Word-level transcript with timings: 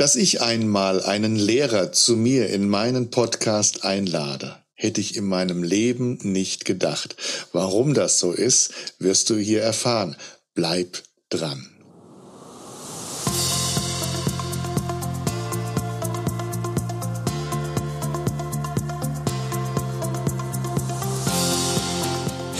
Dass 0.00 0.16
ich 0.16 0.40
einmal 0.40 1.02
einen 1.02 1.36
Lehrer 1.36 1.92
zu 1.92 2.16
mir 2.16 2.48
in 2.48 2.66
meinen 2.66 3.10
Podcast 3.10 3.84
einlade, 3.84 4.56
hätte 4.72 4.98
ich 4.98 5.14
in 5.14 5.26
meinem 5.26 5.62
Leben 5.62 6.18
nicht 6.22 6.64
gedacht. 6.64 7.16
Warum 7.52 7.92
das 7.92 8.18
so 8.18 8.32
ist, 8.32 8.72
wirst 8.98 9.28
du 9.28 9.36
hier 9.36 9.60
erfahren. 9.60 10.16
Bleib 10.54 11.02
dran. 11.28 11.68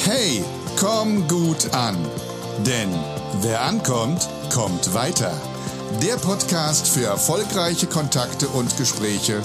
Hey, 0.05 0.45
komm 0.79 1.27
gut 1.27 1.73
an. 1.73 1.97
Denn 2.67 2.91
wer 3.41 3.63
ankommt, 3.63 4.29
kommt 4.53 4.93
weiter. 4.93 5.33
Der 5.99 6.15
Podcast 6.15 6.87
für 6.89 7.05
erfolgreiche 7.05 7.87
Kontakte 7.87 8.47
und 8.47 8.77
Gespräche, 8.77 9.43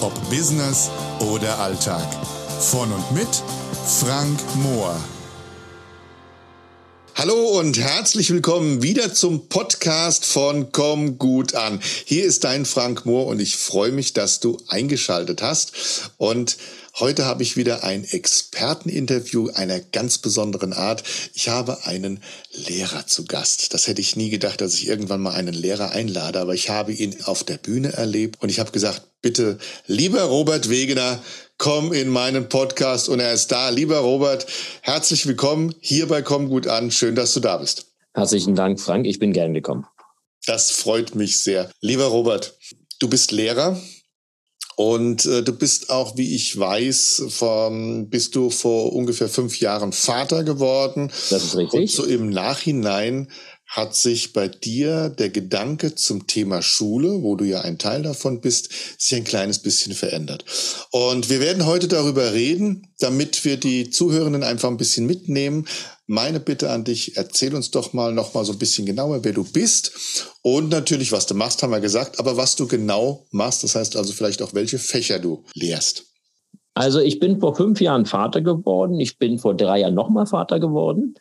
ob 0.00 0.12
Business 0.28 0.90
oder 1.32 1.58
Alltag. 1.58 2.06
Von 2.60 2.92
und 2.92 3.12
mit 3.12 3.26
Frank 3.98 4.38
Mohr. 4.56 4.94
Hallo 7.14 7.58
und 7.58 7.78
herzlich 7.78 8.30
willkommen 8.30 8.82
wieder 8.82 9.14
zum 9.14 9.48
Podcast 9.48 10.26
von 10.26 10.70
Komm 10.70 11.16
gut 11.16 11.54
an. 11.54 11.80
Hier 12.04 12.26
ist 12.26 12.44
dein 12.44 12.66
Frank 12.66 13.06
Mohr 13.06 13.26
und 13.26 13.40
ich 13.40 13.56
freue 13.56 13.90
mich, 13.90 14.12
dass 14.12 14.38
du 14.38 14.58
eingeschaltet 14.68 15.40
hast. 15.40 15.72
Und 16.18 16.58
Heute 16.98 17.26
habe 17.26 17.42
ich 17.42 17.58
wieder 17.58 17.84
ein 17.84 18.04
Experteninterview 18.04 19.50
einer 19.50 19.80
ganz 19.80 20.16
besonderen 20.16 20.72
Art. 20.72 21.04
Ich 21.34 21.50
habe 21.50 21.84
einen 21.84 22.22
Lehrer 22.54 23.06
zu 23.06 23.26
Gast. 23.26 23.74
Das 23.74 23.86
hätte 23.86 24.00
ich 24.00 24.16
nie 24.16 24.30
gedacht, 24.30 24.62
dass 24.62 24.72
ich 24.72 24.88
irgendwann 24.88 25.20
mal 25.20 25.34
einen 25.34 25.52
Lehrer 25.52 25.90
einlade, 25.90 26.40
aber 26.40 26.54
ich 26.54 26.70
habe 26.70 26.94
ihn 26.94 27.14
auf 27.24 27.44
der 27.44 27.58
Bühne 27.58 27.92
erlebt 27.92 28.42
und 28.42 28.48
ich 28.48 28.60
habe 28.60 28.72
gesagt, 28.72 29.02
bitte, 29.20 29.58
lieber 29.86 30.22
Robert 30.22 30.70
Wegener, 30.70 31.22
komm 31.58 31.92
in 31.92 32.08
meinen 32.08 32.48
Podcast 32.48 33.10
und 33.10 33.20
er 33.20 33.34
ist 33.34 33.52
da. 33.52 33.68
Lieber 33.68 33.98
Robert, 33.98 34.46
herzlich 34.80 35.26
willkommen 35.26 35.74
hier 35.80 36.08
bei 36.08 36.22
Komm 36.22 36.48
gut 36.48 36.66
an. 36.66 36.90
Schön, 36.90 37.14
dass 37.14 37.34
du 37.34 37.40
da 37.40 37.58
bist. 37.58 37.92
Herzlichen 38.14 38.54
Dank, 38.54 38.80
Frank. 38.80 39.04
Ich 39.04 39.18
bin 39.18 39.34
gern 39.34 39.52
gekommen. 39.52 39.84
Das 40.46 40.70
freut 40.70 41.14
mich 41.14 41.40
sehr. 41.40 41.70
Lieber 41.82 42.06
Robert, 42.06 42.56
du 43.00 43.10
bist 43.10 43.32
Lehrer, 43.32 43.78
und 44.76 45.24
äh, 45.24 45.42
du 45.42 45.52
bist 45.52 45.88
auch, 45.88 46.18
wie 46.18 46.34
ich 46.34 46.58
weiß, 46.58 47.24
vom, 47.30 48.08
bist 48.10 48.36
du 48.36 48.50
vor 48.50 48.92
ungefähr 48.92 49.28
fünf 49.28 49.58
Jahren 49.58 49.92
Vater 49.92 50.44
geworden. 50.44 51.10
Das 51.30 51.42
ist 51.44 51.56
richtig. 51.56 51.80
Und 51.80 51.90
so 51.90 52.04
im 52.04 52.28
Nachhinein 52.28 53.28
hat 53.66 53.96
sich 53.96 54.34
bei 54.34 54.48
dir 54.48 55.08
der 55.08 55.30
Gedanke 55.30 55.94
zum 55.94 56.26
Thema 56.26 56.60
Schule, 56.60 57.22
wo 57.22 57.36
du 57.36 57.44
ja 57.44 57.62
ein 57.62 57.78
Teil 57.78 58.02
davon 58.02 58.40
bist, 58.40 58.68
sich 58.98 59.16
ein 59.16 59.24
kleines 59.24 59.58
bisschen 59.60 59.94
verändert. 59.94 60.44
Und 60.90 61.30
wir 61.30 61.40
werden 61.40 61.66
heute 61.66 61.88
darüber 61.88 62.34
reden, 62.34 62.86
damit 63.00 63.44
wir 63.46 63.56
die 63.56 63.90
Zuhörenden 63.90 64.42
einfach 64.42 64.68
ein 64.68 64.76
bisschen 64.76 65.06
mitnehmen. 65.06 65.66
Meine 66.06 66.38
Bitte 66.38 66.70
an 66.70 66.84
dich, 66.84 67.16
erzähl 67.16 67.54
uns 67.54 67.70
doch 67.72 67.92
mal 67.92 68.12
noch 68.12 68.32
mal 68.34 68.44
so 68.44 68.52
ein 68.52 68.58
bisschen 68.58 68.86
genauer, 68.86 69.24
wer 69.24 69.32
du 69.32 69.44
bist 69.44 69.92
und 70.42 70.68
natürlich, 70.70 71.10
was 71.10 71.26
du 71.26 71.34
machst, 71.34 71.62
haben 71.62 71.72
wir 71.72 71.80
gesagt, 71.80 72.20
aber 72.20 72.36
was 72.36 72.54
du 72.54 72.68
genau 72.68 73.26
machst, 73.32 73.64
das 73.64 73.74
heißt 73.74 73.96
also 73.96 74.12
vielleicht 74.12 74.40
auch, 74.40 74.54
welche 74.54 74.78
Fächer 74.78 75.18
du 75.18 75.44
lehrst. 75.54 76.04
Also 76.74 77.00
ich 77.00 77.18
bin 77.18 77.40
vor 77.40 77.56
fünf 77.56 77.80
Jahren 77.80 78.04
Vater 78.04 78.42
geworden. 78.42 79.00
Ich 79.00 79.18
bin 79.18 79.38
vor 79.38 79.56
drei 79.56 79.80
Jahren 79.80 79.94
nochmal 79.94 80.26
Vater 80.26 80.60
geworden. 80.60 81.14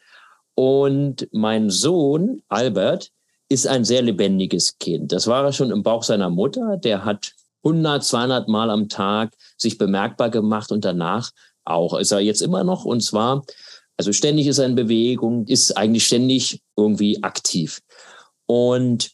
Und 0.54 1.30
mein 1.32 1.70
Sohn 1.70 2.44
Albert 2.50 3.12
ist 3.48 3.66
ein 3.66 3.86
sehr 3.86 4.02
lebendiges 4.02 4.78
Kind. 4.80 5.14
Das 5.14 5.28
war 5.28 5.46
er 5.46 5.54
schon 5.54 5.72
im 5.72 5.82
Bauch 5.82 6.04
seiner 6.04 6.30
Mutter. 6.30 6.76
Der 6.76 7.06
hat 7.06 7.32
100, 7.64 8.04
200 8.04 8.48
Mal 8.50 8.70
am 8.70 8.90
Tag 8.90 9.34
sich 9.58 9.78
bemerkbar 9.78 10.30
gemacht 10.30 10.74
und 10.74 10.84
danach 10.84 11.32
auch. 11.64 11.98
Ist 11.98 12.12
er 12.12 12.20
jetzt 12.20 12.42
immer 12.42 12.66
noch 12.66 12.84
und 12.84 13.02
zwar, 13.02 13.46
also 13.98 14.12
ständig 14.12 14.48
ist 14.48 14.58
er 14.58 14.66
in 14.66 14.76
Bewegung, 14.76 15.48
ist 15.48 15.76
eigentlich 15.78 16.06
ständig 16.06 16.62
irgendwie 16.76 17.24
aktiv. 17.24 17.82
Und 18.46 19.12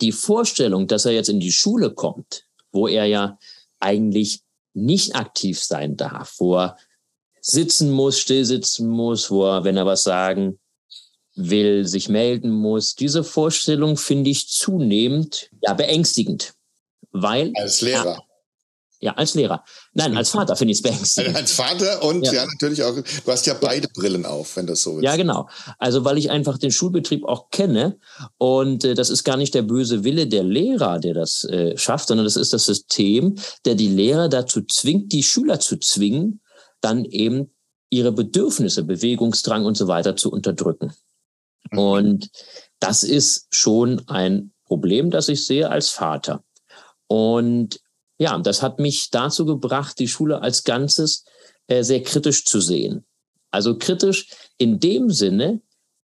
die 0.00 0.12
Vorstellung, 0.12 0.86
dass 0.86 1.04
er 1.04 1.12
jetzt 1.12 1.28
in 1.28 1.40
die 1.40 1.52
Schule 1.52 1.92
kommt, 1.92 2.44
wo 2.72 2.88
er 2.88 3.06
ja 3.06 3.38
eigentlich 3.80 4.40
nicht 4.74 5.16
aktiv 5.16 5.62
sein 5.62 5.96
darf, 5.96 6.34
wo 6.38 6.56
er 6.56 6.76
sitzen 7.40 7.90
muss, 7.90 8.18
still 8.18 8.44
sitzen 8.44 8.88
muss, 8.88 9.30
wo 9.30 9.44
er, 9.44 9.64
wenn 9.64 9.76
er 9.76 9.86
was 9.86 10.02
sagen 10.02 10.58
will, 11.34 11.86
sich 11.86 12.08
melden 12.08 12.50
muss. 12.50 12.94
Diese 12.94 13.24
Vorstellung 13.24 13.96
finde 13.96 14.30
ich 14.30 14.48
zunehmend 14.48 15.50
ja 15.62 15.74
beängstigend, 15.74 16.54
weil 17.10 17.52
als 17.56 17.80
Lehrer. 17.80 18.22
Ja, 19.00 19.12
als 19.12 19.34
Lehrer. 19.34 19.62
Nein, 19.92 20.16
als 20.16 20.30
Vater 20.30 20.56
finde 20.56 20.72
ich 20.72 20.78
es 20.78 20.82
beängstigend. 20.82 21.36
Als 21.36 21.52
Vater 21.52 22.02
und 22.02 22.26
ja. 22.26 22.32
ja. 22.32 22.46
natürlich 22.46 22.82
auch, 22.82 22.94
du 22.94 23.32
hast 23.32 23.46
ja 23.46 23.54
beide 23.54 23.86
Brillen 23.88 24.26
auf, 24.26 24.56
wenn 24.56 24.66
das 24.66 24.82
so 24.82 24.98
ist. 24.98 25.04
Ja, 25.04 25.14
genau. 25.14 25.48
Also 25.78 26.04
weil 26.04 26.18
ich 26.18 26.30
einfach 26.30 26.58
den 26.58 26.72
Schulbetrieb 26.72 27.24
auch 27.24 27.50
kenne 27.50 27.98
und 28.38 28.84
äh, 28.84 28.94
das 28.94 29.10
ist 29.10 29.22
gar 29.22 29.36
nicht 29.36 29.54
der 29.54 29.62
böse 29.62 30.02
Wille 30.02 30.26
der 30.26 30.42
Lehrer, 30.42 30.98
der 30.98 31.14
das 31.14 31.44
äh, 31.44 31.76
schafft, 31.76 32.08
sondern 32.08 32.24
das 32.24 32.36
ist 32.36 32.52
das 32.52 32.64
System, 32.64 33.36
der 33.64 33.76
die 33.76 33.88
Lehrer 33.88 34.28
dazu 34.28 34.62
zwingt, 34.62 35.12
die 35.12 35.22
Schüler 35.22 35.60
zu 35.60 35.76
zwingen, 35.76 36.40
dann 36.80 37.04
eben 37.04 37.52
ihre 37.90 38.12
Bedürfnisse, 38.12 38.82
Bewegungsdrang 38.82 39.64
und 39.64 39.76
so 39.76 39.86
weiter 39.86 40.16
zu 40.16 40.32
unterdrücken. 40.32 40.92
Mhm. 41.70 41.78
Und 41.78 42.30
das 42.80 43.04
ist 43.04 43.46
schon 43.50 44.02
ein 44.08 44.52
Problem, 44.64 45.10
das 45.10 45.28
ich 45.28 45.46
sehe 45.46 45.70
als 45.70 45.88
Vater. 45.88 46.42
Und 47.06 47.80
ja, 48.18 48.36
das 48.38 48.62
hat 48.62 48.78
mich 48.78 49.10
dazu 49.10 49.46
gebracht, 49.46 49.98
die 49.98 50.08
Schule 50.08 50.42
als 50.42 50.64
Ganzes 50.64 51.24
äh, 51.66 51.82
sehr 51.82 52.02
kritisch 52.02 52.44
zu 52.44 52.60
sehen. 52.60 53.04
Also 53.50 53.78
kritisch 53.78 54.28
in 54.58 54.80
dem 54.80 55.10
Sinne, 55.10 55.62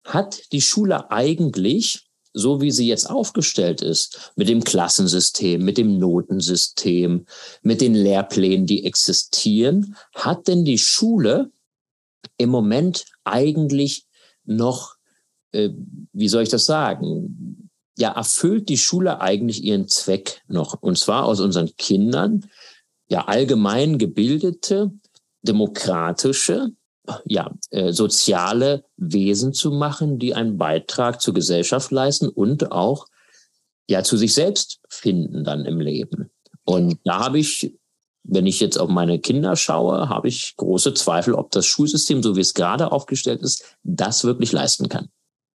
hat 0.06 0.52
die 0.52 0.62
Schule 0.62 1.12
eigentlich 1.12 2.10
so 2.34 2.62
wie 2.62 2.72
sie 2.72 2.88
jetzt 2.88 3.10
aufgestellt 3.10 3.82
ist, 3.82 4.34
mit 4.36 4.50
dem 4.50 4.64
Klassensystem, 4.64 5.64
mit 5.64 5.78
dem 5.78 6.00
Notensystem, 6.00 7.26
mit 7.62 7.80
den 7.80 7.94
Lehrplänen, 7.94 8.66
die 8.66 8.86
existieren, 8.86 9.96
hat 10.16 10.48
denn 10.48 10.66
die 10.66 10.80
Schule 10.80 11.52
im 12.38 12.50
Moment 12.50 13.06
eigentlich 13.24 14.08
noch, 14.46 14.96
äh, 15.52 15.70
wie 16.12 16.28
soll 16.28 16.44
ich 16.44 16.50
das 16.50 16.66
sagen, 16.66 17.63
ja, 17.98 18.12
erfüllt 18.12 18.70
die 18.70 18.78
Schule 18.78 19.22
eigentlich 19.22 19.64
ihren 19.64 19.88
Zweck 19.88 20.42
noch? 20.48 20.82
Und 20.82 20.98
zwar 20.98 21.26
aus 21.26 21.40
unseren 21.40 21.76
Kindern, 21.78 22.46
ja, 23.08 23.26
allgemein 23.26 23.98
gebildete, 23.98 24.92
demokratische, 25.42 26.72
ja, 27.26 27.54
äh, 27.70 27.92
soziale 27.92 28.86
Wesen 28.98 29.54
zu 29.54 29.72
machen, 29.72 30.20
die 30.20 30.34
einen 30.34 30.58
Beitrag 30.58 31.22
zur 31.22 31.34
Gesellschaft 31.34 31.92
leisten 31.92 32.30
und 32.30 32.72
auch 32.72 33.08
ja 33.90 34.04
zu 34.04 34.18
sich 34.18 34.34
selbst 34.34 34.80
finden 34.88 35.44
dann 35.44 35.66
im 35.66 35.80
Leben. 35.80 36.32
Und 36.64 37.00
da 37.04 37.20
habe 37.26 37.40
ich, 37.40 37.78
wenn 38.24 38.48
ich 38.48 38.62
jetzt 38.62 38.78
auf 38.78 38.90
meine 38.90 39.20
Kinder 39.20 39.56
schaue, 39.58 40.08
habe 40.08 40.30
ich 40.30 40.56
große 40.56 40.94
Zweifel, 40.94 41.34
ob 41.34 41.52
das 41.52 41.66
Schulsystem, 41.66 42.24
so 42.24 42.38
wie 42.38 42.42
es 42.42 42.54
gerade 42.54 42.92
aufgestellt 42.92 43.42
ist, 43.42 43.78
das 43.84 44.24
wirklich 44.24 44.54
leisten 44.54 44.88
kann. 44.88 45.10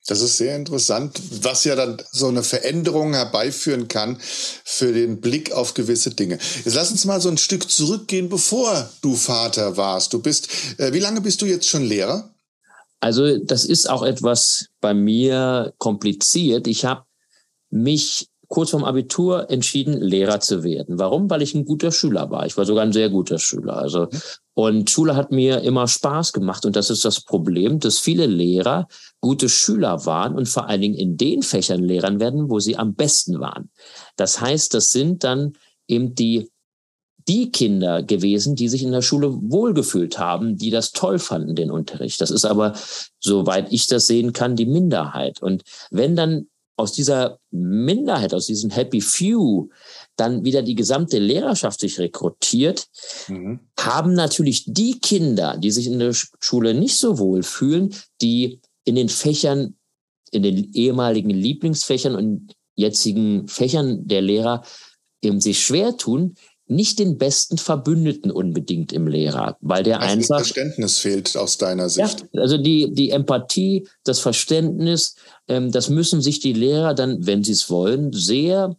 Das 0.07 0.21
ist 0.21 0.37
sehr 0.37 0.55
interessant, 0.55 1.21
was 1.43 1.65
ja 1.65 1.75
dann 1.75 2.01
so 2.13 2.29
eine 2.29 2.45
Veränderung 2.45 3.15
herbeiführen 3.15 3.89
kann 3.89 4.19
für 4.21 4.93
den 4.93 5.21
Blick 5.21 5.53
auf 5.53 5.75
gewisse 5.75 6.11
Dinge. 6.11 6.39
Jetzt 6.65 6.75
lass 6.75 6.93
uns 6.93 7.05
mal 7.05 7.21
so 7.21 7.29
ein 7.29 7.39
Stück 7.39 7.69
zurückgehen, 7.69 8.29
bevor 8.29 8.89
du 9.03 9.17
Vater 9.17 9.77
warst. 9.77 10.13
Du 10.13 10.21
bist, 10.21 10.49
äh, 10.79 10.93
wie 10.93 11.01
lange 11.01 11.21
bist 11.21 11.43
du 11.43 11.47
jetzt 11.47 11.69
schon 11.69 11.83
Lehrer? 11.83 12.31
Also 13.01 13.39
das 13.39 13.65
ist 13.65 13.91
auch 13.91 14.03
etwas 14.03 14.67
bei 14.81 14.95
mir 14.95 15.75
kompliziert. 15.79 16.67
Ich 16.67 16.85
habe 16.85 17.05
mich 17.71 18.29
kurz 18.49 18.71
vorm 18.71 18.85
Abitur 18.85 19.51
entschieden, 19.51 20.01
Lehrer 20.01 20.41
zu 20.41 20.63
werden. 20.63 20.99
Warum? 20.99 21.29
Weil 21.31 21.43
ich 21.43 21.55
ein 21.55 21.65
guter 21.65 21.93
Schüler 21.93 22.31
war. 22.31 22.47
Ich 22.47 22.57
war 22.57 22.65
sogar 22.65 22.85
ein 22.85 22.93
sehr 22.93 23.11
guter 23.11 23.39
Schüler. 23.39 23.77
Also, 23.77 24.03
mhm. 24.03 24.21
und 24.55 24.91
Schule 24.91 25.17
hat 25.17 25.33
mir 25.33 25.63
immer 25.63 25.89
Spaß 25.89 26.33
gemacht. 26.33 26.65
Und 26.65 26.77
das 26.77 26.91
ist 26.91 27.05
das 27.05 27.21
Problem, 27.21 27.81
dass 27.81 27.99
viele 27.99 28.27
Lehrer 28.27 28.89
gute 29.21 29.49
Schüler 29.49 30.07
waren 30.07 30.35
und 30.35 30.49
vor 30.49 30.69
allen 30.69 30.81
Dingen 30.81 30.95
in 30.95 31.17
den 31.17 31.43
Fächern 31.43 31.83
Lehrern 31.83 32.21
werden, 32.21 32.51
wo 32.51 32.61
sie 32.61 32.77
am 32.77 32.95
besten 32.95 33.41
waren. 33.41 33.71
Das 34.17 34.41
heißt, 34.41 34.75
das 34.75 34.91
sind 34.91 35.25
dann 35.25 35.55
eben 35.89 36.15
die 36.15 36.51
die 37.29 37.51
Kinder 37.51 38.03
gewesen, 38.03 38.55
die 38.55 38.69
sich 38.69 38.83
in 38.83 38.93
der 38.93 39.03
Schule 39.03 39.33
wohlgefühlt 39.33 40.19
haben, 40.19 40.57
die 40.57 40.71
das 40.71 40.93
toll 40.93 41.19
fanden, 41.19 41.57
den 41.57 41.71
Unterricht. 41.71 42.21
Das 42.21 42.31
ist 42.31 42.45
aber, 42.45 42.75
soweit 43.19 43.73
ich 43.73 43.87
das 43.89 44.07
sehen 44.07 44.33
kann, 44.33 44.55
die 44.55 44.67
Minderheit. 44.67 45.43
Und 45.43 45.65
wenn 45.91 46.15
dann 46.15 46.47
aus 46.77 46.93
dieser 46.93 47.39
Minderheit, 47.51 48.35
aus 48.35 48.47
diesem 48.47 48.71
Happy 48.71 49.01
Few, 49.01 49.69
dann 50.17 50.45
wieder 50.45 50.63
die 50.63 50.75
gesamte 50.75 51.19
Lehrerschaft 51.19 51.81
sich 51.81 51.99
rekrutiert, 51.99 52.89
mhm. 53.29 53.61
haben 53.79 54.13
natürlich 54.13 54.65
die 54.67 54.99
Kinder, 55.01 55.57
die 55.57 55.71
sich 55.71 55.87
in 55.87 55.99
der 55.99 56.15
Schule 56.41 56.75
nicht 56.75 56.99
so 56.99 57.19
wohl 57.19 57.43
fühlen, 57.43 57.95
die 58.21 58.61
in 58.85 58.95
den 58.95 59.09
Fächern, 59.09 59.75
in 60.31 60.43
den 60.43 60.73
ehemaligen 60.75 61.31
Lieblingsfächern 61.31 62.15
und 62.15 62.53
jetzigen 62.75 63.49
Fächern 63.49 64.07
der 64.07 64.21
Lehrer 64.21 64.63
eben 65.23 65.41
sich 65.41 65.65
schwer 65.65 65.97
tun, 65.97 66.37
nicht 66.69 66.99
den 66.99 67.17
besten 67.17 67.59
Verbündeten 67.59 68.31
unbedingt 68.31 68.93
im 68.93 69.07
Lehrer, 69.07 69.57
weil 69.61 69.83
der 69.83 70.01
also 70.01 70.13
einfach 70.13 70.39
das 70.39 70.49
Verständnis 70.49 70.99
fehlt 70.99 71.37
aus 71.37 71.59
deiner 71.59 71.89
Sicht. 71.89 72.27
Ja, 72.33 72.43
also 72.43 72.59
die 72.59 72.93
die 72.93 73.11
Empathie, 73.11 73.87
das 74.05 74.19
Verständnis, 74.19 75.15
ähm, 75.49 75.71
das 75.71 75.91
müssen 75.91 76.21
sich 76.21 76.41
die 76.41 76.53
Lehrer 76.53 76.95
dann, 76.95 77.27
wenn 77.27 77.45
sie 77.45 77.53
es 77.53 77.71
wollen, 77.71 78.13
sehr 78.13 78.77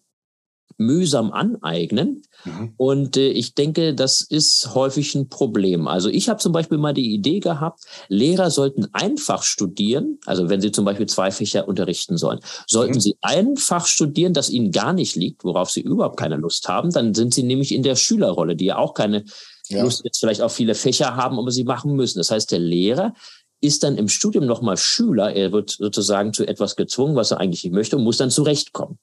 mühsam 0.78 1.32
aneignen. 1.32 2.24
Mhm. 2.46 2.74
Und 2.78 3.18
äh, 3.18 3.30
ich 3.30 3.56
denke, 3.56 3.94
das 3.94 4.22
ist 4.22 4.74
häufig 4.74 5.16
ein 5.16 5.28
Problem. 5.28 5.88
Also 5.88 6.10
ich 6.10 6.30
habe 6.30 6.40
zum 6.40 6.54
Beispiel 6.54 6.78
mal 6.78 6.94
die 6.94 7.14
Idee 7.14 7.40
gehabt, 7.40 7.82
Lehrer 8.08 8.52
sollten 8.52 8.88
einfach 8.94 9.44
studieren, 9.44 10.20
also 10.26 10.50
wenn 10.50 10.62
sie 10.62 10.72
zum 10.72 10.86
Beispiel 10.86 11.08
zwei 11.08 11.32
Fächer 11.32 11.68
unterrichten 11.68 12.18
sollen, 12.18 12.40
sollten 12.68 12.96
mhm. 12.96 13.02
sie 13.02 13.18
einfach 13.22 13.88
studieren, 13.88 14.34
das 14.34 14.50
ihnen 14.50 14.72
gar 14.72 14.94
nicht 14.94 15.16
liegt, 15.16 15.44
worauf 15.44 15.72
sie 15.72 15.82
überhaupt 15.82 16.18
keine 16.18 16.38
Lust 16.38 16.68
haben, 16.68 16.92
dann 16.92 17.14
sind 17.14 17.34
sie 17.34 17.44
nämlich 17.44 17.74
in 17.74 17.84
der 17.84 17.96
Schülerrolle, 17.96 18.56
die 18.56 18.66
ja 18.66 18.78
auch 18.78 18.94
keine 18.94 19.26
ja. 19.70 19.84
Lust 19.84 20.04
jetzt 20.06 20.20
vielleicht 20.20 20.42
auf 20.42 20.54
viele 20.54 20.76
Fächer 20.76 21.16
haben, 21.16 21.40
aber 21.40 21.52
sie 21.52 21.64
machen 21.64 21.96
müssen. 21.96 22.20
Das 22.20 22.32
heißt, 22.32 22.52
der 22.52 22.60
Lehrer 22.60 23.14
ist 23.60 23.84
dann 23.84 23.98
im 23.98 24.08
Studium 24.08 24.46
nochmal 24.46 24.78
Schüler. 24.78 25.34
Er 25.34 25.52
wird 25.52 25.72
sozusagen 25.72 26.34
zu 26.34 26.48
etwas 26.48 26.76
gezwungen, 26.76 27.16
was 27.16 27.32
er 27.32 27.40
eigentlich 27.40 27.64
nicht 27.64 27.74
möchte 27.74 27.98
und 27.98 28.04
muss 28.04 28.18
dann 28.18 28.30
zurechtkommen. 28.30 29.00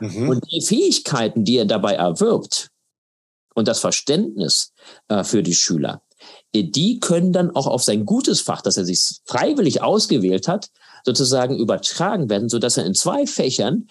Mhm. 0.00 0.28
Und 0.28 0.44
die 0.50 0.60
Fähigkeiten, 0.60 1.44
die 1.44 1.56
er 1.56 1.64
dabei 1.64 1.94
erwirbt 1.94 2.68
und 3.54 3.68
das 3.68 3.80
Verständnis 3.80 4.72
äh, 5.08 5.24
für 5.24 5.42
die 5.42 5.54
Schüler, 5.54 6.02
äh, 6.52 6.64
die 6.64 7.00
können 7.00 7.32
dann 7.32 7.50
auch 7.50 7.66
auf 7.66 7.82
sein 7.82 8.04
gutes 8.04 8.40
Fach, 8.40 8.62
das 8.62 8.76
er 8.76 8.84
sich 8.84 9.20
freiwillig 9.24 9.82
ausgewählt 9.82 10.48
hat, 10.48 10.68
sozusagen 11.04 11.58
übertragen 11.58 12.28
werden, 12.28 12.48
so 12.48 12.58
dass 12.58 12.76
er 12.76 12.86
in 12.86 12.94
zwei 12.94 13.26
Fächern 13.26 13.88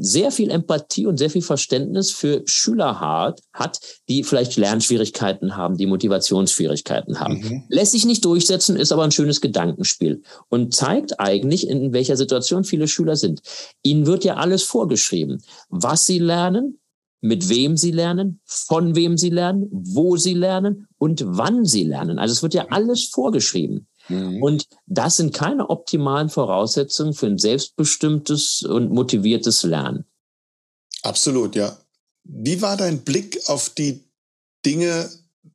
sehr 0.00 0.32
viel 0.32 0.50
Empathie 0.50 1.06
und 1.06 1.18
sehr 1.18 1.30
viel 1.30 1.42
Verständnis 1.42 2.10
für 2.10 2.42
Schüler 2.46 3.00
hat, 3.00 3.40
hat 3.52 3.80
die 4.08 4.24
vielleicht 4.24 4.56
Lernschwierigkeiten 4.56 5.56
haben, 5.56 5.76
die 5.76 5.86
Motivationsschwierigkeiten 5.86 7.20
haben. 7.20 7.34
Mhm. 7.34 7.62
Lässt 7.68 7.92
sich 7.92 8.04
nicht 8.04 8.24
durchsetzen, 8.24 8.76
ist 8.76 8.90
aber 8.90 9.04
ein 9.04 9.12
schönes 9.12 9.40
Gedankenspiel 9.40 10.22
und 10.48 10.74
zeigt 10.74 11.20
eigentlich, 11.20 11.68
in 11.68 11.92
welcher 11.92 12.16
Situation 12.16 12.64
viele 12.64 12.88
Schüler 12.88 13.16
sind. 13.16 13.40
Ihnen 13.82 14.06
wird 14.06 14.24
ja 14.24 14.34
alles 14.34 14.64
vorgeschrieben, 14.64 15.42
was 15.68 16.06
sie 16.06 16.18
lernen, 16.18 16.80
mit 17.20 17.48
wem 17.48 17.76
sie 17.76 17.90
lernen, 17.90 18.40
von 18.44 18.94
wem 18.94 19.16
sie 19.16 19.30
lernen, 19.30 19.68
wo 19.70 20.16
sie 20.16 20.34
lernen 20.34 20.88
und 20.98 21.22
wann 21.26 21.64
sie 21.64 21.84
lernen. 21.84 22.18
Also 22.18 22.32
es 22.32 22.42
wird 22.42 22.54
ja 22.54 22.66
alles 22.70 23.04
vorgeschrieben. 23.04 23.86
Mhm. 24.08 24.42
Und 24.42 24.66
das 24.86 25.16
sind 25.16 25.34
keine 25.34 25.70
optimalen 25.70 26.28
Voraussetzungen 26.28 27.14
für 27.14 27.26
ein 27.26 27.38
selbstbestimmtes 27.38 28.62
und 28.62 28.90
motiviertes 28.90 29.62
Lernen. 29.62 30.04
Absolut, 31.02 31.54
ja. 31.54 31.76
Wie 32.24 32.60
war 32.60 32.76
dein 32.76 33.04
Blick 33.04 33.40
auf 33.48 33.70
die 33.70 34.04
Dinge 34.64 35.08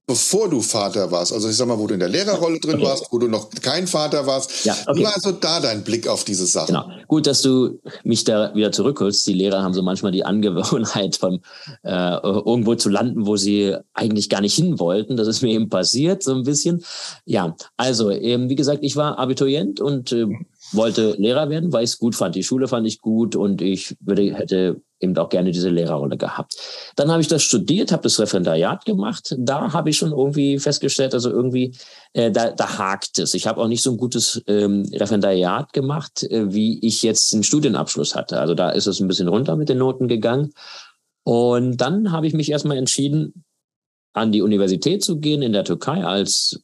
bevor 0.06 0.50
du 0.50 0.62
Vater 0.62 1.12
warst, 1.12 1.32
also 1.32 1.50
ich 1.50 1.56
sag 1.56 1.68
mal, 1.68 1.80
wo 1.80 1.88
du 1.88 1.94
in 1.94 2.00
der 2.00 2.10
Lehrerrolle 2.10 2.60
drin 2.60 2.76
okay. 2.76 2.86
warst, 2.86 3.08
wo 3.12 3.20
du 3.20 3.28
noch 3.28 3.50
kein 3.62 3.88
Vater 3.88 4.28
warst. 4.28 4.66
Ja, 4.66 4.76
okay. 4.86 5.00
Wie 5.00 5.04
war 5.04 5.16
also 5.16 5.32
da 5.32 5.62
dein 5.62 5.84
Blick 5.84 6.08
auf 6.08 6.26
diese 6.26 6.46
Sache? 6.46 6.68
Genau. 6.68 6.90
Gut, 7.08 7.26
dass 7.26 7.42
du 7.42 7.80
mich 8.04 8.26
da 8.26 8.54
wieder 8.54 8.72
zurückholst. 8.72 9.26
Die 9.28 9.34
Lehrer 9.34 9.64
haben 9.64 9.74
so 9.74 9.82
manchmal 9.82 10.12
die 10.12 10.26
Angewohnheit, 10.26 11.16
von 11.16 11.40
äh, 11.84 12.18
irgendwo 12.22 12.76
zu 12.76 12.90
landen, 12.90 13.26
wo 13.26 13.38
sie 13.38 13.76
eigentlich 13.94 14.30
gar 14.30 14.42
nicht 14.42 14.56
hin 14.56 14.80
wollten. 14.80 15.16
Das 15.16 15.28
ist 15.28 15.42
mir 15.42 15.54
eben 15.54 15.70
passiert, 15.70 16.24
so 16.24 16.34
ein 16.34 16.44
bisschen. 16.44 16.84
Ja, 17.26 17.56
also 17.78 18.12
eben, 18.12 18.50
wie 18.50 18.56
gesagt, 18.56 18.80
ich 18.82 18.96
war 18.96 19.18
Abiturient 19.20 19.80
und 19.80 20.12
äh, 20.12 20.26
wollte 20.74 21.16
Lehrer 21.18 21.50
werden, 21.50 21.72
weil 21.72 21.84
ich 21.84 21.92
es 21.92 21.98
gut 21.98 22.16
fand. 22.16 22.36
Die 22.36 22.44
Schule 22.44 22.68
fand 22.68 22.86
ich 22.88 23.00
gut 23.00 23.36
und 23.36 23.62
ich 23.62 23.96
würde, 24.02 24.34
hätte 24.36 24.82
eben 25.04 25.18
auch 25.18 25.30
gerne 25.30 25.52
diese 25.52 25.70
Lehrerrolle 25.70 26.18
gehabt. 26.18 26.56
Dann 26.96 27.12
habe 27.12 27.22
ich 27.22 27.28
das 27.28 27.44
studiert, 27.44 27.92
habe 27.92 28.04
das 28.04 28.20
Referendariat 28.20 28.86
gemacht. 28.86 29.36
Da 29.38 29.74
habe 29.74 29.90
ich 29.90 29.98
schon 29.98 30.12
irgendwie 30.12 30.58
festgestellt, 30.58 31.14
also 31.14 31.30
irgendwie, 31.30 31.76
äh, 32.14 32.32
da, 32.32 32.52
da 32.52 32.78
hakt 32.78 33.20
es. 33.20 33.34
Ich 33.34 33.46
habe 33.46 33.62
auch 33.62 33.68
nicht 33.68 33.84
so 33.84 33.92
ein 33.92 33.98
gutes 33.98 34.42
ähm, 34.48 34.90
Referendariat 34.92 35.74
gemacht, 35.74 36.24
äh, 36.24 36.52
wie 36.54 36.80
ich 36.86 37.04
jetzt 37.04 37.34
einen 37.34 37.44
Studienabschluss 37.44 38.16
hatte. 38.16 38.40
Also 38.40 38.56
da 38.56 38.70
ist 38.70 38.88
es 38.88 39.00
ein 39.00 39.08
bisschen 39.08 39.28
runter 39.28 39.56
mit 39.56 39.70
den 39.70 39.78
Noten 39.78 40.08
gegangen. 40.08 40.54
Und 41.24 41.78
dann 41.78 42.12
habe 42.12 42.28
ich 42.28 42.34
mich 42.34 42.50
erstmal 42.50 42.78
entschieden, 42.78 43.44
an 44.14 44.32
die 44.32 44.42
Universität 44.42 45.04
zu 45.04 45.20
gehen 45.20 45.42
in 45.42 45.54
der 45.54 45.64
Türkei 45.64 46.04
als 46.04 46.60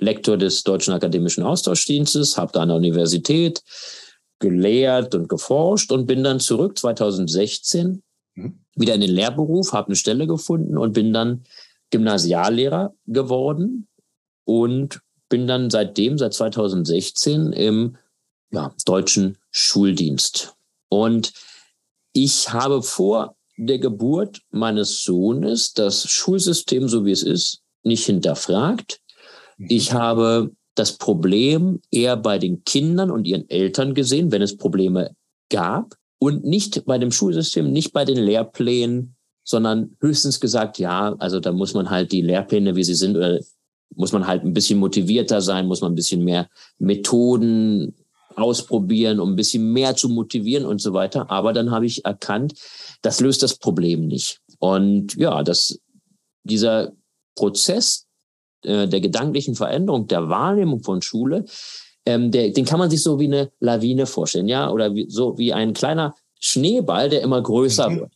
Lektor 0.00 0.36
des 0.36 0.62
Deutschen 0.62 0.94
Akademischen 0.94 1.42
Austauschdienstes, 1.42 2.38
habe 2.38 2.52
da 2.52 2.60
an 2.60 2.68
der 2.68 2.76
Universität 2.76 3.62
gelehrt 4.38 5.14
und 5.14 5.28
geforscht 5.28 5.90
und 5.92 6.06
bin 6.06 6.22
dann 6.22 6.40
zurück 6.40 6.78
2016 6.78 8.02
mhm. 8.34 8.60
wieder 8.76 8.94
in 8.94 9.00
den 9.00 9.10
Lehrberuf, 9.10 9.72
habe 9.72 9.88
eine 9.88 9.96
Stelle 9.96 10.26
gefunden 10.26 10.78
und 10.78 10.92
bin 10.92 11.12
dann 11.12 11.44
Gymnasiallehrer 11.90 12.94
geworden 13.06 13.88
und 14.44 15.00
bin 15.28 15.46
dann 15.46 15.70
seitdem, 15.70 16.18
seit 16.18 16.34
2016 16.34 17.52
im 17.52 17.96
ja, 18.50 18.74
deutschen 18.84 19.38
Schuldienst. 19.50 20.54
Und 20.88 21.32
ich 22.12 22.52
habe 22.52 22.82
vor 22.82 23.36
der 23.56 23.78
Geburt 23.78 24.40
meines 24.50 25.02
Sohnes 25.02 25.74
das 25.74 26.08
Schulsystem, 26.08 26.88
so 26.88 27.04
wie 27.04 27.10
es 27.10 27.22
ist, 27.22 27.62
nicht 27.82 28.06
hinterfragt. 28.06 29.00
Mhm. 29.56 29.66
Ich 29.68 29.92
habe 29.92 30.52
das 30.78 30.96
Problem 30.96 31.80
eher 31.90 32.16
bei 32.16 32.38
den 32.38 32.64
Kindern 32.64 33.10
und 33.10 33.26
ihren 33.26 33.48
Eltern 33.48 33.94
gesehen, 33.94 34.32
wenn 34.32 34.42
es 34.42 34.56
Probleme 34.56 35.14
gab 35.50 35.94
und 36.18 36.44
nicht 36.44 36.84
bei 36.84 36.98
dem 36.98 37.12
Schulsystem, 37.12 37.70
nicht 37.72 37.92
bei 37.92 38.04
den 38.04 38.18
Lehrplänen, 38.18 39.16
sondern 39.44 39.96
höchstens 40.00 40.40
gesagt, 40.40 40.78
ja, 40.78 41.14
also 41.18 41.40
da 41.40 41.52
muss 41.52 41.74
man 41.74 41.90
halt 41.90 42.12
die 42.12 42.20
Lehrpläne, 42.20 42.76
wie 42.76 42.84
sie 42.84 42.94
sind, 42.94 43.16
oder 43.16 43.40
muss 43.94 44.12
man 44.12 44.26
halt 44.26 44.44
ein 44.44 44.52
bisschen 44.52 44.78
motivierter 44.78 45.40
sein, 45.40 45.66
muss 45.66 45.80
man 45.80 45.92
ein 45.92 45.96
bisschen 45.96 46.22
mehr 46.22 46.48
Methoden 46.78 47.94
ausprobieren, 48.36 49.20
um 49.20 49.32
ein 49.32 49.36
bisschen 49.36 49.72
mehr 49.72 49.96
zu 49.96 50.08
motivieren 50.08 50.66
und 50.66 50.80
so 50.80 50.92
weiter. 50.92 51.30
Aber 51.30 51.52
dann 51.52 51.70
habe 51.70 51.86
ich 51.86 52.04
erkannt, 52.04 52.54
das 53.02 53.20
löst 53.20 53.42
das 53.42 53.56
Problem 53.56 54.06
nicht. 54.06 54.40
Und 54.58 55.16
ja, 55.16 55.42
das, 55.42 55.78
dieser 56.44 56.92
Prozess 57.34 58.07
äh, 58.64 58.88
der 58.88 59.00
gedanklichen 59.00 59.54
Veränderung, 59.54 60.06
der 60.06 60.28
Wahrnehmung 60.28 60.82
von 60.82 61.02
Schule, 61.02 61.44
ähm, 62.06 62.30
der, 62.30 62.50
den 62.50 62.64
kann 62.64 62.78
man 62.78 62.90
sich 62.90 63.02
so 63.02 63.20
wie 63.20 63.26
eine 63.26 63.50
Lawine 63.60 64.06
vorstellen, 64.06 64.48
ja, 64.48 64.70
oder 64.70 64.94
wie, 64.94 65.06
so 65.08 65.36
wie 65.36 65.52
ein 65.52 65.74
kleiner 65.74 66.14
Schneeball, 66.40 67.10
der 67.10 67.22
immer 67.22 67.42
größer 67.42 67.90
mhm. 67.90 68.00
wird. 68.00 68.12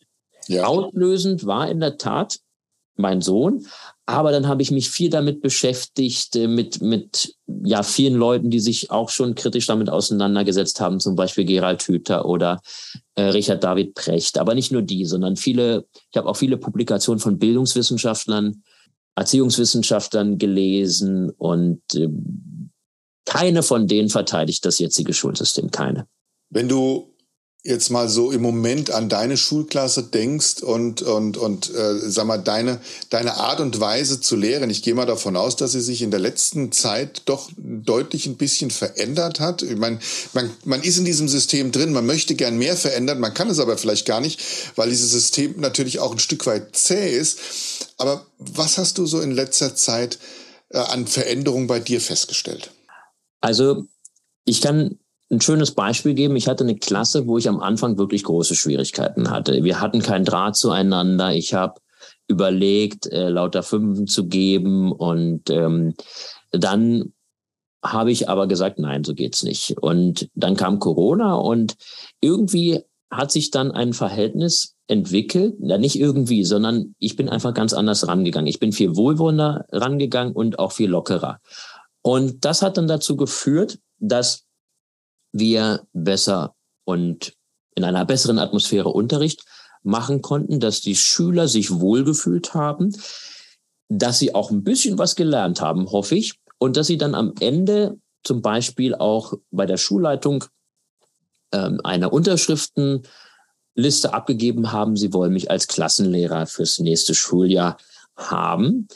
Ja. 0.49 0.65
Auslösend 0.65 1.47
war 1.47 1.69
in 1.69 1.81
der 1.81 1.99
Tat 1.99 2.39
mein 2.97 3.21
Sohn, 3.21 3.67
aber 4.07 4.33
dann 4.33 4.49
habe 4.49 4.63
ich 4.63 4.71
mich 4.71 4.91
viel 4.91 5.11
damit 5.11 5.41
beschäftigt, 5.41 6.37
äh, 6.37 6.49
mit, 6.49 6.81
mit 6.81 7.35
ja, 7.65 7.83
vielen 7.83 8.15
Leuten, 8.15 8.51
die 8.51 8.61
sich 8.61 8.91
auch 8.91 9.11
schon 9.11 9.35
kritisch 9.35 9.67
damit 9.67 9.91
auseinandergesetzt 9.91 10.81
haben, 10.81 11.01
zum 11.01 11.15
Beispiel 11.15 11.45
Gerald 11.45 11.83
Hüther 11.83 12.25
oder 12.27 12.61
äh, 13.15 13.25
Richard 13.25 13.63
David 13.63 13.95
Precht. 13.95 14.39
Aber 14.39 14.55
nicht 14.55 14.73
nur 14.73 14.83
die, 14.83 15.05
sondern 15.05 15.37
viele, 15.37 15.87
ich 16.11 16.17
habe 16.17 16.29
auch 16.29 16.37
viele 16.37 16.57
Publikationen 16.57 17.21
von 17.21 17.39
Bildungswissenschaftlern 17.39 18.63
Erziehungswissenschaftlern 19.15 20.39
gelesen 20.39 21.31
und 21.31 21.83
äh, 21.95 22.09
keine 23.25 23.63
von 23.63 23.87
denen 23.87 24.09
verteidigt 24.09 24.65
das 24.65 24.79
jetzige 24.79 25.13
Schulsystem, 25.13 25.71
keine. 25.71 26.07
Wenn 26.51 26.69
du 26.69 27.12
jetzt 27.65 27.91
mal 27.91 28.09
so 28.09 28.33
im 28.33 28.43
Moment 28.43 28.91
an 28.91 29.09
deine 29.09 29.37
Schulklasse 29.37 30.03
denkst 30.03 30.63
und 30.63 31.01
und 31.03 31.37
und 31.37 31.73
äh, 31.73 31.99
sag 32.11 32.27
mal 32.27 32.39
deine 32.39 32.81
deine 33.09 33.37
Art 33.37 33.61
und 33.61 33.79
Weise 33.79 34.21
zu 34.21 34.35
lehren. 34.35 34.69
Ich 34.69 34.83
gehe 34.83 34.95
mal 34.95 35.07
davon 35.07 35.37
aus, 35.37 35.55
dass 35.55 35.73
sie 35.73 35.81
sich 35.81 36.03
in 36.03 36.11
der 36.11 36.19
letzten 36.19 36.73
Zeit 36.73 37.23
doch 37.27 37.51
deutlich 37.57 38.27
ein 38.27 38.37
bisschen 38.37 38.71
verändert 38.71 39.39
hat. 39.39 39.63
Ich 39.63 39.77
meine, 39.77 40.01
man 40.33 40.51
man 40.65 40.83
ist 40.83 40.99
in 40.99 41.05
diesem 41.05 41.29
System 41.29 41.71
drin, 41.71 41.93
man 41.93 42.05
möchte 42.05 42.35
gern 42.35 42.59
mehr 42.59 42.77
verändern, 42.77 43.21
man 43.21 43.33
kann 43.33 43.49
es 43.49 43.61
aber 43.61 43.79
vielleicht 43.79 44.07
gar 44.07 44.21
nicht, 44.21 44.43
weil 44.75 44.91
dieses 44.91 45.13
System 45.13 45.61
natürlich 45.61 46.01
auch 46.01 46.13
ein 46.13 46.19
Stück 46.19 46.47
weit 46.47 46.75
zäh 46.75 47.17
ist. 47.17 47.39
Aber 47.97 48.27
was 48.39 48.77
hast 48.77 48.99
du 48.99 49.07
so 49.07 49.21
in 49.21 49.31
letzter 49.31 49.77
Zeit 49.77 50.19
äh, 50.71 50.79
an 50.79 51.07
Veränderungen 51.07 51.69
bei 51.69 51.79
dir 51.79 52.01
festgestellt? 52.01 52.73
Also 53.41 53.85
ich 54.45 54.61
kann 54.61 54.99
ein 55.33 55.41
schönes 55.41 55.73
Beispiel 55.73 56.15
geben. 56.15 56.37
Ich 56.37 56.47
hatte 56.47 56.63
eine 56.63 56.77
Klasse, 56.77 57.27
wo 57.27 57.39
ich 57.39 57.49
am 57.49 57.61
Anfang 57.61 57.97
wirklich 57.99 58.23
große 58.23 58.55
Schwierigkeiten 58.55 59.31
hatte. 59.31 59.65
Wir 59.65 59.81
hatten 59.81 60.03
keinen 60.03 60.27
Draht 60.27 60.57
zueinander. 60.57 61.35
Ich 61.35 61.55
habe 61.55 61.81
überlegt, 62.29 63.07
äh, 63.07 63.31
lauter 63.31 63.63
Fünfen 63.63 64.07
zu 64.07 64.27
geben 64.27 64.93
und 64.93 65.49
ähm, 65.51 65.95
dann 66.51 67.13
habe 67.83 68.13
ich 68.13 68.29
aber 68.29 68.47
gesagt, 68.47 68.79
nein, 68.79 69.05
so 69.05 69.15
geht's 69.15 69.43
nicht. 69.43 69.77
Und 69.81 70.29
dann 70.35 70.55
kam 70.55 70.79
Corona 70.79 71.35
und 71.35 71.75
irgendwie 72.21 72.81
hat 73.11 73.33
sich 73.33 73.51
dann 73.51 73.73
ein 73.73 73.93
Verhältnis 73.93 74.77
entwickelt, 74.87 75.57
ja 75.61 75.79
nicht 75.79 75.99
irgendwie, 75.99 76.45
sondern 76.45 76.95
ich 76.99 77.17
bin 77.17 77.29
einfach 77.29 77.55
ganz 77.55 77.73
anders 77.73 78.07
rangegangen. 78.07 78.47
Ich 78.47 78.61
bin 78.61 78.73
viel 78.73 78.97
wohlwollender 78.97 79.67
rangegangen 79.71 80.33
und 80.33 80.59
auch 80.59 80.73
viel 80.73 80.91
lockerer. 80.91 81.41
Und 82.03 82.45
das 82.45 82.63
hat 82.63 82.77
dann 82.77 82.87
dazu 82.87 83.17
geführt, 83.17 83.79
dass 83.99 84.45
wir 85.33 85.87
besser 85.93 86.55
und 86.85 87.35
in 87.75 87.85
einer 87.85 88.05
besseren 88.05 88.39
Atmosphäre 88.39 88.91
Unterricht 88.91 89.45
machen 89.83 90.23
konnten, 90.23 90.61
dass 90.61 90.81
die 90.81 90.95
Schüler 90.95 91.49
sich 91.49 91.71
wohlgefühlt 91.81 92.55
haben, 92.55 92.95
dass 93.89 94.19
sie 94.19 94.35
auch 94.35 94.51
ein 94.51 94.63
bisschen 94.63 94.99
was 94.99 95.17
gelernt 95.17 95.61
haben, 95.61 95.91
hoffe 95.91 96.15
ich, 96.15 96.35
und 96.59 96.77
dass 96.77 96.87
sie 96.87 96.99
dann 96.99 97.15
am 97.15 97.35
Ende 97.41 97.99
zum 98.23 98.41
Beispiel 98.41 98.95
auch 98.95 99.35
bei 99.51 99.67
der 99.67 99.79
Schulleitung 99.79 100.45
ähm, 101.53 101.81
eine 101.83 102.11
Unterschriftenliste 102.11 103.03
abgegeben 104.05 104.71
haben, 104.71 104.97
sie 104.97 105.13
wollen 105.13 105.33
mich 105.33 105.51
als 105.51 105.67
Klassenlehrer 105.67 106.47
fürs 106.47 106.79
nächste 106.79 107.15
Schuljahr 107.15 107.79
haben 108.17 108.87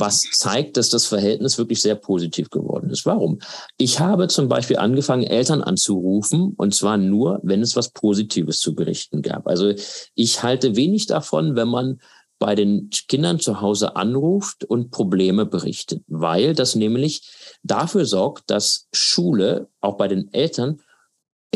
was 0.00 0.22
zeigt, 0.32 0.76
dass 0.76 0.90
das 0.90 1.06
Verhältnis 1.06 1.58
wirklich 1.58 1.80
sehr 1.80 1.94
positiv 1.94 2.50
geworden 2.50 2.90
ist. 2.90 3.06
Warum? 3.06 3.38
Ich 3.78 3.98
habe 3.98 4.28
zum 4.28 4.48
Beispiel 4.48 4.76
angefangen, 4.76 5.24
Eltern 5.24 5.62
anzurufen, 5.62 6.54
und 6.56 6.74
zwar 6.74 6.96
nur, 6.98 7.40
wenn 7.42 7.62
es 7.62 7.76
was 7.76 7.90
Positives 7.90 8.60
zu 8.60 8.74
berichten 8.74 9.22
gab. 9.22 9.46
Also 9.46 9.72
ich 10.14 10.42
halte 10.42 10.76
wenig 10.76 11.06
davon, 11.06 11.56
wenn 11.56 11.68
man 11.68 12.00
bei 12.38 12.54
den 12.54 12.90
Kindern 13.08 13.40
zu 13.40 13.62
Hause 13.62 13.96
anruft 13.96 14.64
und 14.64 14.90
Probleme 14.90 15.46
berichtet, 15.46 16.02
weil 16.06 16.54
das 16.54 16.74
nämlich 16.74 17.30
dafür 17.62 18.04
sorgt, 18.04 18.50
dass 18.50 18.88
Schule 18.92 19.68
auch 19.80 19.96
bei 19.96 20.08
den 20.08 20.32
Eltern 20.34 20.80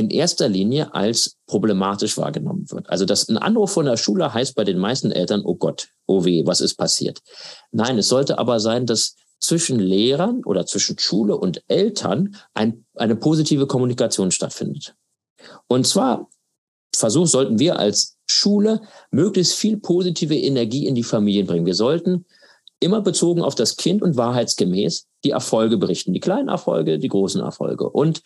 in 0.00 0.10
erster 0.10 0.48
Linie 0.48 0.94
als 0.94 1.36
problematisch 1.46 2.16
wahrgenommen 2.16 2.70
wird. 2.70 2.88
Also 2.88 3.04
dass 3.04 3.28
ein 3.28 3.36
Anruf 3.36 3.72
von 3.72 3.84
der 3.84 3.98
Schule 3.98 4.32
heißt 4.32 4.54
bei 4.54 4.64
den 4.64 4.78
meisten 4.78 5.12
Eltern, 5.12 5.42
oh 5.44 5.56
Gott, 5.56 5.88
oh 6.06 6.24
weh, 6.24 6.46
was 6.46 6.62
ist 6.62 6.76
passiert? 6.76 7.20
Nein, 7.70 7.98
es 7.98 8.08
sollte 8.08 8.38
aber 8.38 8.60
sein, 8.60 8.86
dass 8.86 9.14
zwischen 9.40 9.78
Lehrern 9.78 10.42
oder 10.44 10.64
zwischen 10.64 10.98
Schule 10.98 11.36
und 11.36 11.62
Eltern 11.68 12.34
ein, 12.54 12.86
eine 12.94 13.14
positive 13.14 13.66
Kommunikation 13.66 14.30
stattfindet. 14.30 14.94
Und 15.68 15.86
zwar 15.86 16.28
Versuch 16.96 17.26
sollten 17.26 17.58
wir 17.58 17.78
als 17.78 18.16
Schule 18.28 18.80
möglichst 19.10 19.54
viel 19.54 19.76
positive 19.76 20.36
Energie 20.36 20.86
in 20.86 20.94
die 20.94 21.02
Familien 21.02 21.46
bringen. 21.46 21.66
Wir 21.66 21.74
sollten 21.74 22.24
immer 22.80 23.00
bezogen 23.02 23.42
auf 23.42 23.54
das 23.54 23.76
Kind 23.76 24.02
und 24.02 24.16
wahrheitsgemäß 24.16 25.06
die 25.24 25.30
Erfolge 25.30 25.76
berichten, 25.76 26.12
die 26.14 26.20
kleinen 26.20 26.48
Erfolge, 26.48 26.98
die 26.98 27.08
großen 27.08 27.40
Erfolge. 27.42 27.88
Und 27.88 28.22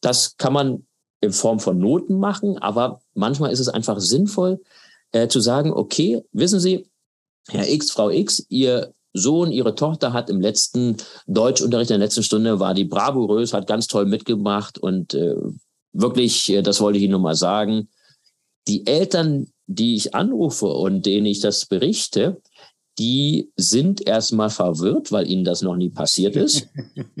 das 0.00 0.36
kann 0.36 0.52
man 0.52 0.86
in 1.22 1.32
Form 1.32 1.60
von 1.60 1.78
Noten 1.78 2.18
machen, 2.18 2.58
aber 2.58 3.00
manchmal 3.14 3.52
ist 3.52 3.60
es 3.60 3.68
einfach 3.68 4.00
sinnvoll 4.00 4.60
äh, 5.12 5.28
zu 5.28 5.40
sagen, 5.40 5.72
okay, 5.72 6.22
wissen 6.32 6.60
Sie, 6.60 6.86
Herr 7.48 7.70
X, 7.70 7.90
Frau 7.90 8.10
X, 8.10 8.44
Ihr 8.48 8.92
Sohn, 9.14 9.52
Ihre 9.52 9.74
Tochter 9.74 10.12
hat 10.12 10.28
im 10.28 10.40
letzten 10.40 10.96
Deutschunterricht 11.26 11.90
in 11.90 11.98
der 11.98 12.06
letzten 12.06 12.22
Stunde 12.22 12.60
war 12.60 12.74
die 12.74 12.84
bravourös, 12.84 13.52
hat 13.52 13.66
ganz 13.66 13.86
toll 13.86 14.06
mitgemacht 14.06 14.78
und 14.78 15.14
äh, 15.14 15.36
wirklich, 15.92 16.50
äh, 16.50 16.62
das 16.62 16.80
wollte 16.80 16.98
ich 16.98 17.04
Ihnen 17.04 17.12
nur 17.12 17.20
mal 17.20 17.36
sagen. 17.36 17.88
Die 18.68 18.86
Eltern, 18.86 19.48
die 19.66 19.94
ich 19.94 20.14
anrufe 20.14 20.66
und 20.66 21.06
denen 21.06 21.26
ich 21.26 21.40
das 21.40 21.66
berichte, 21.66 22.40
die 22.98 23.50
sind 23.56 24.06
erstmal 24.06 24.50
verwirrt, 24.50 25.12
weil 25.12 25.28
ihnen 25.28 25.44
das 25.44 25.62
noch 25.62 25.76
nie 25.76 25.90
passiert 25.90 26.36
ist. 26.36 26.68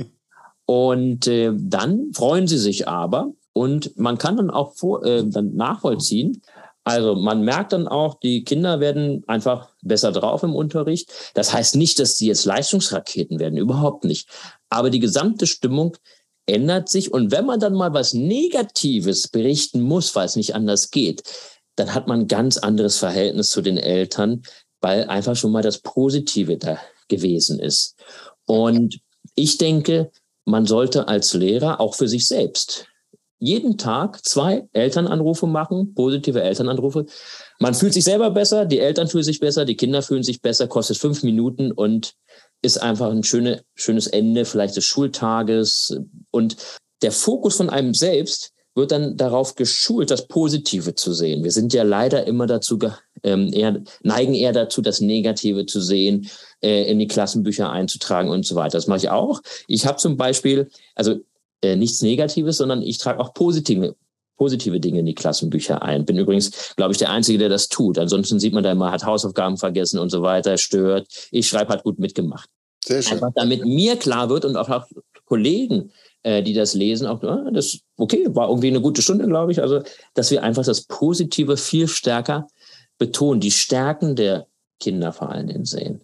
und 0.66 1.26
äh, 1.26 1.52
dann 1.54 2.12
freuen 2.12 2.46
sie 2.46 2.58
sich 2.58 2.88
aber, 2.88 3.32
und 3.52 3.98
man 3.98 4.18
kann 4.18 4.36
dann 4.36 4.50
auch 4.50 4.74
vor, 4.74 5.04
äh, 5.04 5.24
dann 5.26 5.54
nachvollziehen, 5.54 6.42
also 6.84 7.14
man 7.14 7.42
merkt 7.42 7.72
dann 7.72 7.86
auch, 7.86 8.18
die 8.18 8.42
Kinder 8.44 8.80
werden 8.80 9.22
einfach 9.28 9.68
besser 9.82 10.10
drauf 10.10 10.42
im 10.42 10.54
Unterricht. 10.54 11.12
Das 11.34 11.52
heißt 11.52 11.76
nicht, 11.76 11.98
dass 11.98 12.16
sie 12.16 12.26
jetzt 12.26 12.44
Leistungsraketen 12.44 13.38
werden, 13.38 13.56
überhaupt 13.56 14.04
nicht. 14.04 14.28
Aber 14.68 14.90
die 14.90 14.98
gesamte 14.98 15.46
Stimmung 15.46 15.96
ändert 16.46 16.88
sich. 16.88 17.12
Und 17.12 17.30
wenn 17.30 17.46
man 17.46 17.60
dann 17.60 17.74
mal 17.74 17.94
was 17.94 18.14
Negatives 18.14 19.28
berichten 19.28 19.80
muss, 19.80 20.14
weil 20.16 20.26
es 20.26 20.34
nicht 20.34 20.56
anders 20.56 20.90
geht, 20.90 21.22
dann 21.76 21.94
hat 21.94 22.08
man 22.08 22.20
ein 22.20 22.28
ganz 22.28 22.58
anderes 22.58 22.98
Verhältnis 22.98 23.48
zu 23.48 23.62
den 23.62 23.78
Eltern, 23.78 24.42
weil 24.80 25.04
einfach 25.04 25.36
schon 25.36 25.52
mal 25.52 25.62
das 25.62 25.78
Positive 25.78 26.58
da 26.58 26.78
gewesen 27.08 27.60
ist. 27.60 27.94
Und 28.46 28.98
ich 29.36 29.56
denke, 29.56 30.10
man 30.44 30.66
sollte 30.66 31.06
als 31.06 31.32
Lehrer 31.34 31.80
auch 31.80 31.94
für 31.94 32.08
sich 32.08 32.26
selbst 32.26 32.88
jeden 33.42 33.76
Tag 33.76 34.24
zwei 34.24 34.68
Elternanrufe 34.72 35.48
machen, 35.48 35.94
positive 35.94 36.40
Elternanrufe. 36.40 37.06
Man 37.58 37.74
fühlt 37.74 37.92
sich 37.92 38.04
selber 38.04 38.30
besser, 38.30 38.66
die 38.66 38.78
Eltern 38.78 39.08
fühlen 39.08 39.24
sich 39.24 39.40
besser, 39.40 39.64
die 39.64 39.76
Kinder 39.76 40.00
fühlen 40.00 40.22
sich 40.22 40.40
besser, 40.40 40.68
kostet 40.68 40.96
fünf 40.96 41.24
Minuten 41.24 41.72
und 41.72 42.14
ist 42.62 42.80
einfach 42.80 43.10
ein 43.10 43.24
schöne, 43.24 43.64
schönes 43.74 44.06
Ende 44.06 44.44
vielleicht 44.44 44.76
des 44.76 44.84
Schultages. 44.84 45.98
Und 46.30 46.56
der 47.02 47.10
Fokus 47.10 47.56
von 47.56 47.68
einem 47.68 47.94
selbst 47.94 48.52
wird 48.76 48.92
dann 48.92 49.16
darauf 49.16 49.56
geschult, 49.56 50.12
das 50.12 50.28
Positive 50.28 50.94
zu 50.94 51.12
sehen. 51.12 51.42
Wir 51.42 51.50
sind 51.50 51.74
ja 51.74 51.82
leider 51.82 52.26
immer 52.28 52.46
dazu, 52.46 52.78
ähm, 53.24 53.52
eher, 53.52 53.82
neigen 54.02 54.34
eher 54.34 54.52
dazu, 54.52 54.82
das 54.82 55.00
Negative 55.00 55.66
zu 55.66 55.80
sehen, 55.80 56.30
äh, 56.62 56.88
in 56.88 57.00
die 57.00 57.08
Klassenbücher 57.08 57.70
einzutragen 57.70 58.30
und 58.30 58.46
so 58.46 58.54
weiter. 58.54 58.78
Das 58.78 58.86
mache 58.86 58.98
ich 58.98 59.10
auch. 59.10 59.42
Ich 59.66 59.84
habe 59.84 59.98
zum 59.98 60.16
Beispiel, 60.16 60.68
also 60.94 61.16
äh, 61.62 61.76
nichts 61.76 62.02
Negatives, 62.02 62.58
sondern 62.58 62.82
ich 62.82 62.98
trage 62.98 63.20
auch 63.20 63.32
positive, 63.34 63.96
positive 64.36 64.80
Dinge 64.80 65.00
in 65.00 65.06
die 65.06 65.14
Klassenbücher 65.14 65.82
ein. 65.82 66.04
Bin 66.04 66.18
übrigens, 66.18 66.74
glaube 66.76 66.92
ich, 66.92 66.98
der 66.98 67.10
Einzige, 67.10 67.38
der 67.38 67.48
das 67.48 67.68
tut. 67.68 67.98
Ansonsten 67.98 68.40
sieht 68.40 68.52
man 68.52 68.64
da 68.64 68.72
immer, 68.72 68.90
hat 68.90 69.04
Hausaufgaben 69.04 69.56
vergessen 69.56 69.98
und 69.98 70.10
so 70.10 70.22
weiter, 70.22 70.58
stört. 70.58 71.06
Ich 71.30 71.48
schreibe, 71.48 71.72
hat 71.72 71.84
gut 71.84 71.98
mitgemacht. 71.98 72.48
Sehr 72.84 73.02
schön. 73.02 73.14
Einfach 73.14 73.30
damit 73.34 73.64
mir 73.64 73.96
klar 73.96 74.28
wird 74.28 74.44
und 74.44 74.56
auch, 74.56 74.68
auch 74.68 74.86
Kollegen, 75.24 75.92
äh, 76.24 76.42
die 76.42 76.52
das 76.52 76.74
lesen, 76.74 77.06
auch, 77.06 77.22
ah, 77.22 77.50
das, 77.52 77.78
okay, 77.96 78.26
war 78.30 78.48
irgendwie 78.48 78.68
eine 78.68 78.80
gute 78.80 79.02
Stunde, 79.02 79.26
glaube 79.26 79.52
ich. 79.52 79.62
Also, 79.62 79.82
dass 80.14 80.30
wir 80.30 80.42
einfach 80.42 80.64
das 80.64 80.82
Positive 80.82 81.56
viel 81.56 81.86
stärker 81.86 82.48
betonen, 82.98 83.40
die 83.40 83.50
Stärken 83.50 84.16
der 84.16 84.46
Kinder 84.80 85.12
vor 85.12 85.30
allen 85.30 85.46
Dingen 85.46 85.64
sehen 85.64 86.02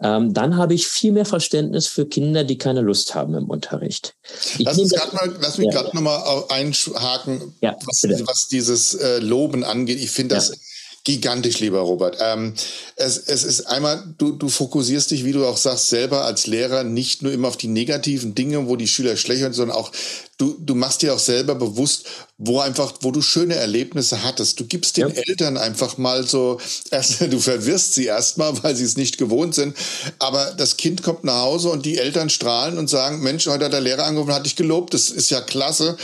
ähm, 0.00 0.32
dann 0.32 0.56
habe 0.56 0.74
ich 0.74 0.86
viel 0.86 1.12
mehr 1.12 1.24
Verständnis 1.24 1.88
für 1.88 2.06
Kinder, 2.06 2.44
die 2.44 2.56
keine 2.56 2.82
Lust 2.82 3.14
haben 3.14 3.34
im 3.34 3.50
Unterricht. 3.50 4.14
lass, 4.58 5.12
mal, 5.12 5.36
lass, 5.40 5.58
mich 5.58 5.66
ja. 5.72 5.82
gerade 5.82 5.96
nochmal 5.96 6.44
einhaken, 6.50 7.54
ja, 7.60 7.76
was, 7.84 8.02
was, 8.26 8.48
dieses 8.48 8.94
äh, 8.94 9.18
Loben 9.18 9.64
angeht. 9.64 9.98
Ich 10.00 10.12
finde 10.12 10.36
das 10.36 10.50
ja. 10.50 10.54
gigantisch, 11.02 11.58
lieber 11.58 11.80
Robert. 11.80 12.18
Ähm, 12.20 12.54
es, 12.94 13.18
es 13.18 13.42
ist 13.42 13.66
einmal, 13.66 14.14
du, 14.18 14.32
du 14.32 14.48
fokussierst 14.48 15.10
dich, 15.10 15.24
wie 15.24 15.32
du 15.32 15.44
auch 15.44 15.56
sagst, 15.56 15.88
selber 15.88 16.24
als 16.24 16.46
Lehrer 16.46 16.84
nicht 16.84 17.22
nur 17.22 17.32
immer 17.32 17.48
auf 17.48 17.56
die 17.56 17.66
negativen 17.66 18.36
Dinge, 18.36 18.68
wo 18.68 18.76
die 18.76 18.86
Schüler 18.86 19.16
schlecht 19.16 19.42
sind, 19.42 19.54
sondern 19.54 19.76
auch 19.76 19.90
du, 20.36 20.56
du 20.60 20.76
machst 20.76 21.02
dir 21.02 21.12
auch 21.12 21.18
selber 21.18 21.56
bewusst, 21.56 22.06
wo 22.40 22.60
einfach, 22.60 22.94
wo 23.00 23.10
du 23.10 23.20
schöne 23.20 23.56
Erlebnisse 23.56 24.22
hattest. 24.22 24.60
Du 24.60 24.64
gibst 24.64 24.96
den 24.96 25.08
ja. 25.08 25.14
Eltern 25.26 25.56
einfach 25.56 25.98
mal 25.98 26.24
so, 26.24 26.60
erst, 26.92 27.20
du 27.20 27.40
verwirrst 27.40 27.94
sie 27.94 28.06
erstmal, 28.06 28.62
weil 28.62 28.76
sie 28.76 28.84
es 28.84 28.96
nicht 28.96 29.18
gewohnt 29.18 29.56
sind. 29.56 29.76
Aber 30.20 30.52
das 30.56 30.76
Kind 30.76 31.02
kommt 31.02 31.24
nach 31.24 31.42
Hause 31.42 31.70
und 31.70 31.84
die 31.84 31.98
Eltern 31.98 32.30
strahlen 32.30 32.78
und 32.78 32.88
sagen, 32.88 33.20
Mensch, 33.22 33.46
heute 33.48 33.64
hat 33.64 33.72
der 33.72 33.80
Lehrer 33.80 34.04
angerufen, 34.04 34.32
hat 34.32 34.46
dich 34.46 34.54
gelobt, 34.54 34.94
das 34.94 35.10
ist 35.10 35.30
ja 35.30 35.40
klasse. 35.40 35.96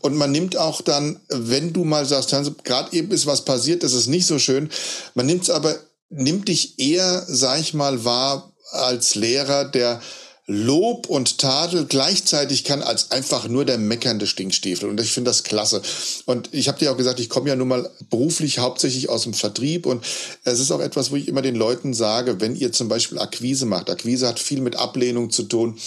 Und 0.00 0.14
man 0.14 0.30
nimmt 0.30 0.56
auch 0.56 0.82
dann, 0.82 1.20
wenn 1.28 1.72
du 1.72 1.82
mal 1.84 2.06
sagst, 2.06 2.32
gerade 2.62 2.96
eben 2.96 3.10
ist 3.10 3.26
was 3.26 3.44
passiert, 3.44 3.82
das 3.82 3.92
ist 3.92 4.06
nicht 4.06 4.26
so 4.26 4.38
schön. 4.38 4.70
Man 5.14 5.26
nimmt 5.26 5.42
es 5.42 5.50
aber, 5.50 5.74
nimmt 6.10 6.46
dich 6.46 6.78
eher, 6.78 7.24
sag 7.26 7.60
ich 7.60 7.74
mal, 7.74 8.04
wahr 8.04 8.52
als 8.70 9.16
Lehrer, 9.16 9.64
der 9.64 10.00
Lob 10.46 11.06
und 11.06 11.38
Tadel 11.38 11.86
gleichzeitig 11.86 12.64
kann 12.64 12.82
als 12.82 13.12
einfach 13.12 13.46
nur 13.46 13.64
der 13.64 13.78
meckernde 13.78 14.26
Stinkstiefel. 14.26 14.88
Und 14.88 15.00
ich 15.00 15.12
finde 15.12 15.30
das 15.30 15.44
klasse. 15.44 15.82
Und 16.26 16.48
ich 16.52 16.66
habe 16.66 16.80
dir 16.80 16.90
auch 16.90 16.96
gesagt, 16.96 17.20
ich 17.20 17.28
komme 17.28 17.48
ja 17.48 17.56
nun 17.56 17.68
mal 17.68 17.88
beruflich 18.10 18.58
hauptsächlich 18.58 19.08
aus 19.08 19.22
dem 19.22 19.34
Vertrieb. 19.34 19.86
Und 19.86 20.04
es 20.42 20.58
ist 20.58 20.72
auch 20.72 20.80
etwas, 20.80 21.12
wo 21.12 21.16
ich 21.16 21.28
immer 21.28 21.42
den 21.42 21.54
Leuten 21.54 21.94
sage, 21.94 22.40
wenn 22.40 22.56
ihr 22.56 22.72
zum 22.72 22.88
Beispiel 22.88 23.20
Akquise 23.20 23.66
macht. 23.66 23.88
Akquise 23.88 24.26
hat 24.26 24.40
viel 24.40 24.60
mit 24.60 24.74
Ablehnung 24.74 25.30
zu 25.30 25.44
tun 25.44 25.78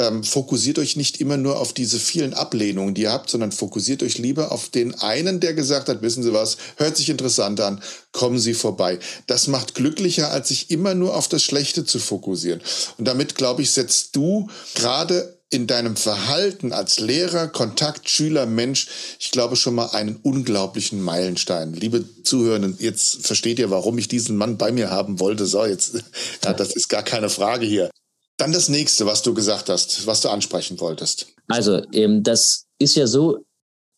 ähm, 0.00 0.24
fokussiert 0.24 0.78
euch 0.78 0.96
nicht 0.96 1.20
immer 1.20 1.36
nur 1.36 1.58
auf 1.58 1.74
diese 1.74 2.00
vielen 2.00 2.32
Ablehnungen, 2.32 2.94
die 2.94 3.02
ihr 3.02 3.12
habt, 3.12 3.28
sondern 3.28 3.52
fokussiert 3.52 4.02
euch 4.02 4.16
lieber 4.16 4.50
auf 4.50 4.70
den 4.70 4.94
einen, 5.00 5.40
der 5.40 5.52
gesagt 5.52 5.88
hat, 5.88 6.00
wissen 6.00 6.22
Sie 6.22 6.32
was, 6.32 6.56
hört 6.76 6.96
sich 6.96 7.10
interessant 7.10 7.60
an, 7.60 7.82
kommen 8.12 8.38
Sie 8.38 8.54
vorbei. 8.54 8.98
Das 9.26 9.46
macht 9.46 9.74
glücklicher, 9.74 10.30
als 10.30 10.48
sich 10.48 10.70
immer 10.70 10.94
nur 10.94 11.14
auf 11.14 11.28
das 11.28 11.42
Schlechte 11.42 11.84
zu 11.84 11.98
fokussieren. 11.98 12.62
Und 12.96 13.06
damit, 13.06 13.34
glaube 13.34 13.60
ich, 13.60 13.72
setzt 13.72 14.16
du 14.16 14.48
gerade 14.74 15.36
in 15.50 15.66
deinem 15.66 15.96
Verhalten 15.96 16.72
als 16.72 17.00
Lehrer, 17.00 17.48
Kontakt, 17.48 18.08
Schüler, 18.08 18.46
Mensch, 18.46 18.86
ich 19.18 19.32
glaube 19.32 19.56
schon 19.56 19.74
mal 19.74 19.88
einen 19.88 20.16
unglaublichen 20.22 21.02
Meilenstein. 21.02 21.74
Liebe 21.74 22.04
Zuhörenden, 22.22 22.76
jetzt 22.78 23.26
versteht 23.26 23.58
ihr, 23.58 23.70
warum 23.70 23.98
ich 23.98 24.06
diesen 24.08 24.36
Mann 24.36 24.56
bei 24.56 24.70
mir 24.70 24.90
haben 24.90 25.18
wollte. 25.18 25.46
So, 25.46 25.66
jetzt, 25.66 25.94
ja, 26.44 26.52
das 26.54 26.74
ist 26.74 26.88
gar 26.88 27.02
keine 27.02 27.28
Frage 27.28 27.66
hier. 27.66 27.90
Dann 28.40 28.52
das 28.52 28.70
nächste, 28.70 29.04
was 29.04 29.20
du 29.22 29.34
gesagt 29.34 29.68
hast, 29.68 30.06
was 30.06 30.22
du 30.22 30.30
ansprechen 30.30 30.80
wolltest. 30.80 31.26
Also, 31.48 31.82
ähm, 31.92 32.22
das 32.22 32.64
ist 32.78 32.96
ja 32.96 33.06
so, 33.06 33.44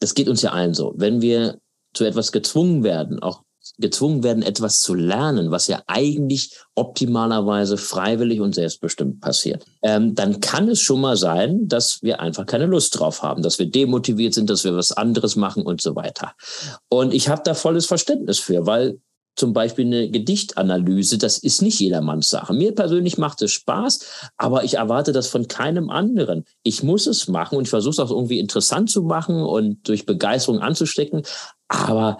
das 0.01 0.15
geht 0.15 0.29
uns 0.29 0.43
ja 0.43 0.51
allen 0.51 0.75
so. 0.75 0.95
Wenn 0.97 1.23
wir 1.23 1.59
zu 1.95 2.05
etwas 2.05 2.33
gezwungen 2.33 2.83
werden, 2.83 3.23
auch 3.23 3.43
gezwungen 3.79 4.25
werden, 4.25 4.43
etwas 4.43 4.81
zu 4.81 4.95
lernen, 4.95 5.53
was 5.53 5.69
ja 5.69 5.83
eigentlich 5.87 6.59
optimalerweise 6.75 7.77
freiwillig 7.77 8.41
und 8.41 8.55
selbstbestimmt 8.55 9.21
passiert, 9.21 9.65
ähm, 9.83 10.17
dann 10.17 10.41
kann 10.41 10.69
es 10.69 10.81
schon 10.81 11.01
mal 11.01 11.17
sein, 11.17 11.69
dass 11.69 12.03
wir 12.03 12.19
einfach 12.19 12.45
keine 12.45 12.67
Lust 12.67 12.99
drauf 12.99 13.23
haben, 13.23 13.43
dass 13.43 13.61
wir 13.61 13.71
demotiviert 13.71 14.35
sind, 14.35 14.51
dass 14.51 14.65
wir 14.65 14.75
was 14.75 14.91
anderes 14.91 15.37
machen 15.37 15.63
und 15.63 15.81
so 15.81 15.95
weiter. 15.95 16.33
Und 16.89 17.15
ich 17.15 17.29
habe 17.29 17.43
da 17.45 17.55
volles 17.55 17.87
Verständnis 17.87 18.41
für, 18.41 18.67
weil 18.67 18.99
zum 19.35 19.53
Beispiel 19.53 19.87
eine 19.87 20.11
Gedichtanalyse, 20.11 21.19
das 21.19 21.39
ist 21.39 21.63
nicht 21.63 21.81
jedermanns 21.81 22.29
Sache. 22.29 22.53
Mir 22.53 22.75
persönlich 22.75 23.17
macht 23.19 23.41
es 23.43 23.53
Spaß, 23.53 24.31
aber 24.37 24.65
ich 24.65 24.75
erwarte 24.75 25.13
das 25.13 25.29
von 25.29 25.49
keinem 25.49 25.91
anderen. 25.91 26.45
Ich 26.63 26.83
muss 26.83 27.07
es 27.07 27.29
machen 27.29 27.57
und 27.57 27.65
ich 27.65 27.71
versuche 27.71 27.93
es 27.93 27.99
auch 27.99 28.11
irgendwie 28.11 28.39
interessant 28.39 28.91
zu 28.91 29.03
machen 29.03 29.43
und 29.43 29.89
durch 29.89 30.05
Begeisterung 30.05 30.61
anzustecken. 30.61 31.23
Aber 31.69 32.19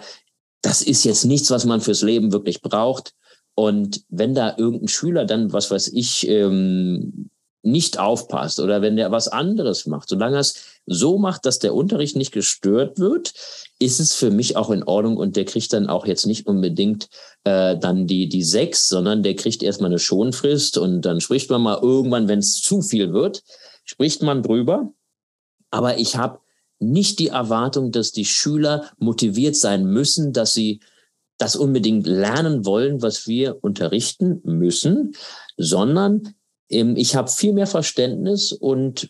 das 0.61 0.81
ist 0.81 1.03
jetzt 1.03 1.25
nichts, 1.25 1.51
was 1.51 1.65
man 1.65 1.81
fürs 1.81 2.01
Leben 2.01 2.31
wirklich 2.31 2.61
braucht. 2.61 3.13
Und 3.55 4.03
wenn 4.09 4.33
da 4.33 4.55
irgendein 4.57 4.87
Schüler 4.87 5.25
dann, 5.25 5.53
was 5.53 5.69
weiß 5.69 5.89
ich, 5.89 6.27
ähm, 6.27 7.29
nicht 7.63 7.97
aufpasst 7.97 8.59
oder 8.59 8.81
wenn 8.81 8.97
der 8.97 9.11
was 9.11 9.29
anderes 9.29 9.87
macht, 9.87 10.09
solange 10.09 10.35
er 10.35 10.41
es 10.41 10.55
so 10.85 11.17
macht, 11.17 11.45
dass 11.45 11.59
der 11.59 11.73
Unterricht 11.73 12.15
nicht 12.17 12.33
gestört 12.33 12.99
wird, 12.99 13.33
ist 13.79 13.99
es 13.99 14.13
für 14.13 14.31
mich 14.31 14.57
auch 14.57 14.69
in 14.69 14.83
Ordnung 14.83 15.17
und 15.17 15.37
der 15.37 15.45
kriegt 15.45 15.71
dann 15.71 15.87
auch 15.87 16.05
jetzt 16.05 16.25
nicht 16.25 16.45
unbedingt 16.45 17.07
äh, 17.45 17.77
dann 17.77 18.05
die, 18.05 18.27
die 18.27 18.43
sechs, 18.43 18.89
sondern 18.89 19.23
der 19.23 19.35
kriegt 19.35 19.63
erstmal 19.63 19.89
eine 19.89 19.99
Schonfrist 19.99 20.77
und 20.77 21.01
dann 21.01 21.21
spricht 21.21 21.49
man 21.49 21.61
mal 21.61 21.79
irgendwann, 21.81 22.27
wenn 22.27 22.39
es 22.39 22.61
zu 22.61 22.81
viel 22.81 23.13
wird, 23.13 23.43
spricht 23.85 24.21
man 24.21 24.43
drüber. 24.43 24.91
Aber 25.71 25.97
ich 25.97 26.17
habe 26.17 26.39
nicht 26.79 27.19
die 27.19 27.29
Erwartung, 27.29 27.91
dass 27.91 28.11
die 28.11 28.25
Schüler 28.25 28.91
motiviert 28.97 29.55
sein 29.55 29.85
müssen, 29.85 30.33
dass 30.33 30.53
sie 30.53 30.81
das 31.37 31.55
unbedingt 31.55 32.05
lernen 32.05 32.65
wollen, 32.65 33.01
was 33.01 33.25
wir 33.25 33.63
unterrichten 33.63 34.41
müssen, 34.43 35.15
sondern 35.57 36.35
ich 36.73 37.15
habe 37.15 37.29
viel 37.29 37.53
mehr 37.53 37.67
Verständnis 37.67 38.51
und 38.51 39.09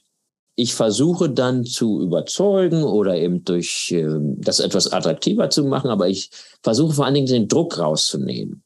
ich 0.56 0.76
versuche 0.76 1.30
dann 1.30 1.66
zu 1.66 2.02
überzeugen 2.02 2.84
oder 2.84 3.16
eben 3.16 3.44
durch 3.44 3.92
ähm, 3.92 4.40
das 4.40 4.60
etwas 4.60 4.92
attraktiver 4.92 5.50
zu 5.50 5.64
machen, 5.66 5.90
aber 5.90 6.08
ich 6.10 6.30
versuche 6.62 6.94
vor 6.94 7.06
allen 7.06 7.16
Dingen 7.16 7.28
den 7.28 7.48
Druck 7.48 7.80
rauszunehmen. 7.80 8.64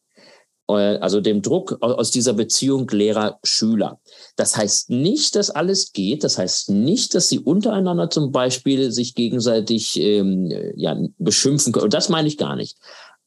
Äh, 0.69 0.97
also 0.97 1.21
dem 1.21 1.41
Druck 1.41 1.77
aus 1.81 2.11
dieser 2.11 2.33
Beziehung 2.33 2.89
Lehrer-Schüler. 2.89 3.99
Das 4.35 4.57
heißt 4.57 4.89
nicht, 4.89 5.35
dass 5.35 5.49
alles 5.49 5.93
geht. 5.93 6.23
Das 6.23 6.37
heißt 6.37 6.71
nicht, 6.71 7.15
dass 7.15 7.29
sie 7.29 7.39
untereinander 7.39 8.09
zum 8.09 8.31
Beispiel 8.31 8.91
sich 8.91 9.15
gegenseitig 9.15 9.97
ähm, 9.99 10.51
ja, 10.75 10.97
beschimpfen 11.17 11.71
können. 11.71 11.85
Und 11.85 11.93
das 11.93 12.09
meine 12.09 12.27
ich 12.27 12.37
gar 12.37 12.55
nicht. 12.55 12.77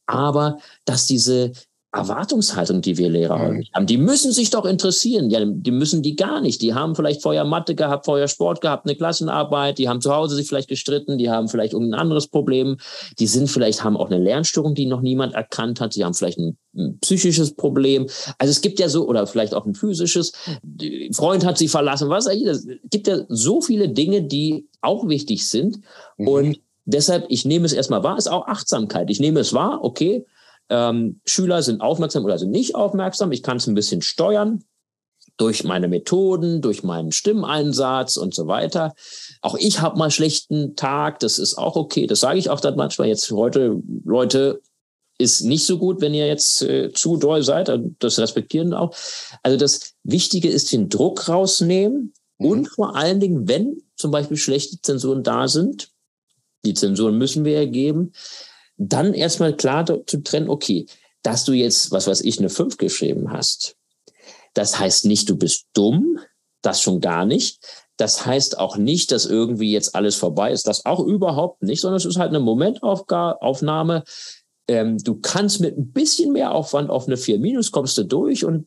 Aber 0.06 0.58
dass 0.84 1.06
diese 1.06 1.52
Erwartungshaltung, 1.92 2.82
die 2.82 2.99
wir 2.99 3.11
Lehrer 3.11 3.38
mhm. 3.38 3.64
haben. 3.75 3.87
Die 3.87 3.97
müssen 3.97 4.30
sich 4.30 4.50
doch 4.50 4.64
interessieren. 4.64 5.28
Ja, 5.28 5.44
die 5.44 5.73
müssen 5.73 6.02
die 6.02 6.14
gar 6.14 6.40
nicht. 6.40 6.62
Die 6.62 6.73
haben 6.73 6.94
vielleicht 6.94 7.20
vorher 7.20 7.44
Mathe 7.44 7.75
gehabt, 7.75 8.04
vorher 8.04 8.28
Sport 8.28 8.61
gehabt, 8.61 8.87
eine 8.87 8.94
Klassenarbeit. 8.94 9.78
Die 9.78 9.88
haben 9.88 10.00
zu 10.00 10.14
Hause 10.14 10.37
sich 10.37 10.47
vielleicht 10.47 10.68
gestritten. 10.68 11.18
Die 11.18 11.30
haben 11.30 11.49
vielleicht 11.49 11.73
irgendein 11.73 11.99
anderes 11.99 12.28
Problem. 12.28 12.76
Die 13.18 13.26
sind 13.26 13.49
vielleicht, 13.49 13.82
haben 13.82 13.97
auch 13.97 14.06
eine 14.06 14.23
Lernstörung, 14.23 14.76
die 14.76 14.87
noch 14.87 15.00
niemand 15.00 15.35
erkannt 15.35 15.80
hat. 15.80 15.92
Sie 15.92 16.04
haben 16.04 16.14
vielleicht 16.14 16.38
ein, 16.38 16.56
ein 16.76 16.99
psychisches 17.00 17.56
Problem. 17.56 18.06
Also 18.38 18.52
es 18.52 18.61
gibt 18.61 18.78
ja 18.78 18.88
so, 18.88 19.09
oder 19.09 19.26
vielleicht 19.26 19.52
auch 19.52 19.66
ein 19.66 19.75
physisches. 19.75 20.32
Die 20.62 21.11
Freund 21.12 21.44
hat 21.44 21.59
sie 21.59 21.68
verlassen. 21.68 22.09
Was? 22.09 22.26
Es 22.26 22.68
gibt 22.85 23.09
ja 23.09 23.25
so 23.28 23.61
viele 23.61 23.88
Dinge, 23.88 24.23
die 24.23 24.68
auch 24.80 25.09
wichtig 25.09 25.49
sind. 25.49 25.80
Mhm. 26.18 26.28
Und 26.28 26.61
deshalb, 26.85 27.26
ich 27.30 27.44
nehme 27.44 27.66
es 27.66 27.73
erstmal 27.73 28.04
wahr, 28.04 28.16
ist 28.16 28.30
auch 28.30 28.47
Achtsamkeit. 28.47 29.11
Ich 29.11 29.18
nehme 29.18 29.40
es 29.40 29.52
wahr, 29.52 29.80
okay, 29.82 30.25
ähm, 30.70 31.20
Schüler 31.26 31.62
sind 31.62 31.80
aufmerksam 31.80 32.24
oder 32.24 32.38
sind 32.38 32.50
nicht 32.50 32.74
aufmerksam. 32.74 33.32
Ich 33.32 33.42
kann 33.42 33.58
es 33.58 33.66
ein 33.66 33.74
bisschen 33.74 34.02
steuern 34.02 34.64
durch 35.36 35.64
meine 35.64 35.88
Methoden, 35.88 36.60
durch 36.60 36.82
meinen 36.82 37.12
Stimmeinsatz 37.12 38.16
und 38.16 38.34
so 38.34 38.46
weiter. 38.46 38.94
Auch 39.40 39.56
ich 39.56 39.80
habe 39.80 39.98
mal 39.98 40.10
schlechten 40.10 40.76
Tag, 40.76 41.18
das 41.20 41.38
ist 41.38 41.56
auch 41.56 41.76
okay. 41.76 42.06
Das 42.06 42.20
sage 42.20 42.38
ich 42.38 42.50
auch 42.50 42.60
dann 42.60 42.76
manchmal 42.76 43.08
jetzt 43.08 43.30
heute, 43.30 43.80
Leute, 44.04 44.60
ist 45.18 45.42
nicht 45.42 45.66
so 45.66 45.78
gut, 45.78 46.00
wenn 46.00 46.14
ihr 46.14 46.26
jetzt 46.26 46.62
äh, 46.62 46.92
zu 46.92 47.16
doll 47.16 47.42
seid. 47.42 47.70
Das 47.98 48.18
respektieren 48.18 48.72
auch. 48.72 48.94
Also 49.42 49.58
das 49.58 49.94
Wichtige 50.02 50.48
ist 50.48 50.72
den 50.72 50.88
Druck 50.88 51.28
rausnehmen 51.28 52.12
mhm. 52.38 52.47
und 52.47 52.68
vor 52.68 52.97
allen 52.97 53.21
Dingen, 53.21 53.49
wenn 53.49 53.82
zum 53.97 54.10
Beispiel 54.10 54.36
schlechte 54.36 54.80
Zensuren 54.80 55.23
da 55.23 55.49
sind, 55.49 55.90
die 56.64 56.75
Zensuren 56.75 57.16
müssen 57.16 57.45
wir 57.45 57.56
ergeben, 57.56 58.12
dann 58.80 59.12
erstmal 59.12 59.54
klar 59.54 59.84
zu 59.84 60.23
trennen, 60.23 60.49
okay, 60.49 60.86
dass 61.23 61.45
du 61.45 61.52
jetzt, 61.52 61.90
was 61.93 62.06
weiß 62.06 62.23
ich, 62.23 62.38
eine 62.38 62.49
5 62.49 62.78
geschrieben 62.78 63.30
hast, 63.30 63.76
das 64.54 64.78
heißt 64.78 65.04
nicht, 65.04 65.28
du 65.28 65.36
bist 65.36 65.66
dumm, 65.75 66.19
das 66.62 66.80
schon 66.80 67.00
gar 67.00 67.26
nicht. 67.26 67.60
Das 67.97 68.25
heißt 68.25 68.58
auch 68.58 68.78
nicht, 68.78 69.12
dass 69.12 69.26
irgendwie 69.26 69.71
jetzt 69.71 69.95
alles 69.95 70.16
vorbei 70.16 70.50
ist, 70.50 70.66
das 70.66 70.86
auch 70.86 71.00
überhaupt 71.00 71.62
nicht, 71.62 71.82
sondern 71.82 71.99
es 71.99 72.06
ist 72.06 72.16
halt 72.16 72.30
eine 72.30 72.40
Momentaufnahme. 72.40 74.04
Ähm, 74.66 74.97
du 74.99 75.21
kannst 75.21 75.60
mit 75.60 75.76
ein 75.76 75.93
bisschen 75.93 76.32
mehr 76.32 76.52
Aufwand 76.52 76.88
auf 76.88 77.06
eine 77.06 77.19
4 77.19 77.38
minus 77.38 77.71
kommst 77.73 77.99
du 77.99 78.04
durch 78.04 78.45
und 78.47 78.66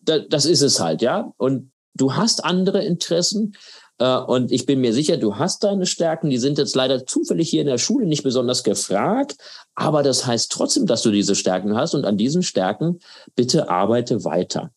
da, 0.00 0.18
das 0.18 0.44
ist 0.44 0.60
es 0.60 0.80
halt, 0.80 1.00
ja. 1.00 1.32
Und 1.38 1.72
du 1.94 2.14
hast 2.14 2.44
andere 2.44 2.84
Interessen 2.84 3.54
und 4.00 4.50
ich 4.50 4.64
bin 4.64 4.80
mir 4.80 4.94
sicher, 4.94 5.18
du 5.18 5.36
hast 5.36 5.62
deine 5.62 5.84
Stärken. 5.84 6.30
Die 6.30 6.38
sind 6.38 6.56
jetzt 6.56 6.74
leider 6.74 7.04
zufällig 7.04 7.50
hier 7.50 7.60
in 7.60 7.66
der 7.66 7.78
Schule 7.78 8.06
nicht 8.06 8.22
besonders 8.22 8.64
gefragt. 8.64 9.36
Aber 9.74 10.02
das 10.02 10.26
heißt 10.26 10.50
trotzdem, 10.50 10.86
dass 10.86 11.02
du 11.02 11.10
diese 11.10 11.34
Stärken 11.34 11.76
hast. 11.76 11.94
Und 11.94 12.06
an 12.06 12.16
diesen 12.16 12.42
Stärken 12.42 13.00
bitte 13.36 13.68
arbeite 13.68 14.24
weiter. 14.24 14.70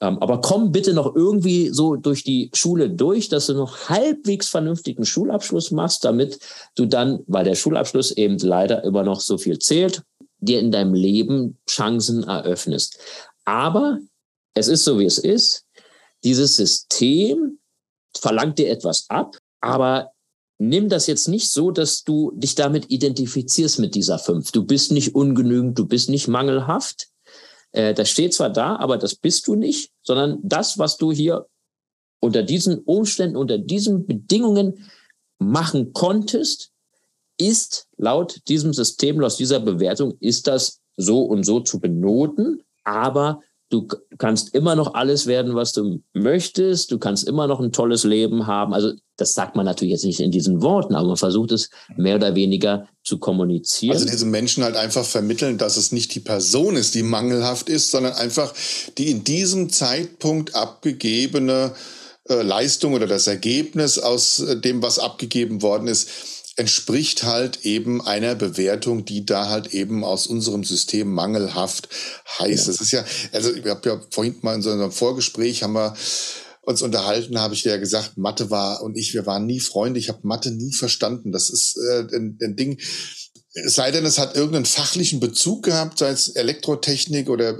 Ähm, 0.00 0.18
aber 0.18 0.40
komm 0.40 0.70
bitte 0.70 0.94
noch 0.94 1.14
irgendwie 1.16 1.70
so 1.70 1.96
durch 1.96 2.22
die 2.22 2.50
Schule 2.54 2.90
durch, 2.90 3.28
dass 3.28 3.46
du 3.46 3.54
noch 3.54 3.88
halbwegs 3.88 4.48
vernünftigen 4.48 5.04
Schulabschluss 5.04 5.72
machst, 5.72 6.04
damit 6.04 6.38
du 6.76 6.86
dann, 6.86 7.20
weil 7.26 7.44
der 7.44 7.56
Schulabschluss 7.56 8.12
eben 8.12 8.38
leider 8.38 8.84
immer 8.84 9.02
noch 9.02 9.20
so 9.20 9.38
viel 9.38 9.58
zählt, 9.58 10.02
dir 10.38 10.60
in 10.60 10.70
deinem 10.70 10.94
Leben 10.94 11.58
Chancen 11.68 12.24
eröffnest. 12.24 12.98
Aber 13.44 13.98
es 14.54 14.68
ist 14.68 14.84
so, 14.84 15.00
wie 15.00 15.04
es 15.04 15.18
ist. 15.18 15.64
Dieses 16.24 16.56
System 16.56 17.58
verlangt 18.18 18.58
dir 18.58 18.70
etwas 18.70 19.08
ab, 19.08 19.36
aber 19.60 20.12
nimm 20.58 20.88
das 20.88 21.06
jetzt 21.06 21.28
nicht 21.28 21.50
so, 21.50 21.70
dass 21.70 22.04
du 22.04 22.32
dich 22.34 22.54
damit 22.54 22.90
identifizierst 22.90 23.78
mit 23.78 23.94
dieser 23.94 24.18
fünf. 24.18 24.52
Du 24.52 24.64
bist 24.64 24.92
nicht 24.92 25.14
ungenügend, 25.14 25.78
du 25.78 25.86
bist 25.86 26.08
nicht 26.08 26.28
mangelhaft. 26.28 27.08
Äh, 27.72 27.94
das 27.94 28.10
steht 28.10 28.34
zwar 28.34 28.50
da, 28.50 28.76
aber 28.76 28.98
das 28.98 29.14
bist 29.14 29.46
du 29.46 29.54
nicht, 29.54 29.90
sondern 30.02 30.38
das, 30.42 30.78
was 30.78 30.96
du 30.96 31.12
hier 31.12 31.46
unter 32.20 32.42
diesen 32.42 32.78
Umständen, 32.78 33.36
unter 33.36 33.58
diesen 33.58 34.06
Bedingungen 34.06 34.90
machen 35.38 35.92
konntest, 35.92 36.70
ist 37.38 37.88
laut 37.96 38.40
diesem 38.48 38.72
System, 38.72 39.18
laut 39.18 39.38
dieser 39.38 39.58
Bewertung, 39.58 40.16
ist 40.20 40.46
das 40.46 40.80
so 40.96 41.22
und 41.22 41.44
so 41.44 41.60
zu 41.60 41.80
benoten, 41.80 42.62
aber 42.84 43.40
Du 43.72 43.88
kannst 44.18 44.54
immer 44.54 44.76
noch 44.76 44.92
alles 44.92 45.26
werden, 45.26 45.54
was 45.54 45.72
du 45.72 46.02
möchtest. 46.12 46.90
Du 46.90 46.98
kannst 46.98 47.26
immer 47.26 47.46
noch 47.46 47.58
ein 47.58 47.72
tolles 47.72 48.04
Leben 48.04 48.46
haben. 48.46 48.74
Also 48.74 48.92
das 49.16 49.32
sagt 49.32 49.56
man 49.56 49.64
natürlich 49.64 49.92
jetzt 49.92 50.04
nicht 50.04 50.20
in 50.20 50.30
diesen 50.30 50.60
Worten, 50.60 50.94
aber 50.94 51.08
man 51.08 51.16
versucht 51.16 51.52
es 51.52 51.70
mehr 51.96 52.16
oder 52.16 52.34
weniger 52.34 52.86
zu 53.02 53.16
kommunizieren. 53.16 53.94
Also 53.94 54.04
diese 54.04 54.26
Menschen 54.26 54.62
halt 54.62 54.76
einfach 54.76 55.06
vermitteln, 55.06 55.56
dass 55.56 55.78
es 55.78 55.90
nicht 55.90 56.14
die 56.14 56.20
Person 56.20 56.76
ist, 56.76 56.94
die 56.94 57.02
mangelhaft 57.02 57.70
ist, 57.70 57.90
sondern 57.90 58.12
einfach 58.12 58.52
die 58.98 59.10
in 59.10 59.24
diesem 59.24 59.70
Zeitpunkt 59.70 60.54
abgegebene 60.54 61.72
äh, 62.28 62.42
Leistung 62.42 62.92
oder 62.92 63.06
das 63.06 63.26
Ergebnis 63.26 63.98
aus 63.98 64.40
äh, 64.40 64.60
dem, 64.60 64.82
was 64.82 64.98
abgegeben 64.98 65.62
worden 65.62 65.88
ist, 65.88 66.10
entspricht 66.56 67.22
halt 67.22 67.64
eben 67.64 68.00
einer 68.00 68.34
Bewertung, 68.34 69.04
die 69.04 69.24
da 69.24 69.48
halt 69.48 69.74
eben 69.74 70.04
aus 70.04 70.26
unserem 70.26 70.64
System 70.64 71.12
mangelhaft 71.12 71.88
heißt. 72.38 72.66
Ja. 72.66 72.72
ist 72.72 72.90
ja, 72.92 73.04
also 73.32 73.54
ich 73.54 73.64
habe 73.66 73.88
ja 73.88 74.00
vorhin 74.10 74.36
mal 74.42 74.54
in 74.54 74.62
so 74.62 74.70
einem 74.70 74.92
Vorgespräch 74.92 75.62
haben 75.62 75.72
wir 75.74 75.94
uns 76.62 76.82
unterhalten, 76.82 77.40
habe 77.40 77.54
ich 77.54 77.62
dir 77.62 77.70
ja 77.70 77.76
gesagt, 77.78 78.16
Mathe 78.16 78.50
war 78.50 78.82
und 78.82 78.96
ich, 78.96 79.14
wir 79.14 79.26
waren 79.26 79.46
nie 79.46 79.60
Freunde. 79.60 79.98
Ich 79.98 80.08
habe 80.08 80.20
Mathe 80.22 80.52
nie 80.52 80.72
verstanden. 80.72 81.32
Das 81.32 81.50
ist 81.50 81.76
äh, 81.76 82.06
ein, 82.14 82.38
ein 82.40 82.56
Ding 82.56 82.78
es 83.54 83.74
sei 83.74 83.90
denn, 83.90 84.06
es 84.06 84.18
hat 84.18 84.34
irgendeinen 84.34 84.64
fachlichen 84.64 85.20
Bezug 85.20 85.64
gehabt, 85.64 85.98
sei 85.98 86.08
es 86.08 86.28
Elektrotechnik 86.28 87.28
oder 87.28 87.58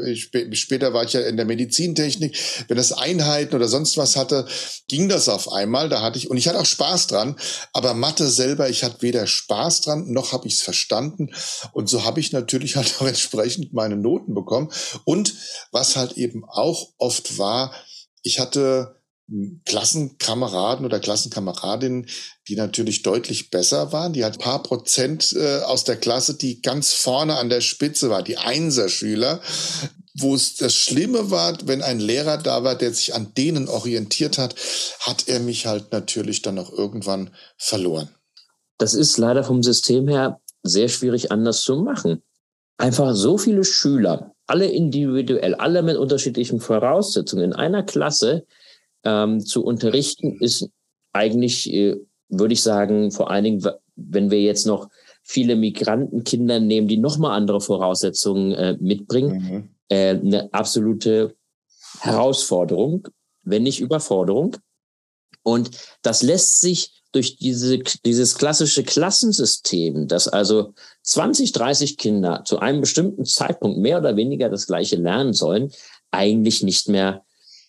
später 0.52 0.94
war 0.94 1.04
ich 1.04 1.12
ja 1.12 1.20
in 1.20 1.36
der 1.36 1.44
Medizintechnik. 1.44 2.34
Wenn 2.68 2.78
es 2.78 2.92
Einheiten 2.92 3.54
oder 3.54 3.68
sonst 3.68 3.98
was 3.98 4.16
hatte, 4.16 4.46
ging 4.88 5.10
das 5.10 5.28
auf 5.28 5.52
einmal. 5.52 5.90
Da 5.90 6.00
hatte 6.00 6.16
ich, 6.16 6.30
und 6.30 6.38
ich 6.38 6.48
hatte 6.48 6.60
auch 6.60 6.66
Spaß 6.66 7.08
dran, 7.08 7.36
aber 7.74 7.92
Mathe 7.92 8.28
selber, 8.28 8.70
ich 8.70 8.84
hatte 8.84 9.02
weder 9.02 9.26
Spaß 9.26 9.82
dran, 9.82 10.10
noch 10.10 10.32
habe 10.32 10.48
ich 10.48 10.54
es 10.54 10.62
verstanden. 10.62 11.34
Und 11.72 11.90
so 11.90 12.04
habe 12.04 12.20
ich 12.20 12.32
natürlich 12.32 12.76
halt 12.76 12.94
auch 13.00 13.06
entsprechend 13.06 13.74
meine 13.74 13.96
Noten 13.96 14.32
bekommen. 14.32 14.72
Und 15.04 15.34
was 15.72 15.96
halt 15.96 16.12
eben 16.12 16.44
auch 16.46 16.88
oft 16.96 17.36
war, 17.36 17.74
ich 18.22 18.38
hatte 18.38 19.01
Klassenkameraden 19.64 20.84
oder 20.84 21.00
Klassenkameradinnen, 21.00 22.06
die 22.48 22.56
natürlich 22.56 23.02
deutlich 23.02 23.50
besser 23.50 23.92
waren. 23.92 24.12
Die 24.12 24.24
hat 24.24 24.34
ein 24.34 24.38
paar 24.38 24.62
Prozent 24.62 25.32
äh, 25.32 25.60
aus 25.60 25.84
der 25.84 25.96
Klasse, 25.96 26.34
die 26.34 26.60
ganz 26.60 26.92
vorne 26.92 27.36
an 27.36 27.48
der 27.48 27.60
Spitze 27.60 28.10
war, 28.10 28.22
die 28.22 28.36
Einserschüler. 28.36 29.40
Wo 30.14 30.34
es 30.34 30.56
das 30.56 30.74
Schlimme 30.74 31.30
war, 31.30 31.56
wenn 31.64 31.80
ein 31.80 31.98
Lehrer 31.98 32.36
da 32.36 32.64
war, 32.64 32.74
der 32.74 32.92
sich 32.92 33.14
an 33.14 33.32
denen 33.34 33.68
orientiert 33.68 34.36
hat, 34.36 34.54
hat 35.00 35.26
er 35.26 35.40
mich 35.40 35.64
halt 35.64 35.90
natürlich 35.92 36.42
dann 36.42 36.58
auch 36.58 36.70
irgendwann 36.70 37.30
verloren. 37.56 38.10
Das 38.76 38.92
ist 38.92 39.16
leider 39.16 39.42
vom 39.42 39.62
System 39.62 40.08
her 40.08 40.40
sehr 40.62 40.88
schwierig 40.88 41.32
anders 41.32 41.62
zu 41.62 41.76
machen. 41.76 42.22
Einfach 42.76 43.14
so 43.14 43.38
viele 43.38 43.64
Schüler, 43.64 44.34
alle 44.46 44.66
individuell, 44.66 45.54
alle 45.54 45.82
mit 45.82 45.96
unterschiedlichen 45.96 46.60
Voraussetzungen 46.60 47.44
in 47.44 47.52
einer 47.54 47.82
Klasse, 47.82 48.44
ähm, 49.04 49.40
zu 49.40 49.64
unterrichten, 49.64 50.38
ist 50.40 50.68
eigentlich, 51.12 51.72
äh, 51.72 51.96
würde 52.28 52.54
ich 52.54 52.62
sagen, 52.62 53.10
vor 53.10 53.30
allen 53.30 53.44
Dingen, 53.44 53.66
wenn 53.96 54.30
wir 54.30 54.40
jetzt 54.40 54.66
noch 54.66 54.88
viele 55.22 55.56
Migrantenkinder 55.56 56.60
nehmen, 56.60 56.88
die 56.88 56.96
nochmal 56.96 57.36
andere 57.36 57.60
Voraussetzungen 57.60 58.52
äh, 58.52 58.76
mitbringen, 58.80 59.32
mhm. 59.32 59.68
äh, 59.88 60.10
eine 60.10 60.52
absolute 60.52 61.36
Herausforderung, 62.00 63.08
wenn 63.42 63.62
nicht 63.62 63.80
Überforderung. 63.80 64.56
Und 65.42 65.70
das 66.02 66.22
lässt 66.22 66.60
sich 66.60 67.02
durch 67.12 67.36
diese, 67.36 67.78
dieses 68.06 68.36
klassische 68.36 68.84
Klassensystem, 68.84 70.08
dass 70.08 70.28
also 70.28 70.72
20, 71.02 71.52
30 71.52 71.98
Kinder 71.98 72.42
zu 72.44 72.58
einem 72.58 72.80
bestimmten 72.80 73.24
Zeitpunkt 73.24 73.78
mehr 73.78 73.98
oder 73.98 74.16
weniger 74.16 74.48
das 74.48 74.66
gleiche 74.66 74.96
lernen 74.96 75.34
sollen, 75.34 75.70
eigentlich 76.10 76.62
nicht 76.62 76.88
mehr 76.88 77.24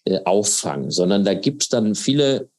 äh, 0.05 0.19
auffangen, 0.25 0.91
sondern 0.91 1.23
da 1.23 1.33
gibt 1.33 1.63
es 1.63 1.69
dann 1.69 1.95
viele 1.95 2.49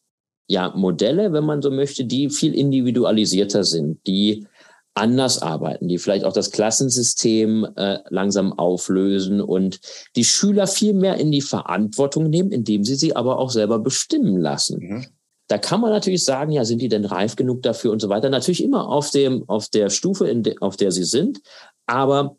ja, 0.46 0.72
Modelle, 0.76 1.32
wenn 1.32 1.44
man 1.44 1.62
so 1.62 1.70
möchte, 1.70 2.04
die 2.04 2.28
viel 2.28 2.54
individualisierter 2.54 3.64
sind, 3.64 4.06
die 4.06 4.46
anders 4.94 5.42
arbeiten, 5.42 5.88
die 5.88 5.98
vielleicht 5.98 6.24
auch 6.24 6.32
das 6.32 6.52
Klassensystem 6.52 7.66
äh, 7.76 7.98
langsam 8.10 8.52
auflösen 8.52 9.40
und 9.40 9.80
die 10.14 10.24
Schüler 10.24 10.66
viel 10.66 10.94
mehr 10.94 11.16
in 11.16 11.32
die 11.32 11.40
Verantwortung 11.40 12.30
nehmen, 12.30 12.52
indem 12.52 12.84
sie 12.84 12.94
sie 12.94 13.16
aber 13.16 13.38
auch 13.38 13.50
selber 13.50 13.80
bestimmen 13.80 14.36
lassen. 14.36 14.78
Mhm. 14.78 15.06
Da 15.48 15.58
kann 15.58 15.80
man 15.80 15.90
natürlich 15.90 16.24
sagen, 16.24 16.52
ja, 16.52 16.64
sind 16.64 16.80
die 16.80 16.88
denn 16.88 17.04
reif 17.04 17.36
genug 17.36 17.62
dafür 17.62 17.92
und 17.92 18.00
so 18.00 18.08
weiter. 18.08 18.30
Natürlich 18.30 18.62
immer 18.62 18.88
auf 18.88 19.10
dem, 19.10 19.46
auf 19.48 19.68
der 19.68 19.90
Stufe, 19.90 20.32
de, 20.36 20.56
auf 20.60 20.76
der 20.76 20.90
sie 20.90 21.04
sind. 21.04 21.40
Aber 21.86 22.36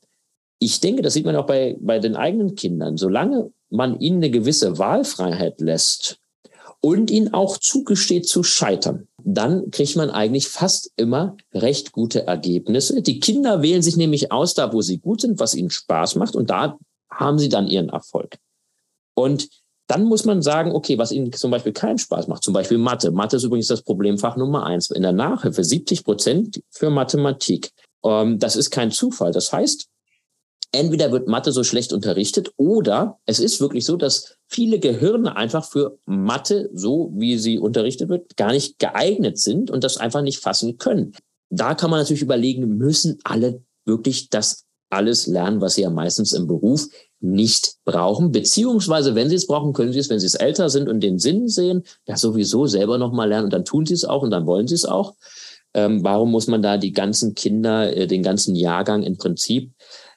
ich 0.58 0.80
denke, 0.80 1.02
das 1.02 1.14
sieht 1.14 1.26
man 1.26 1.36
auch 1.36 1.46
bei, 1.46 1.78
bei 1.80 2.00
den 2.00 2.16
eigenen 2.16 2.56
Kindern. 2.56 2.98
Solange 2.98 3.52
man 3.76 4.00
ihnen 4.00 4.18
eine 4.18 4.32
gewisse 4.32 4.78
Wahlfreiheit 4.78 5.62
lässt 5.62 6.20
und 6.82 7.10
ihnen 7.10 7.34
auch 7.34 7.58
zugesteht 7.58 8.28
zu 8.28 8.44
scheitern, 8.44 9.08
dann 9.24 9.72
kriegt 9.72 9.96
man 9.96 10.10
eigentlich 10.10 10.48
fast 10.50 10.92
immer 10.98 11.36
recht 11.54 11.92
gute 11.92 12.28
Ergebnisse. 12.28 13.02
Die 13.02 13.20
Kinder 13.20 13.62
wählen 13.62 13.82
sich 13.82 13.98
nämlich 13.98 14.32
aus, 14.32 14.54
da 14.54 14.72
wo 14.72 14.82
sie 14.82 15.00
gut 15.00 15.22
sind, 15.22 15.40
was 15.40 15.56
ihnen 15.56 15.72
Spaß 15.72 16.16
macht 16.16 16.36
und 16.36 16.50
da 16.50 16.78
haben 17.10 17.40
sie 17.40 17.50
dann 17.50 17.68
ihren 17.68 17.90
Erfolg. 17.90 18.38
Und 19.16 19.50
dann 19.88 20.06
muss 20.06 20.26
man 20.26 20.42
sagen, 20.42 20.72
okay, 20.72 20.98
was 20.98 21.12
ihnen 21.12 21.32
zum 21.32 21.52
Beispiel 21.52 21.72
keinen 21.72 21.98
Spaß 21.98 22.28
macht, 22.28 22.44
zum 22.44 22.54
Beispiel 22.54 22.78
Mathe. 22.78 23.12
Mathe 23.12 23.38
ist 23.38 23.44
übrigens 23.44 23.68
das 23.68 23.84
Problemfach 23.84 24.36
Nummer 24.36 24.66
eins 24.66 24.90
in 24.90 25.04
der 25.04 25.12
Nachhilfe, 25.12 25.64
70 25.64 26.04
Prozent 26.04 26.62
für 26.72 26.90
Mathematik. 26.90 27.72
Ähm, 28.04 28.40
das 28.40 28.56
ist 28.56 28.72
kein 28.72 28.92
Zufall. 28.92 29.32
Das 29.32 29.54
heißt, 29.54 29.88
entweder 30.76 31.12
wird 31.12 31.28
Mathe 31.28 31.52
so 31.52 31.64
schlecht 31.64 31.94
unterrichtet 31.94 32.52
oder 32.58 33.20
es 33.26 33.40
ist 33.40 33.60
wirklich 33.60 33.86
so, 33.86 33.98
dass 33.98 34.38
viele 34.48 34.80
Gehirne 34.80 35.36
einfach 35.36 35.66
für 35.66 35.98
Mathe, 36.06 36.70
so 36.74 37.12
wie 37.16 37.38
sie 37.38 37.60
unterrichtet 37.60 38.10
wird, 38.10 38.38
gar 38.38 38.52
nicht 38.52 38.80
geeignet 38.80 39.40
sind 39.40 39.72
und 39.72 39.84
das 39.84 39.98
einfach 39.98 40.22
nicht 40.22 40.40
fassen 40.40 40.78
können. 40.78 41.14
Da 41.50 41.76
kann 41.76 41.90
man 41.90 42.00
natürlich 42.00 42.22
überlegen, 42.22 42.78
müssen 42.78 43.20
alle 43.24 43.64
wirklich 43.86 44.30
das 44.30 44.66
alles 44.90 45.28
lernen, 45.28 45.62
was 45.62 45.76
sie 45.76 45.82
ja 45.82 45.90
meistens 45.90 46.32
im 46.34 46.48
Beruf 46.48 46.88
nicht 47.20 47.76
brauchen, 47.86 48.32
beziehungsweise 48.32 49.16
wenn 49.16 49.30
sie 49.30 49.36
es 49.36 49.48
brauchen, 49.48 49.74
können 49.74 49.92
sie 49.92 50.00
es, 50.00 50.10
wenn 50.10 50.20
sie 50.20 50.28
es 50.28 50.36
älter 50.36 50.70
sind 50.70 50.88
und 50.90 51.02
den 51.02 51.18
Sinn 51.18 51.48
sehen, 51.48 51.84
ja 52.08 52.18
sowieso 52.18 52.68
selber 52.68 52.98
nochmal 52.98 53.30
lernen 53.30 53.46
und 53.46 53.54
dann 53.54 53.66
tun 53.66 53.86
sie 53.86 53.94
es 53.94 54.06
auch 54.06 54.22
und 54.22 54.32
dann 54.32 54.46
wollen 54.46 54.68
sie 54.68 54.76
es 54.76 54.86
auch. 54.86 55.16
Ähm, 55.74 56.04
warum 56.04 56.32
muss 56.32 56.48
man 56.48 56.62
da 56.62 56.78
die 56.78 56.94
ganzen 56.94 57.36
Kinder, 57.36 57.96
äh, 57.96 58.08
den 58.08 58.24
ganzen 58.24 58.56
Jahrgang 58.56 59.04
im 59.04 59.18
Prinzip 59.18 59.72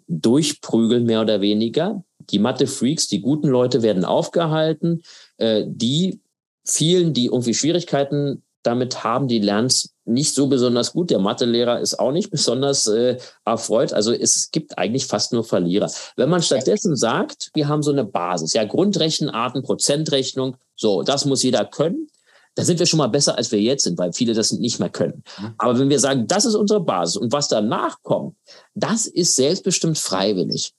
durchprügeln, 0.09 1.05
mehr 1.05 1.21
oder 1.21 1.41
weniger. 1.41 2.03
Die 2.31 2.39
Mathe-Freaks, 2.39 3.07
die 3.09 3.21
guten 3.21 3.49
Leute 3.49 3.83
werden 3.83 4.05
aufgehalten. 4.05 5.03
Äh, 5.37 5.65
die 5.67 6.21
vielen, 6.65 7.15
die 7.15 7.27
irgendwie 7.27 7.55
Schwierigkeiten 7.55 8.43
damit 8.63 9.05
haben, 9.05 9.29
die 9.29 9.39
lernen 9.39 9.69
es 9.69 9.95
nicht 10.05 10.35
so 10.35 10.49
besonders 10.49 10.93
gut. 10.93 11.11
Der 11.11 11.19
Mathelehrer 11.19 11.81
ist 11.81 11.99
auch 11.99 12.13
nicht 12.13 12.31
besonders 12.31 12.87
äh, 12.87 13.19
erfreut. 13.45 13.93
Also 13.93 14.13
es 14.13 14.51
gibt 14.51 14.77
eigentlich 14.79 15.07
fast 15.07 15.33
nur 15.33 15.45
Verlierer. 15.45 15.91
Wenn 16.17 16.29
man 16.29 16.43
stattdessen 16.43 16.97
sagt, 16.97 17.51
wir 17.55 17.69
haben 17.69 17.83
so 17.83 17.93
eine 17.93 18.05
Basis, 18.05 18.55
ja, 18.55 18.65
Grundrechenarten, 18.65 19.63
Prozentrechnung, 19.63 20.57
so, 20.75 21.03
das 21.03 21.25
muss 21.25 21.43
jeder 21.43 21.65
können, 21.65 22.09
da 22.59 22.65
sind 22.65 22.81
wir 22.81 22.87
schon 22.87 22.99
mal 22.99 23.07
besser, 23.07 23.39
als 23.39 23.53
wir 23.53 23.61
jetzt 23.61 23.85
sind, 23.85 23.97
weil 23.99 24.13
viele 24.13 24.35
das 24.35 24.51
nicht 24.51 24.81
mehr 24.81 24.89
können. 24.89 25.23
Aber 25.59 25.79
wenn 25.79 25.91
wir 25.91 26.01
sagen, 26.01 26.27
das 26.27 26.45
ist 26.45 26.57
unsere 26.57 26.81
Basis 26.81 27.17
und 27.17 27.33
was 27.33 27.47
danach 27.47 28.03
kommt, 28.03 28.35
das 28.75 29.07
ist 29.07 29.37
selbstbestimmt 29.37 29.97
freiwillig, 29.97 30.73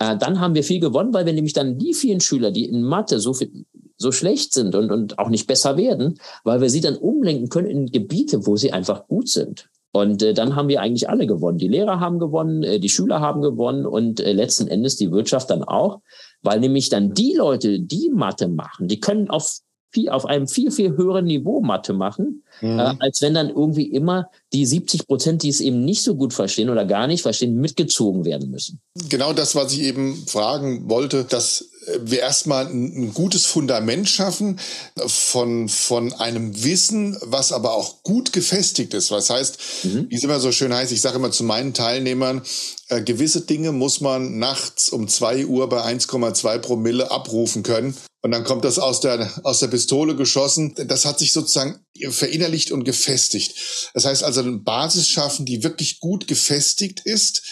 äh, 0.00 0.16
dann 0.18 0.40
haben 0.40 0.56
wir 0.56 0.64
viel 0.64 0.80
gewonnen, 0.80 1.14
weil 1.14 1.26
wir 1.26 1.32
nämlich 1.32 1.52
dann 1.52 1.78
die 1.78 1.94
vielen 1.94 2.18
Schüler, 2.18 2.50
die 2.50 2.64
in 2.64 2.82
Mathe 2.82 3.20
so 3.20 3.32
viel, 3.32 3.64
so 3.96 4.10
schlecht 4.10 4.52
sind 4.52 4.74
und, 4.74 4.90
und 4.90 5.20
auch 5.20 5.28
nicht 5.28 5.46
besser 5.46 5.76
werden, 5.76 6.18
weil 6.42 6.60
wir 6.60 6.68
sie 6.68 6.80
dann 6.80 6.96
umlenken 6.96 7.48
können 7.48 7.70
in 7.70 7.86
Gebiete, 7.86 8.44
wo 8.44 8.56
sie 8.56 8.72
einfach 8.72 9.06
gut 9.06 9.28
sind. 9.28 9.68
Und 9.92 10.24
äh, 10.24 10.34
dann 10.34 10.56
haben 10.56 10.66
wir 10.66 10.80
eigentlich 10.80 11.08
alle 11.08 11.28
gewonnen. 11.28 11.58
Die 11.58 11.68
Lehrer 11.68 12.00
haben 12.00 12.18
gewonnen, 12.18 12.64
äh, 12.64 12.80
die 12.80 12.88
Schüler 12.88 13.20
haben 13.20 13.40
gewonnen 13.40 13.86
und 13.86 14.18
äh, 14.18 14.32
letzten 14.32 14.66
Endes 14.66 14.96
die 14.96 15.12
Wirtschaft 15.12 15.48
dann 15.48 15.62
auch, 15.62 16.00
weil 16.42 16.58
nämlich 16.58 16.88
dann 16.88 17.14
die 17.14 17.34
Leute, 17.34 17.78
die 17.78 18.10
Mathe 18.12 18.48
machen, 18.48 18.88
die 18.88 18.98
können 18.98 19.30
auf 19.30 19.60
viel, 19.92 20.08
auf 20.08 20.26
einem 20.26 20.46
viel, 20.46 20.70
viel 20.70 20.96
höheren 20.96 21.24
Niveau 21.24 21.60
Mathe 21.60 21.92
machen, 21.92 22.42
mhm. 22.60 22.78
äh, 22.78 22.94
als 22.98 23.20
wenn 23.22 23.34
dann 23.34 23.48
irgendwie 23.48 23.86
immer 23.86 24.30
die 24.52 24.66
70 24.66 25.06
Prozent, 25.06 25.42
die 25.42 25.48
es 25.48 25.60
eben 25.60 25.84
nicht 25.84 26.02
so 26.02 26.14
gut 26.14 26.32
verstehen 26.32 26.70
oder 26.70 26.84
gar 26.84 27.06
nicht 27.06 27.22
verstehen, 27.22 27.56
mitgezogen 27.56 28.24
werden 28.24 28.50
müssen. 28.50 28.80
Genau 29.08 29.32
das, 29.32 29.54
was 29.54 29.72
ich 29.72 29.82
eben 29.82 30.16
fragen 30.26 30.88
wollte, 30.88 31.24
dass 31.24 31.70
wir 32.02 32.20
erstmal 32.20 32.66
ein, 32.66 33.12
gutes 33.14 33.46
Fundament 33.46 34.08
schaffen 34.08 34.58
von, 35.06 35.68
von 35.68 36.12
einem 36.14 36.62
Wissen, 36.62 37.16
was 37.22 37.52
aber 37.52 37.74
auch 37.74 38.02
gut 38.02 38.32
gefestigt 38.32 38.94
ist. 38.94 39.10
Was 39.10 39.30
heißt, 39.30 39.58
mhm. 39.84 40.06
wie 40.08 40.16
es 40.16 40.24
immer 40.24 40.40
so 40.40 40.52
schön 40.52 40.74
heißt, 40.74 40.92
ich 40.92 41.00
sage 41.00 41.16
immer 41.16 41.30
zu 41.30 41.44
meinen 41.44 41.74
Teilnehmern, 41.74 42.42
äh, 42.88 43.02
gewisse 43.02 43.42
Dinge 43.42 43.72
muss 43.72 44.00
man 44.00 44.38
nachts 44.38 44.90
um 44.90 45.08
zwei 45.08 45.46
Uhr 45.46 45.68
bei 45.68 45.82
1,2 45.82 46.58
Promille 46.58 47.10
abrufen 47.10 47.62
können. 47.62 47.94
Und 48.22 48.32
dann 48.32 48.44
kommt 48.44 48.64
das 48.64 48.78
aus 48.78 49.00
der, 49.00 49.30
aus 49.44 49.60
der 49.60 49.68
Pistole 49.68 50.14
geschossen. 50.14 50.74
Das 50.86 51.06
hat 51.06 51.18
sich 51.18 51.32
sozusagen 51.32 51.84
verinnerlicht 52.10 52.70
und 52.70 52.84
gefestigt. 52.84 53.54
Das 53.94 54.04
heißt 54.04 54.22
also 54.22 54.40
eine 54.40 54.58
Basis 54.58 55.08
schaffen, 55.08 55.46
die 55.46 55.62
wirklich 55.62 56.00
gut 56.00 56.28
gefestigt 56.28 57.00
ist. 57.04 57.42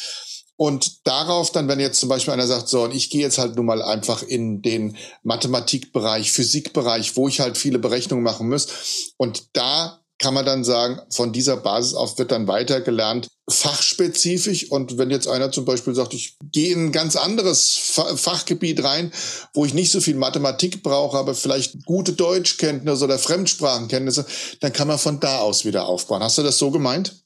Und 0.56 1.06
darauf 1.06 1.52
dann, 1.52 1.68
wenn 1.68 1.78
jetzt 1.78 2.00
zum 2.00 2.08
Beispiel 2.08 2.34
einer 2.34 2.46
sagt, 2.46 2.68
so, 2.68 2.82
und 2.82 2.94
ich 2.94 3.10
gehe 3.10 3.20
jetzt 3.20 3.38
halt 3.38 3.54
nun 3.54 3.64
mal 3.64 3.80
einfach 3.80 4.22
in 4.22 4.60
den 4.60 4.96
Mathematikbereich, 5.22 6.32
Physikbereich, 6.32 7.16
wo 7.16 7.28
ich 7.28 7.40
halt 7.40 7.56
viele 7.56 7.78
Berechnungen 7.78 8.24
machen 8.24 8.48
muss. 8.48 9.14
Und 9.16 9.56
da 9.56 10.02
kann 10.18 10.34
man 10.34 10.44
dann 10.44 10.64
sagen, 10.64 11.00
von 11.10 11.32
dieser 11.32 11.56
Basis 11.56 11.94
auf 11.94 12.18
wird 12.18 12.32
dann 12.32 12.48
weiter 12.48 12.80
gelernt, 12.80 13.28
fachspezifisch. 13.48 14.70
Und 14.70 14.98
wenn 14.98 15.10
jetzt 15.10 15.28
einer 15.28 15.52
zum 15.52 15.64
Beispiel 15.64 15.94
sagt, 15.94 16.12
ich 16.12 16.36
gehe 16.50 16.72
in 16.72 16.86
ein 16.86 16.92
ganz 16.92 17.14
anderes 17.14 17.76
Fachgebiet 18.16 18.82
rein, 18.82 19.12
wo 19.54 19.64
ich 19.64 19.74
nicht 19.74 19.92
so 19.92 20.00
viel 20.00 20.16
Mathematik 20.16 20.82
brauche, 20.82 21.16
aber 21.16 21.34
vielleicht 21.34 21.84
gute 21.84 22.12
Deutschkenntnisse 22.12 23.04
oder 23.04 23.18
Fremdsprachenkenntnisse, 23.18 24.26
dann 24.60 24.72
kann 24.72 24.88
man 24.88 24.98
von 24.98 25.20
da 25.20 25.38
aus 25.38 25.64
wieder 25.64 25.86
aufbauen. 25.86 26.22
Hast 26.22 26.38
du 26.38 26.42
das 26.42 26.58
so 26.58 26.70
gemeint? 26.70 27.22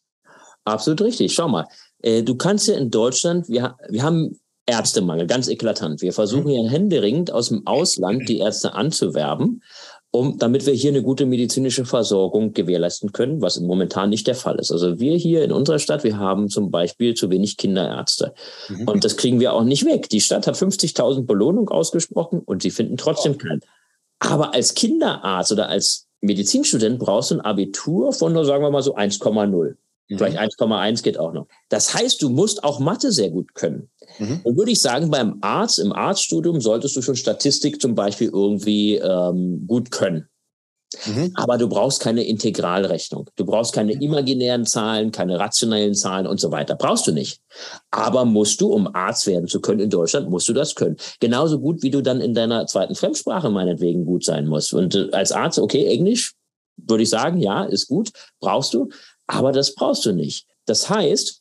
Absolut 0.64 1.00
richtig. 1.00 1.32
Schau 1.32 1.48
mal, 1.48 1.66
äh, 2.02 2.22
du 2.22 2.36
kannst 2.36 2.68
ja 2.68 2.76
in 2.76 2.90
Deutschland, 2.90 3.48
wir, 3.48 3.76
wir 3.88 4.02
haben 4.02 4.38
Ärztemangel, 4.66 5.26
ganz 5.26 5.48
eklatant. 5.48 6.02
Wir 6.02 6.12
versuchen 6.12 6.44
mhm. 6.44 6.66
ja 6.66 6.70
händeringend 6.70 7.32
aus 7.32 7.48
dem 7.48 7.66
Ausland 7.66 8.28
die 8.28 8.38
Ärzte 8.38 8.74
anzuwerben 8.74 9.62
um, 10.12 10.38
damit 10.38 10.66
wir 10.66 10.74
hier 10.74 10.90
eine 10.90 11.02
gute 11.02 11.24
medizinische 11.24 11.86
Versorgung 11.86 12.52
gewährleisten 12.52 13.12
können, 13.12 13.40
was 13.40 13.58
momentan 13.58 14.10
nicht 14.10 14.26
der 14.26 14.34
Fall 14.34 14.56
ist. 14.56 14.70
Also 14.70 15.00
wir 15.00 15.16
hier 15.16 15.42
in 15.42 15.52
unserer 15.52 15.78
Stadt, 15.78 16.04
wir 16.04 16.18
haben 16.18 16.50
zum 16.50 16.70
Beispiel 16.70 17.14
zu 17.14 17.30
wenig 17.30 17.56
Kinderärzte. 17.56 18.34
Mhm. 18.68 18.88
Und 18.88 19.04
das 19.04 19.16
kriegen 19.16 19.40
wir 19.40 19.54
auch 19.54 19.64
nicht 19.64 19.86
weg. 19.86 20.10
Die 20.10 20.20
Stadt 20.20 20.46
hat 20.46 20.54
50.000 20.54 21.24
Belohnung 21.24 21.70
ausgesprochen 21.70 22.40
und 22.40 22.60
sie 22.60 22.70
finden 22.70 22.98
trotzdem 22.98 23.38
keinen. 23.38 23.62
Aber 24.18 24.52
als 24.52 24.74
Kinderarzt 24.74 25.50
oder 25.50 25.70
als 25.70 26.06
Medizinstudent 26.20 26.98
brauchst 26.98 27.30
du 27.30 27.36
ein 27.36 27.40
Abitur 27.40 28.12
von 28.12 28.34
nur, 28.34 28.44
sagen 28.44 28.62
wir 28.62 28.70
mal 28.70 28.82
so 28.82 28.94
1,0. 28.94 29.76
Mhm. 30.08 30.18
Vielleicht 30.18 30.38
1,1 30.38 31.02
geht 31.02 31.18
auch 31.18 31.32
noch. 31.32 31.46
Das 31.70 31.94
heißt, 31.94 32.20
du 32.20 32.28
musst 32.28 32.64
auch 32.64 32.80
Mathe 32.80 33.12
sehr 33.12 33.30
gut 33.30 33.54
können. 33.54 33.88
Mhm. 34.18 34.40
Und 34.42 34.56
würde 34.56 34.72
ich 34.72 34.80
sagen, 34.80 35.10
beim 35.10 35.38
Arzt, 35.40 35.78
im 35.78 35.92
Arztstudium 35.92 36.60
solltest 36.60 36.96
du 36.96 37.02
schon 37.02 37.16
Statistik 37.16 37.80
zum 37.80 37.94
Beispiel 37.94 38.30
irgendwie 38.32 38.96
ähm, 38.96 39.64
gut 39.66 39.90
können. 39.90 40.28
Mhm. 41.06 41.32
Aber 41.34 41.58
du 41.58 41.68
brauchst 41.68 42.00
keine 42.00 42.24
Integralrechnung. 42.24 43.28
Du 43.36 43.44
brauchst 43.44 43.72
keine 43.72 43.94
mhm. 43.94 44.02
imaginären 44.02 44.66
Zahlen, 44.66 45.10
keine 45.10 45.38
rationellen 45.38 45.94
Zahlen 45.94 46.26
und 46.26 46.40
so 46.40 46.50
weiter. 46.50 46.74
Brauchst 46.74 47.06
du 47.06 47.12
nicht. 47.12 47.40
Aber 47.90 48.24
musst 48.24 48.60
du, 48.60 48.72
um 48.72 48.94
Arzt 48.94 49.26
werden 49.26 49.48
zu 49.48 49.60
können 49.60 49.80
in 49.80 49.90
Deutschland, 49.90 50.28
musst 50.28 50.48
du 50.48 50.52
das 50.52 50.74
können. 50.74 50.96
Genauso 51.20 51.58
gut, 51.58 51.82
wie 51.82 51.90
du 51.90 52.02
dann 52.02 52.20
in 52.20 52.34
deiner 52.34 52.66
zweiten 52.66 52.94
Fremdsprache 52.94 53.50
meinetwegen 53.50 54.04
gut 54.04 54.24
sein 54.24 54.46
musst. 54.46 54.74
Und 54.74 54.94
äh, 54.94 55.08
als 55.12 55.32
Arzt, 55.32 55.58
okay, 55.58 55.86
Englisch, 55.86 56.34
würde 56.76 57.02
ich 57.02 57.10
sagen, 57.10 57.38
ja, 57.38 57.64
ist 57.64 57.88
gut, 57.88 58.10
brauchst 58.40 58.74
du. 58.74 58.88
Aber 59.26 59.52
das 59.52 59.74
brauchst 59.74 60.04
du 60.04 60.12
nicht. 60.12 60.46
Das 60.66 60.88
heißt, 60.88 61.40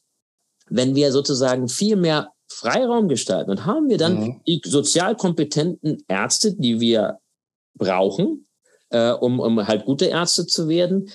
wenn 0.69 0.95
wir 0.95 1.12
sozusagen 1.12 1.67
viel 1.67 1.95
mehr 1.95 2.31
Freiraum 2.52 3.08
gestalten 3.08 3.52
und 3.52 3.66
haben 3.66 3.90
wir 3.90 3.98
dann 3.98 4.20
mhm. 4.20 4.42
die 4.48 4.62
sozial 4.66 5.16
kompetenten 5.16 6.04
Ärzte, 6.08 6.54
die 6.56 6.80
wir 6.80 7.20
brauchen, 7.76 8.48
äh, 8.90 9.12
um, 9.12 9.40
um 9.40 9.68
halt 9.68 9.86
gute 9.86 10.06
Ärzte 10.06 10.46
zu 10.46 10.68
werden, 10.68 11.10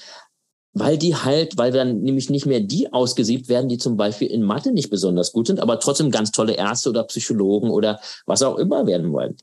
weil 0.73 0.99
die 0.99 1.15
halt, 1.15 1.57
weil 1.57 1.73
dann 1.73 2.03
nämlich 2.03 2.29
nicht 2.29 2.47
mehr 2.47 2.61
die 2.61 2.93
ausgesiebt 2.93 3.49
werden, 3.49 3.69
die 3.69 3.79
zum 3.79 3.97
Beispiel 3.97 4.29
in 4.29 4.43
Mathe 4.43 4.73
nicht 4.73 4.91
besonders 4.91 5.33
gut 5.33 5.47
sind, 5.47 5.61
aber 5.61 5.81
trotzdem 5.81 6.11
ganz 6.11 6.33
tolle 6.33 6.55
Ärzte 6.55 6.91
oder 6.91 7.05
Psychologen 7.05 7.71
oder 7.71 8.01
was 8.27 8.43
auch 8.43 8.59
immer 8.59 8.87
werden 8.87 9.13
wollen 9.13 9.37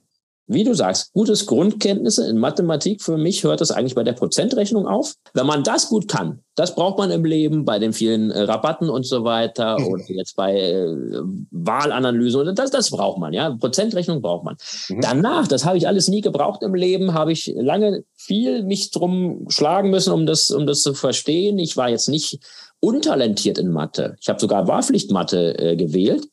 wie 0.47 0.63
du 0.63 0.73
sagst, 0.73 1.13
gutes 1.13 1.45
Grundkenntnisse 1.45 2.27
in 2.27 2.37
Mathematik, 2.37 3.01
für 3.01 3.17
mich 3.17 3.43
hört 3.43 3.61
das 3.61 3.71
eigentlich 3.71 3.95
bei 3.95 4.03
der 4.03 4.13
Prozentrechnung 4.13 4.87
auf. 4.87 5.13
Wenn 5.33 5.45
man 5.45 5.63
das 5.63 5.87
gut 5.87 6.07
kann, 6.07 6.39
das 6.55 6.75
braucht 6.75 6.97
man 6.97 7.11
im 7.11 7.23
Leben 7.23 7.63
bei 7.63 7.79
den 7.79 7.93
vielen 7.93 8.29
äh, 8.29 8.41
Rabatten 8.41 8.89
und 8.89 9.05
so 9.05 9.23
weiter 9.23 9.79
mhm. 9.79 9.87
oder 9.87 10.03
jetzt 10.09 10.35
bei 10.35 10.59
äh, 10.59 11.21
Wahlanalysen, 11.51 12.55
das, 12.55 12.71
das 12.71 12.89
braucht 12.91 13.19
man, 13.19 13.33
ja. 13.33 13.51
Prozentrechnung 13.51 14.21
braucht 14.21 14.43
man. 14.43 14.57
Mhm. 14.89 15.01
Danach, 15.01 15.47
das 15.47 15.65
habe 15.65 15.77
ich 15.77 15.87
alles 15.87 16.09
nie 16.09 16.21
gebraucht 16.21 16.61
im 16.61 16.75
Leben, 16.75 17.13
habe 17.13 17.31
ich 17.31 17.53
lange 17.55 18.03
viel 18.15 18.63
mich 18.63 18.91
drum 18.91 19.45
schlagen 19.49 19.89
müssen, 19.91 20.11
um 20.11 20.25
das, 20.25 20.51
um 20.51 20.67
das 20.67 20.81
zu 20.81 20.93
verstehen. 20.93 21.57
Ich 21.57 21.77
war 21.77 21.89
jetzt 21.89 22.09
nicht 22.09 22.39
untalentiert 22.81 23.57
in 23.57 23.71
Mathe. 23.71 24.17
Ich 24.19 24.27
habe 24.27 24.41
sogar 24.41 24.67
Wahlpflichtmathe 24.67 25.57
äh, 25.57 25.75
gewählt 25.77 26.27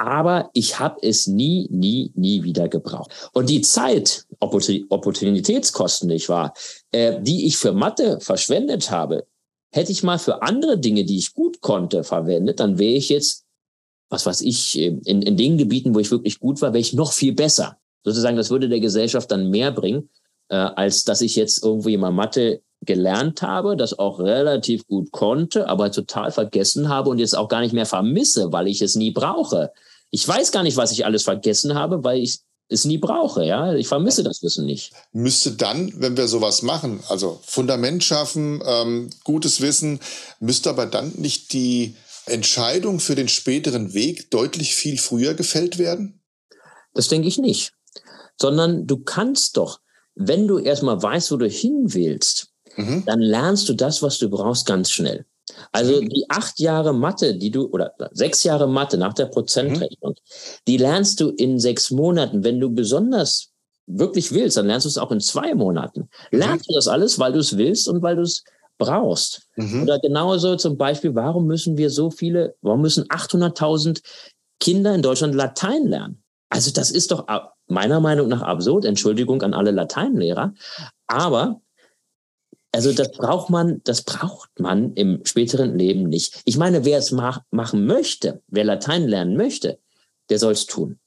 aber 0.00 0.48
ich 0.54 0.78
habe 0.78 0.96
es 1.02 1.26
nie, 1.26 1.68
nie, 1.70 2.10
nie 2.14 2.42
wieder 2.42 2.70
gebraucht. 2.70 3.10
Und 3.34 3.50
die 3.50 3.60
Zeit, 3.60 4.24
Opportunitätskosten, 4.40 6.08
nicht 6.08 6.30
wahr, 6.30 6.54
äh, 6.90 7.20
die 7.20 7.46
ich 7.46 7.58
für 7.58 7.72
Mathe 7.72 8.18
verschwendet 8.18 8.90
habe, 8.90 9.26
hätte 9.70 9.92
ich 9.92 10.02
mal 10.02 10.18
für 10.18 10.40
andere 10.40 10.78
Dinge, 10.78 11.04
die 11.04 11.18
ich 11.18 11.34
gut 11.34 11.60
konnte, 11.60 12.02
verwendet, 12.02 12.60
dann 12.60 12.78
wäre 12.78 12.94
ich 12.94 13.10
jetzt, 13.10 13.44
was 14.08 14.24
weiß 14.24 14.40
ich, 14.40 14.78
äh, 14.78 14.98
in, 15.04 15.20
in 15.20 15.36
den 15.36 15.58
Gebieten, 15.58 15.94
wo 15.94 15.98
ich 15.98 16.10
wirklich 16.10 16.40
gut 16.40 16.62
war, 16.62 16.72
wäre 16.72 16.80
ich 16.80 16.94
noch 16.94 17.12
viel 17.12 17.34
besser. 17.34 17.76
Sozusagen, 18.02 18.38
das 18.38 18.48
würde 18.48 18.70
der 18.70 18.80
Gesellschaft 18.80 19.30
dann 19.30 19.50
mehr 19.50 19.70
bringen, 19.70 20.08
äh, 20.48 20.56
als 20.56 21.04
dass 21.04 21.20
ich 21.20 21.36
jetzt 21.36 21.62
irgendwie 21.62 21.98
mal 21.98 22.10
Mathe 22.10 22.62
gelernt 22.86 23.42
habe, 23.42 23.76
das 23.76 23.98
auch 23.98 24.18
relativ 24.18 24.86
gut 24.86 25.12
konnte, 25.12 25.68
aber 25.68 25.92
total 25.92 26.32
vergessen 26.32 26.88
habe 26.88 27.10
und 27.10 27.18
jetzt 27.18 27.36
auch 27.36 27.48
gar 27.48 27.60
nicht 27.60 27.74
mehr 27.74 27.84
vermisse, 27.84 28.50
weil 28.50 28.66
ich 28.66 28.80
es 28.80 28.94
nie 28.94 29.10
brauche. 29.10 29.72
Ich 30.10 30.26
weiß 30.26 30.52
gar 30.52 30.62
nicht, 30.62 30.76
was 30.76 30.92
ich 30.92 31.04
alles 31.04 31.22
vergessen 31.22 31.74
habe, 31.74 32.02
weil 32.04 32.18
ich 32.18 32.40
es 32.68 32.84
nie 32.84 32.98
brauche. 32.98 33.44
Ja, 33.44 33.74
ich 33.74 33.88
vermisse 33.88 34.22
das 34.22 34.42
Wissen 34.42 34.64
nicht. 34.64 34.92
Müsste 35.12 35.52
dann, 35.52 35.92
wenn 35.96 36.16
wir 36.16 36.28
sowas 36.28 36.62
machen, 36.62 37.00
also 37.08 37.40
Fundament 37.44 38.02
schaffen, 38.04 38.62
ähm, 38.64 39.10
gutes 39.24 39.60
Wissen, 39.60 40.00
müsste 40.38 40.70
aber 40.70 40.86
dann 40.86 41.12
nicht 41.16 41.52
die 41.52 41.96
Entscheidung 42.26 43.00
für 43.00 43.14
den 43.14 43.28
späteren 43.28 43.92
Weg 43.92 44.30
deutlich 44.30 44.74
viel 44.74 44.98
früher 44.98 45.34
gefällt 45.34 45.78
werden? 45.78 46.20
Das 46.94 47.08
denke 47.08 47.28
ich 47.28 47.38
nicht. 47.38 47.72
Sondern 48.40 48.86
du 48.86 48.98
kannst 48.98 49.56
doch, 49.56 49.80
wenn 50.14 50.46
du 50.46 50.58
erstmal 50.58 51.02
weißt, 51.02 51.30
wo 51.32 51.36
du 51.36 51.48
hin 51.48 51.84
willst, 51.86 52.48
mhm. 52.76 53.04
dann 53.04 53.20
lernst 53.20 53.68
du 53.68 53.74
das, 53.74 54.02
was 54.02 54.18
du 54.18 54.30
brauchst, 54.30 54.66
ganz 54.66 54.90
schnell. 54.90 55.26
Also 55.72 56.00
die 56.00 56.26
acht 56.28 56.60
Jahre 56.60 56.92
Mathe, 56.92 57.34
die 57.34 57.50
du, 57.50 57.68
oder 57.68 57.92
sechs 58.12 58.44
Jahre 58.44 58.68
Mathe 58.68 58.98
nach 58.98 59.14
der 59.14 59.26
Prozentrechnung, 59.26 60.12
mhm. 60.12 60.62
die 60.66 60.76
lernst 60.76 61.20
du 61.20 61.30
in 61.30 61.58
sechs 61.58 61.90
Monaten. 61.90 62.44
Wenn 62.44 62.60
du 62.60 62.70
besonders 62.70 63.50
wirklich 63.86 64.32
willst, 64.32 64.56
dann 64.56 64.66
lernst 64.66 64.84
du 64.84 64.88
es 64.88 64.98
auch 64.98 65.10
in 65.10 65.20
zwei 65.20 65.54
Monaten. 65.54 66.08
Mhm. 66.30 66.38
Lernst 66.38 66.68
du 66.68 66.74
das 66.74 66.88
alles, 66.88 67.18
weil 67.18 67.32
du 67.32 67.40
es 67.40 67.56
willst 67.56 67.88
und 67.88 68.02
weil 68.02 68.16
du 68.16 68.22
es 68.22 68.44
brauchst. 68.78 69.42
Mhm. 69.56 69.82
Oder 69.82 69.98
genauso 69.98 70.56
zum 70.56 70.76
Beispiel, 70.76 71.14
warum 71.14 71.46
müssen 71.46 71.76
wir 71.76 71.90
so 71.90 72.10
viele, 72.10 72.56
warum 72.62 72.80
müssen 72.80 73.04
800.000 73.04 74.02
Kinder 74.58 74.94
in 74.94 75.02
Deutschland 75.02 75.34
Latein 75.34 75.86
lernen? 75.86 76.22
Also 76.48 76.72
das 76.72 76.90
ist 76.90 77.12
doch 77.12 77.26
meiner 77.68 78.00
Meinung 78.00 78.28
nach 78.28 78.42
absurd. 78.42 78.84
Entschuldigung 78.84 79.42
an 79.42 79.54
alle 79.54 79.70
Lateinlehrer. 79.70 80.52
Aber 81.06 81.60
also 82.72 82.92
das 82.92 83.10
braucht 83.12 83.50
man, 83.50 83.80
das 83.84 84.02
braucht 84.02 84.50
man 84.58 84.94
im 84.94 85.24
späteren 85.24 85.78
Leben 85.78 86.04
nicht. 86.04 86.40
Ich 86.44 86.56
meine, 86.56 86.84
wer 86.84 86.98
es 86.98 87.10
mach, 87.10 87.40
machen 87.50 87.86
möchte, 87.86 88.42
wer 88.48 88.64
Latein 88.64 89.08
lernen 89.08 89.36
möchte, 89.36 89.78
der 90.28 90.38
soll 90.38 90.52
es 90.52 90.66
tun. 90.66 90.98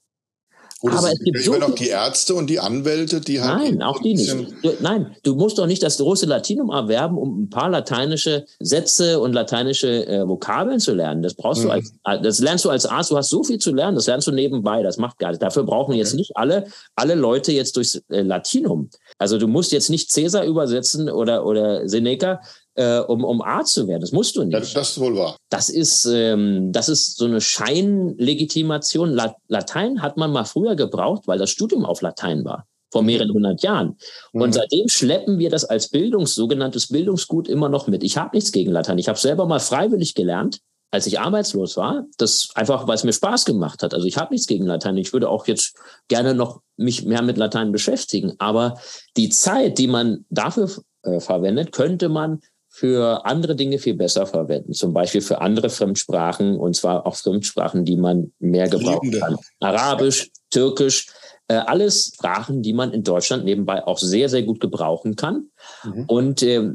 Gut, 0.84 0.92
aber 0.92 1.14
es 1.14 1.20
gibt 1.20 1.42
so 1.42 1.56
noch 1.56 1.76
die 1.76 1.88
Ärzte 1.88 2.36
und 2.36 2.50
die 2.50 2.60
Anwälte, 2.60 3.22
die 3.22 3.40
halt. 3.40 3.64
Nein, 3.64 3.82
auch 3.82 4.02
die 4.02 4.16
nicht. 4.16 4.30
Du, 4.62 4.74
nein, 4.82 5.16
du 5.24 5.34
musst 5.36 5.58
doch 5.58 5.66
nicht 5.66 5.82
das 5.82 5.96
große 5.96 6.26
Latinum 6.26 6.72
erwerben, 6.72 7.18
um 7.18 7.44
ein 7.44 7.50
paar 7.50 7.70
lateinische 7.70 8.46
Sätze 8.60 9.22
und 9.22 9.32
lateinische 9.32 10.06
äh, 10.06 10.28
Vokabeln 10.28 10.82
zu 10.82 10.94
lernen. 10.94 11.22
Das 11.22 11.36
brauchst 11.36 11.64
mhm. 11.64 11.68
du 11.68 11.72
als, 11.72 11.94
das 12.22 12.40
lernst 12.40 12.66
du 12.66 12.70
als 12.70 12.86
Arzt. 12.86 13.12
Du 13.12 13.16
hast 13.16 13.30
so 13.30 13.46
viel 13.46 13.60
zu 13.60 13.72
lernen. 13.74 13.96
Das 13.96 14.08
lernst 14.08 14.28
du 14.28 14.34
nebenbei. 14.34 14.84
Das 14.84 14.98
macht 14.98 15.20
gar 15.20 15.30
nicht. 15.30 15.42
Dafür 15.42 15.64
brauchen 15.64 15.92
okay. 15.92 16.00
jetzt 16.00 16.16
nicht 16.16 16.36
alle, 16.36 16.66
alle 16.98 17.16
Leute 17.16 17.54
jetzt 17.54 17.78
durchs 17.78 18.04
äh, 18.10 18.22
Latinum. 18.22 18.90
Also 19.18 19.38
du 19.38 19.48
musst 19.48 19.72
jetzt 19.72 19.90
nicht 19.90 20.12
Cäsar 20.12 20.46
übersetzen 20.46 21.10
oder, 21.10 21.46
oder 21.46 21.88
Seneca, 21.88 22.42
äh, 22.76 23.00
um, 23.00 23.24
um 23.24 23.42
Arzt 23.42 23.74
zu 23.74 23.88
werden. 23.88 24.02
Das 24.02 24.12
musst 24.12 24.36
du 24.36 24.44
nicht. 24.44 24.54
Das, 24.54 24.74
das 24.74 24.90
ist 24.92 25.00
wohl 25.00 25.16
wahr. 25.16 25.38
Das 25.50 25.70
ist, 25.70 26.06
ähm, 26.06 26.72
das 26.72 26.90
ist 26.90 27.18
so 27.18 27.26
eine 27.26 27.42
Scheinlegitimation. 27.42 29.12
La 29.12 29.36
Latein 29.48 30.02
hat 30.02 30.18
man 30.18 30.32
mal 30.32 30.46
früher 30.46 30.76
gebraucht, 30.76 31.24
weil 31.28 31.40
das 31.40 31.50
Studium 31.50 31.86
auf 31.86 32.02
Latein 32.02 32.44
war 32.44 32.66
vor 32.92 33.02
mhm. 33.02 33.08
mehreren 33.08 33.34
hundert 33.34 33.64
Jahren. 33.64 33.98
Und 34.32 34.50
mhm. 34.50 34.54
seitdem 34.54 34.88
schleppen 34.88 35.40
wir 35.40 35.50
das 35.50 35.66
als 35.66 35.90
Bildungs, 35.90 36.36
sogenanntes 36.36 36.88
Bildungsgut 36.88 37.50
immer 37.50 37.68
noch 37.68 37.88
mit. 37.88 38.04
Ich 38.04 38.18
habe 38.18 38.36
nichts 38.36 38.52
gegen 38.52 38.72
Latein. 38.72 39.00
Ich 39.00 39.10
habe 39.10 39.20
selber 39.20 39.46
mal 39.46 39.60
freiwillig 39.60 40.14
gelernt, 40.14 40.60
als 40.94 41.08
ich 41.08 41.20
arbeitslos 41.20 41.76
war. 41.76 42.06
Das 42.20 42.50
einfach, 42.54 42.88
weil 42.88 42.94
es 42.94 43.04
mir 43.04 43.14
Spaß 43.14 43.46
gemacht 43.46 43.82
hat. 43.82 43.96
Also 43.96 44.06
ich 44.06 44.18
habe 44.18 44.32
nichts 44.32 44.46
gegen 44.46 44.68
Latein. 44.68 44.96
Ich 44.98 45.12
würde 45.12 45.28
auch 45.28 45.48
jetzt 45.48 45.76
gerne 46.08 46.36
noch 46.36 46.62
mich 46.78 47.04
mehr 47.04 47.24
mit 47.24 47.36
Latein 47.36 47.72
beschäftigen. 47.72 48.34
Aber 48.38 48.80
die 49.18 49.30
Zeit, 49.30 49.80
die 49.80 49.88
man 49.88 50.26
dafür 50.30 50.70
äh, 51.02 51.20
verwendet, 51.20 51.72
könnte 51.72 52.10
man 52.10 52.42
für 52.70 53.26
andere 53.26 53.56
Dinge 53.56 53.80
viel 53.80 53.96
besser 53.96 54.28
verwenden. 54.28 54.74
Zum 54.74 54.94
Beispiel 54.94 55.22
für 55.22 55.42
andere 55.42 55.72
Fremdsprachen 55.72 56.58
und 56.58 56.76
zwar 56.76 57.08
auch 57.08 57.16
Fremdsprachen, 57.16 57.86
die 57.86 57.98
man 57.98 58.32
mehr 58.38 58.70
gebrauchen 58.70 59.12
kann. 59.20 59.38
Arabisch, 59.62 60.30
Türkisch, 60.52 61.08
äh, 61.48 61.56
alles 61.56 62.14
Sprachen, 62.16 62.62
die 62.62 62.74
man 62.74 62.94
in 62.94 63.04
Deutschland 63.04 63.46
nebenbei 63.46 63.86
auch 63.86 63.98
sehr, 63.98 64.30
sehr 64.30 64.44
gut 64.44 64.60
gebrauchen 64.60 65.16
kann. 65.16 65.48
Mhm. 65.84 66.06
Und 66.06 66.44
äh, 66.44 66.74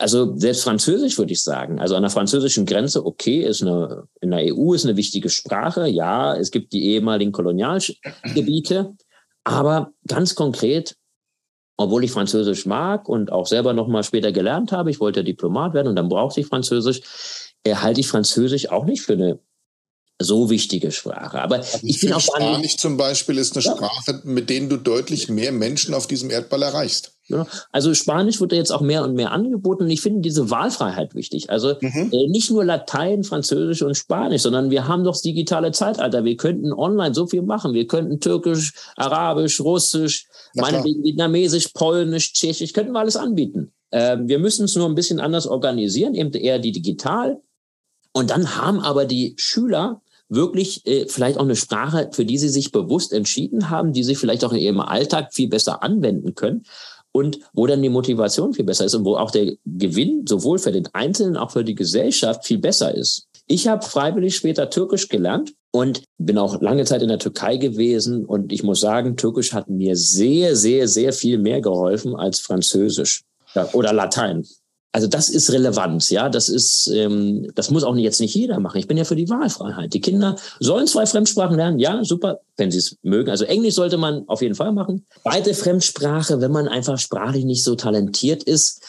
also 0.00 0.36
selbst 0.36 0.64
Französisch 0.64 1.18
würde 1.18 1.32
ich 1.32 1.42
sagen. 1.42 1.78
Also 1.80 1.94
an 1.94 2.02
der 2.02 2.10
französischen 2.10 2.66
Grenze, 2.66 3.04
okay, 3.04 3.42
ist 3.42 3.62
eine, 3.62 4.04
in 4.20 4.30
der 4.30 4.54
EU 4.54 4.74
ist 4.74 4.84
eine 4.84 4.96
wichtige 4.96 5.28
Sprache. 5.28 5.86
Ja, 5.88 6.36
es 6.36 6.50
gibt 6.50 6.72
die 6.72 6.84
ehemaligen 6.86 7.32
Kolonialgebiete. 7.32 8.94
Aber 9.44 9.92
ganz 10.06 10.34
konkret 10.34 10.96
obwohl 11.80 12.04
ich 12.04 12.12
Französisch 12.12 12.66
mag 12.66 13.08
und 13.08 13.32
auch 13.32 13.46
selber 13.46 13.72
noch 13.72 13.88
mal 13.88 14.02
später 14.02 14.32
gelernt 14.32 14.70
habe, 14.70 14.90
ich 14.90 15.00
wollte 15.00 15.24
Diplomat 15.24 15.72
werden 15.72 15.88
und 15.88 15.96
dann 15.96 16.10
brauchte 16.10 16.38
ich 16.38 16.46
Französisch, 16.46 17.00
halte 17.66 18.00
ich 18.00 18.06
Französisch 18.06 18.70
auch 18.70 18.84
nicht 18.84 19.00
für 19.00 19.14
eine 19.14 19.38
so 20.20 20.50
wichtige 20.50 20.92
Sprache. 20.92 21.40
Aber 21.40 21.56
also 21.56 21.78
ich, 21.82 22.00
bin 22.00 22.12
auch 22.12 22.20
Spanisch 22.20 22.76
zum 22.76 22.96
Beispiel 22.96 23.38
ist 23.38 23.56
eine 23.56 23.64
ja. 23.64 23.72
Sprache, 23.72 24.20
mit 24.24 24.50
denen 24.50 24.68
du 24.68 24.76
deutlich 24.76 25.28
mehr 25.28 25.50
Menschen 25.50 25.94
auf 25.94 26.06
diesem 26.06 26.30
Erdball 26.30 26.62
erreichst. 26.62 27.12
Ja, 27.28 27.46
also 27.72 27.94
Spanisch 27.94 28.40
wird 28.40 28.52
jetzt 28.52 28.72
auch 28.72 28.80
mehr 28.80 29.02
und 29.04 29.14
mehr 29.14 29.30
angeboten 29.30 29.84
und 29.84 29.90
ich 29.90 30.00
finde 30.00 30.20
diese 30.20 30.50
Wahlfreiheit 30.50 31.14
wichtig. 31.14 31.48
Also 31.48 31.74
mhm. 31.80 32.10
äh, 32.12 32.26
nicht 32.28 32.50
nur 32.50 32.64
Latein, 32.64 33.24
Französisch 33.24 33.82
und 33.82 33.94
Spanisch, 33.94 34.42
sondern 34.42 34.70
wir 34.70 34.88
haben 34.88 35.04
doch 35.04 35.12
das 35.12 35.22
digitale 35.22 35.72
Zeitalter. 35.72 36.24
Wir 36.24 36.36
könnten 36.36 36.72
online 36.72 37.14
so 37.14 37.26
viel 37.26 37.42
machen. 37.42 37.72
Wir 37.72 37.86
könnten 37.86 38.20
Türkisch, 38.20 38.74
Arabisch, 38.96 39.60
Russisch, 39.60 40.26
meinetwegen 40.54 41.02
Vietnamesisch, 41.02 41.68
Polnisch, 41.68 42.32
Tschechisch, 42.32 42.72
könnten 42.72 42.92
wir 42.92 42.98
alles 42.98 43.16
anbieten. 43.16 43.72
Äh, 43.90 44.18
wir 44.20 44.38
müssen 44.38 44.64
es 44.64 44.74
nur 44.74 44.88
ein 44.88 44.96
bisschen 44.96 45.20
anders 45.20 45.46
organisieren, 45.46 46.14
eben 46.14 46.32
eher 46.32 46.58
die 46.58 46.72
digital. 46.72 47.40
Und 48.12 48.30
dann 48.30 48.56
haben 48.56 48.80
aber 48.80 49.04
die 49.04 49.34
Schüler 49.38 50.02
wirklich 50.30 50.86
äh, 50.86 51.06
vielleicht 51.08 51.38
auch 51.38 51.44
eine 51.44 51.56
Sprache, 51.56 52.10
für 52.12 52.24
die 52.24 52.38
sie 52.38 52.48
sich 52.48 52.72
bewusst 52.72 53.12
entschieden 53.12 53.68
haben, 53.68 53.92
die 53.92 54.04
sie 54.04 54.14
vielleicht 54.14 54.44
auch 54.44 54.52
in 54.52 54.60
ihrem 54.60 54.80
Alltag 54.80 55.34
viel 55.34 55.48
besser 55.48 55.82
anwenden 55.82 56.34
können. 56.34 56.64
und 57.12 57.40
wo 57.52 57.66
dann 57.66 57.82
die 57.82 57.88
Motivation 57.88 58.54
viel 58.54 58.64
besser 58.64 58.84
ist 58.84 58.94
und 58.94 59.04
wo 59.04 59.16
auch 59.16 59.32
der 59.32 59.56
Gewinn 59.66 60.26
sowohl 60.28 60.60
für 60.60 60.70
den 60.70 60.88
Einzelnen, 60.92 61.36
auch 61.36 61.50
für 61.50 61.64
die 61.64 61.74
Gesellschaft 61.74 62.46
viel 62.46 62.58
besser 62.58 62.94
ist. 62.94 63.26
Ich 63.48 63.66
habe 63.66 63.84
freiwillig 63.84 64.36
später 64.36 64.70
Türkisch 64.70 65.08
gelernt 65.08 65.52
und 65.72 66.04
bin 66.18 66.38
auch 66.38 66.60
lange 66.60 66.84
Zeit 66.84 67.02
in 67.02 67.08
der 67.08 67.18
Türkei 67.18 67.56
gewesen. 67.56 68.24
Und 68.24 68.52
ich 68.52 68.62
muss 68.62 68.78
sagen, 68.78 69.16
Türkisch 69.16 69.52
hat 69.52 69.68
mir 69.68 69.96
sehr, 69.96 70.54
sehr, 70.54 70.86
sehr 70.86 71.12
viel 71.12 71.38
mehr 71.38 71.60
geholfen 71.60 72.14
als 72.14 72.38
Französisch 72.38 73.22
oder 73.72 73.92
Latein. 73.92 74.46
Also 74.92 75.06
das 75.06 75.28
ist 75.28 75.52
Relevanz, 75.52 76.10
ja. 76.10 76.28
Das 76.28 76.48
ist, 76.48 76.90
ähm, 76.92 77.50
das 77.54 77.70
muss 77.70 77.84
auch 77.84 77.94
jetzt 77.96 78.20
nicht 78.20 78.34
jeder 78.34 78.58
machen. 78.58 78.78
Ich 78.78 78.88
bin 78.88 78.96
ja 78.96 79.04
für 79.04 79.16
die 79.16 79.28
Wahlfreiheit. 79.28 79.94
Die 79.94 80.00
Kinder 80.00 80.36
sollen 80.58 80.86
zwei 80.86 81.06
Fremdsprachen 81.06 81.56
lernen, 81.56 81.78
ja, 81.78 82.02
super, 82.04 82.40
wenn 82.56 82.70
sie 82.70 82.78
es 82.78 82.96
mögen. 83.02 83.30
Also 83.30 83.44
Englisch 83.44 83.74
sollte 83.74 83.98
man 83.98 84.24
auf 84.26 84.42
jeden 84.42 84.56
Fall 84.56 84.72
machen. 84.72 85.06
Beide 85.22 85.54
Fremdsprache, 85.54 86.40
wenn 86.40 86.50
man 86.50 86.66
einfach 86.66 86.98
sprachlich 86.98 87.44
nicht 87.44 87.62
so 87.62 87.76
talentiert 87.76 88.42
ist, 88.42 88.82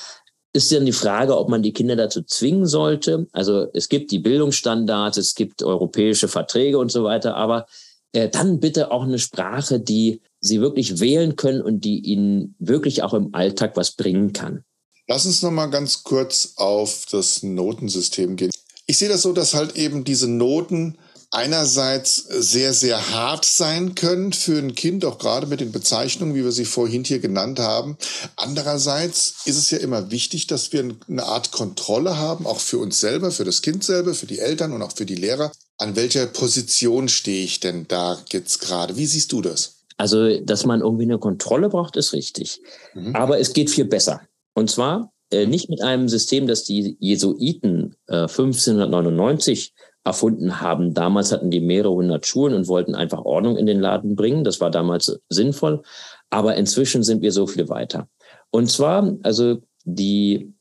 ist 0.54 0.72
dann 0.72 0.86
die 0.86 0.92
Frage, 0.92 1.38
ob 1.38 1.50
man 1.50 1.62
die 1.62 1.72
Kinder 1.72 1.96
dazu 1.96 2.24
zwingen 2.24 2.66
sollte. 2.66 3.28
Also 3.32 3.68
es 3.74 3.88
gibt 3.88 4.12
die 4.12 4.20
Bildungsstandards, 4.20 5.18
es 5.18 5.36
gibt 5.36 5.64
europäische 5.64 6.28
Verträge 6.28 6.78
und 6.78 6.92
so 6.92 7.04
weiter, 7.04 7.36
aber 7.36 7.68
äh, 8.12 8.28
dann 8.28 8.60
bitte 8.60 8.92
auch 8.92 9.04
eine 9.04 9.20
Sprache, 9.20 9.80
die 9.80 10.22
sie 10.40 10.60
wirklich 10.60 11.00
wählen 11.00 11.36
können 11.36 11.62
und 11.62 11.86
die 11.86 12.00
ihnen 12.00 12.56
wirklich 12.60 13.04
auch 13.04 13.14
im 13.14 13.34
Alltag 13.34 13.78
was 13.78 13.92
bringen 13.92 14.34
kann. 14.34 14.66
Lass 15.12 15.26
uns 15.26 15.42
noch 15.42 15.52
mal 15.52 15.66
ganz 15.66 16.06
kurz 16.06 16.54
auf 16.56 17.06
das 17.12 17.44
Notensystem 17.44 18.38
gehen. 18.38 18.50
Ich 18.86 18.98
sehe 18.98 19.10
das 19.10 19.24
so, 19.24 19.34
dass 19.34 19.54
halt 19.54 19.76
eben 19.76 20.06
diese 20.06 20.30
Noten 20.30 20.98
einerseits 21.32 22.16
sehr, 22.16 22.72
sehr 22.72 23.12
hart 23.12 23.44
sein 23.44 23.94
können 23.94 24.32
für 24.32 24.58
ein 24.58 24.74
Kind, 24.74 25.04
auch 25.04 25.18
gerade 25.18 25.48
mit 25.48 25.60
den 25.60 25.74
Bezeichnungen, 25.74 26.34
wie 26.34 26.46
wir 26.46 26.54
sie 26.54 26.64
vorhin 26.64 27.04
hier 27.04 27.20
genannt 27.20 27.60
haben. 27.60 27.98
Andererseits 28.38 29.34
ist 29.44 29.58
es 29.58 29.70
ja 29.70 29.80
immer 29.80 30.12
wichtig, 30.12 30.48
dass 30.48 30.72
wir 30.72 30.96
eine 31.10 31.24
Art 31.26 31.52
Kontrolle 31.52 32.18
haben, 32.18 32.48
auch 32.48 32.62
für 32.62 32.78
uns 32.78 33.02
selber, 33.02 33.32
für 33.32 33.44
das 33.44 33.62
Kind 33.62 33.84
selber, 33.84 34.14
für 34.14 34.28
die 34.28 34.40
Eltern 34.40 34.72
und 34.72 34.82
auch 34.82 34.96
für 34.96 35.06
die 35.06 35.16
Lehrer. 35.16 35.52
An 35.78 35.98
welcher 35.98 36.26
Position 36.26 37.10
stehe 37.10 37.44
ich 37.44 37.60
denn 37.60 37.86
da 37.90 38.18
jetzt 38.32 38.62
gerade? 38.62 38.96
Wie 38.96 39.08
siehst 39.08 39.34
du 39.34 39.42
das? 39.42 39.74
Also, 39.98 40.40
dass 40.40 40.66
man 40.66 40.80
irgendwie 40.80 41.04
eine 41.04 41.20
Kontrolle 41.20 41.68
braucht, 41.68 41.98
ist 41.98 42.14
richtig. 42.14 42.62
Mhm. 42.94 43.14
Aber 43.14 43.42
es 43.42 43.52
geht 43.52 43.70
viel 43.70 43.86
besser. 43.86 44.22
Und 44.54 44.70
zwar 44.70 45.12
äh, 45.32 45.46
nicht 45.46 45.70
mit 45.70 45.82
einem 45.82 46.08
System, 46.10 46.48
das 46.48 46.64
die 46.64 46.98
Jesuiten 47.00 47.96
äh, 48.08 48.24
1599 48.24 49.74
erfunden 50.04 50.60
haben. 50.62 50.94
Damals 50.94 51.32
hatten 51.32 51.52
die 51.52 51.60
mehrere 51.60 51.94
hundert 51.94 52.26
Schulen 52.26 52.56
und 52.56 52.68
wollten 52.68 52.96
einfach 52.96 53.24
Ordnung 53.24 53.58
in 53.58 53.66
den 53.66 53.80
Laden 53.80 54.16
bringen. 54.16 54.44
Das 54.44 54.60
war 54.60 54.72
damals 54.72 55.20
sinnvoll. 55.30 55.84
Aber 56.30 56.56
inzwischen 56.56 57.04
sind 57.04 57.22
wir 57.22 57.32
so 57.32 57.46
viel 57.46 57.70
weiter. 57.70 58.08
Und 58.50 58.70
zwar, 58.70 59.16
also 59.24 59.60
die, 59.84 60.54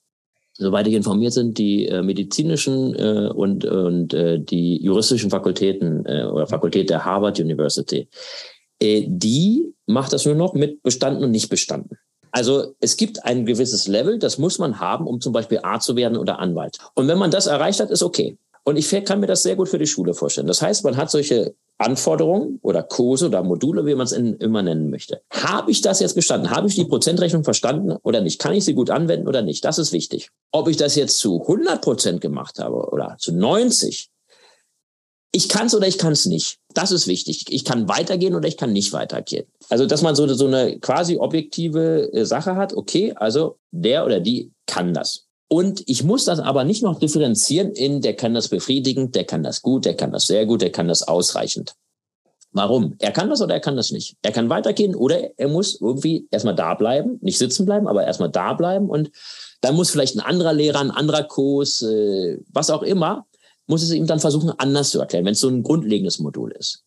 soweit 0.55 0.87
ich 0.87 0.95
informiert 0.95 1.33
sind, 1.33 1.59
die 1.59 1.87
äh, 1.87 2.03
medizinischen 2.03 2.95
äh, 2.95 3.31
und, 3.35 3.65
und 3.65 4.13
äh, 4.15 4.39
die 4.39 4.83
juristischen 4.83 5.31
Fakultäten 5.31 6.05
äh, 6.07 6.25
oder 6.25 6.47
Fakultät 6.47 6.91
der 6.91 7.05
Harvard 7.05 7.41
University, 7.41 8.09
äh, 8.81 9.05
die 9.09 9.75
macht 9.87 10.13
das 10.13 10.27
nur 10.27 10.35
noch 10.35 10.55
mit 10.55 10.83
bestanden 10.83 11.25
und 11.25 11.31
nicht 11.31 11.49
bestanden. 11.49 11.99
Also 12.33 12.75
es 12.81 12.97
gibt 12.97 13.25
ein 13.25 13.47
gewisses 13.47 13.89
Level, 13.89 14.19
das 14.19 14.39
muss 14.39 14.59
man 14.59 14.81
haben, 14.81 15.07
um 15.07 15.21
zum 15.21 15.33
Beispiel 15.33 15.61
Arzt 15.63 15.87
zu 15.87 15.97
werden 15.97 16.17
oder 16.17 16.39
Anwalt. 16.39 16.79
Und 16.95 17.09
wenn 17.09 17.19
man 17.19 17.31
das 17.31 17.47
erreicht 17.47 17.81
hat, 17.81 17.91
ist 17.91 18.03
okay. 18.03 18.37
Und 18.63 18.77
ich 18.77 18.89
kann 19.05 19.21
mir 19.21 19.27
das 19.27 19.43
sehr 19.43 19.57
gut 19.57 19.69
für 19.69 19.79
die 19.79 19.87
Schule 19.87 20.15
vorstellen. 20.15 20.47
Das 20.47 20.63
heißt, 20.63 20.85
man 20.85 20.97
hat 20.97 21.11
solche 21.11 21.55
Anforderungen 21.79 22.59
oder 22.63 22.83
Kurse 22.83 23.27
oder 23.27 23.43
Module, 23.43 23.87
wie 23.87 23.95
man 23.95 24.05
es 24.05 24.13
immer 24.13 24.63
nennen 24.63 24.91
möchte. 24.91 25.23
Habe 25.31 25.71
ich 25.71 25.81
das 25.81 26.01
jetzt 26.01 26.15
bestanden? 26.15 26.51
Habe 26.51 26.69
ich 26.69 26.75
die 26.75 26.85
Prozentrechnung 26.85 27.43
verstanden 27.43 27.97
oder 28.03 28.21
nicht? 28.21 28.39
Kann 28.39 28.53
ich 28.53 28.67
sie 28.67 28.75
gut 28.75 28.91
anwenden 28.91 29.27
oder 29.27 29.41
nicht? 29.41 29.65
Das 29.65 29.79
ist 29.79 29.93
wichtig. 29.93 30.31
Ob 30.53 30.69
ich 30.69 30.77
das 30.77 30.95
jetzt 30.95 31.19
zu 31.19 31.41
100 31.41 31.81
Prozent 31.81 32.21
gemacht 32.21 32.59
habe 32.59 32.77
oder 32.91 33.17
zu 33.19 33.33
90, 33.33 34.11
ich 35.33 35.49
kann 35.49 35.69
es 35.69 35.75
oder 35.75 35.89
ich 35.89 35.97
kann 35.97 36.13
es 36.13 36.27
nicht. 36.27 36.60
Das 36.75 36.93
ist 36.93 37.07
wichtig. 37.07 37.47
Ich 37.49 37.65
kann 37.65 37.89
weitergehen 37.89 38.35
oder 38.35 38.47
ich 38.47 38.57
kann 38.57 38.73
nicht 38.73 38.93
weitergehen. 38.93 39.47
Also, 39.69 39.87
dass 39.87 40.03
man 40.03 40.15
so, 40.15 40.27
so 40.35 40.47
eine 40.47 40.79
quasi 40.79 41.17
objektive 41.17 42.13
äh, 42.13 42.25
Sache 42.25 42.57
hat, 42.57 42.75
okay, 42.75 43.13
also 43.17 43.57
der 43.71 44.05
oder 44.05 44.21
die 44.21 44.53
kann 44.67 44.95
das. 44.95 45.27
Und 45.49 45.83
ich 45.87 46.05
muss 46.05 46.27
das 46.27 46.39
aber 46.39 46.63
nicht 46.63 46.83
noch 46.83 47.01
differenzieren 47.01 47.73
in, 47.73 48.03
der 48.03 48.15
kann 48.15 48.35
das 48.35 48.49
befriedigend, 48.49 49.17
der 49.17 49.25
kann 49.25 49.43
das 49.43 49.63
gut, 49.63 49.85
der 49.85 49.97
kann 49.97 50.13
das 50.13 50.27
sehr 50.27 50.47
gut, 50.47 50.63
der 50.63 50.71
kann 50.71 50.87
das 50.87 51.03
ausreichend. 51.03 51.75
Warum? 52.53 52.95
Er 52.99 53.13
kann 53.13 53.31
das 53.31 53.41
oder 53.43 53.55
er 53.55 53.61
kann 53.61 53.77
das 53.77 53.91
nicht. 53.91 54.17
Er 54.23 54.33
kann 54.33 54.49
weitergehen 54.49 54.95
oder 54.95 55.39
er 55.39 55.49
muss 55.49 55.81
irgendwie 55.81 56.27
erstmal 56.31 56.55
da 56.55 56.75
bleiben, 56.75 57.19
nicht 57.21 57.39
sitzen 57.39 57.65
bleiben, 57.65 57.89
aber 57.89 58.05
erstmal 58.05 58.31
da 58.31 58.55
bleiben 58.55 58.89
und 58.89 59.11
dann 59.61 59.77
muss 59.77 59.91
vielleicht 59.91 60.17
ein 60.17 60.21
anderer 60.21 60.53
Lehrer, 60.53 60.81
ein 60.81 60.91
anderer 60.91 61.25
Kurs, 61.25 61.83
äh, 61.83 62.39
was 62.53 62.71
auch 62.71 62.83
immer, 62.83 63.27
muss 63.71 63.83
es 63.83 63.93
ihm 63.93 64.07
dann 64.07 64.21
versuchen, 64.21 64.53
anders 64.59 64.91
zu 64.91 65.01
erklären, 65.01 65.25
wenn 65.25 65.33
es 65.33 65.41
so 65.41 65.49
ein 65.49 65.63
grundlegendes 65.63 66.19
Modul 66.19 66.53
ist. 66.53 66.85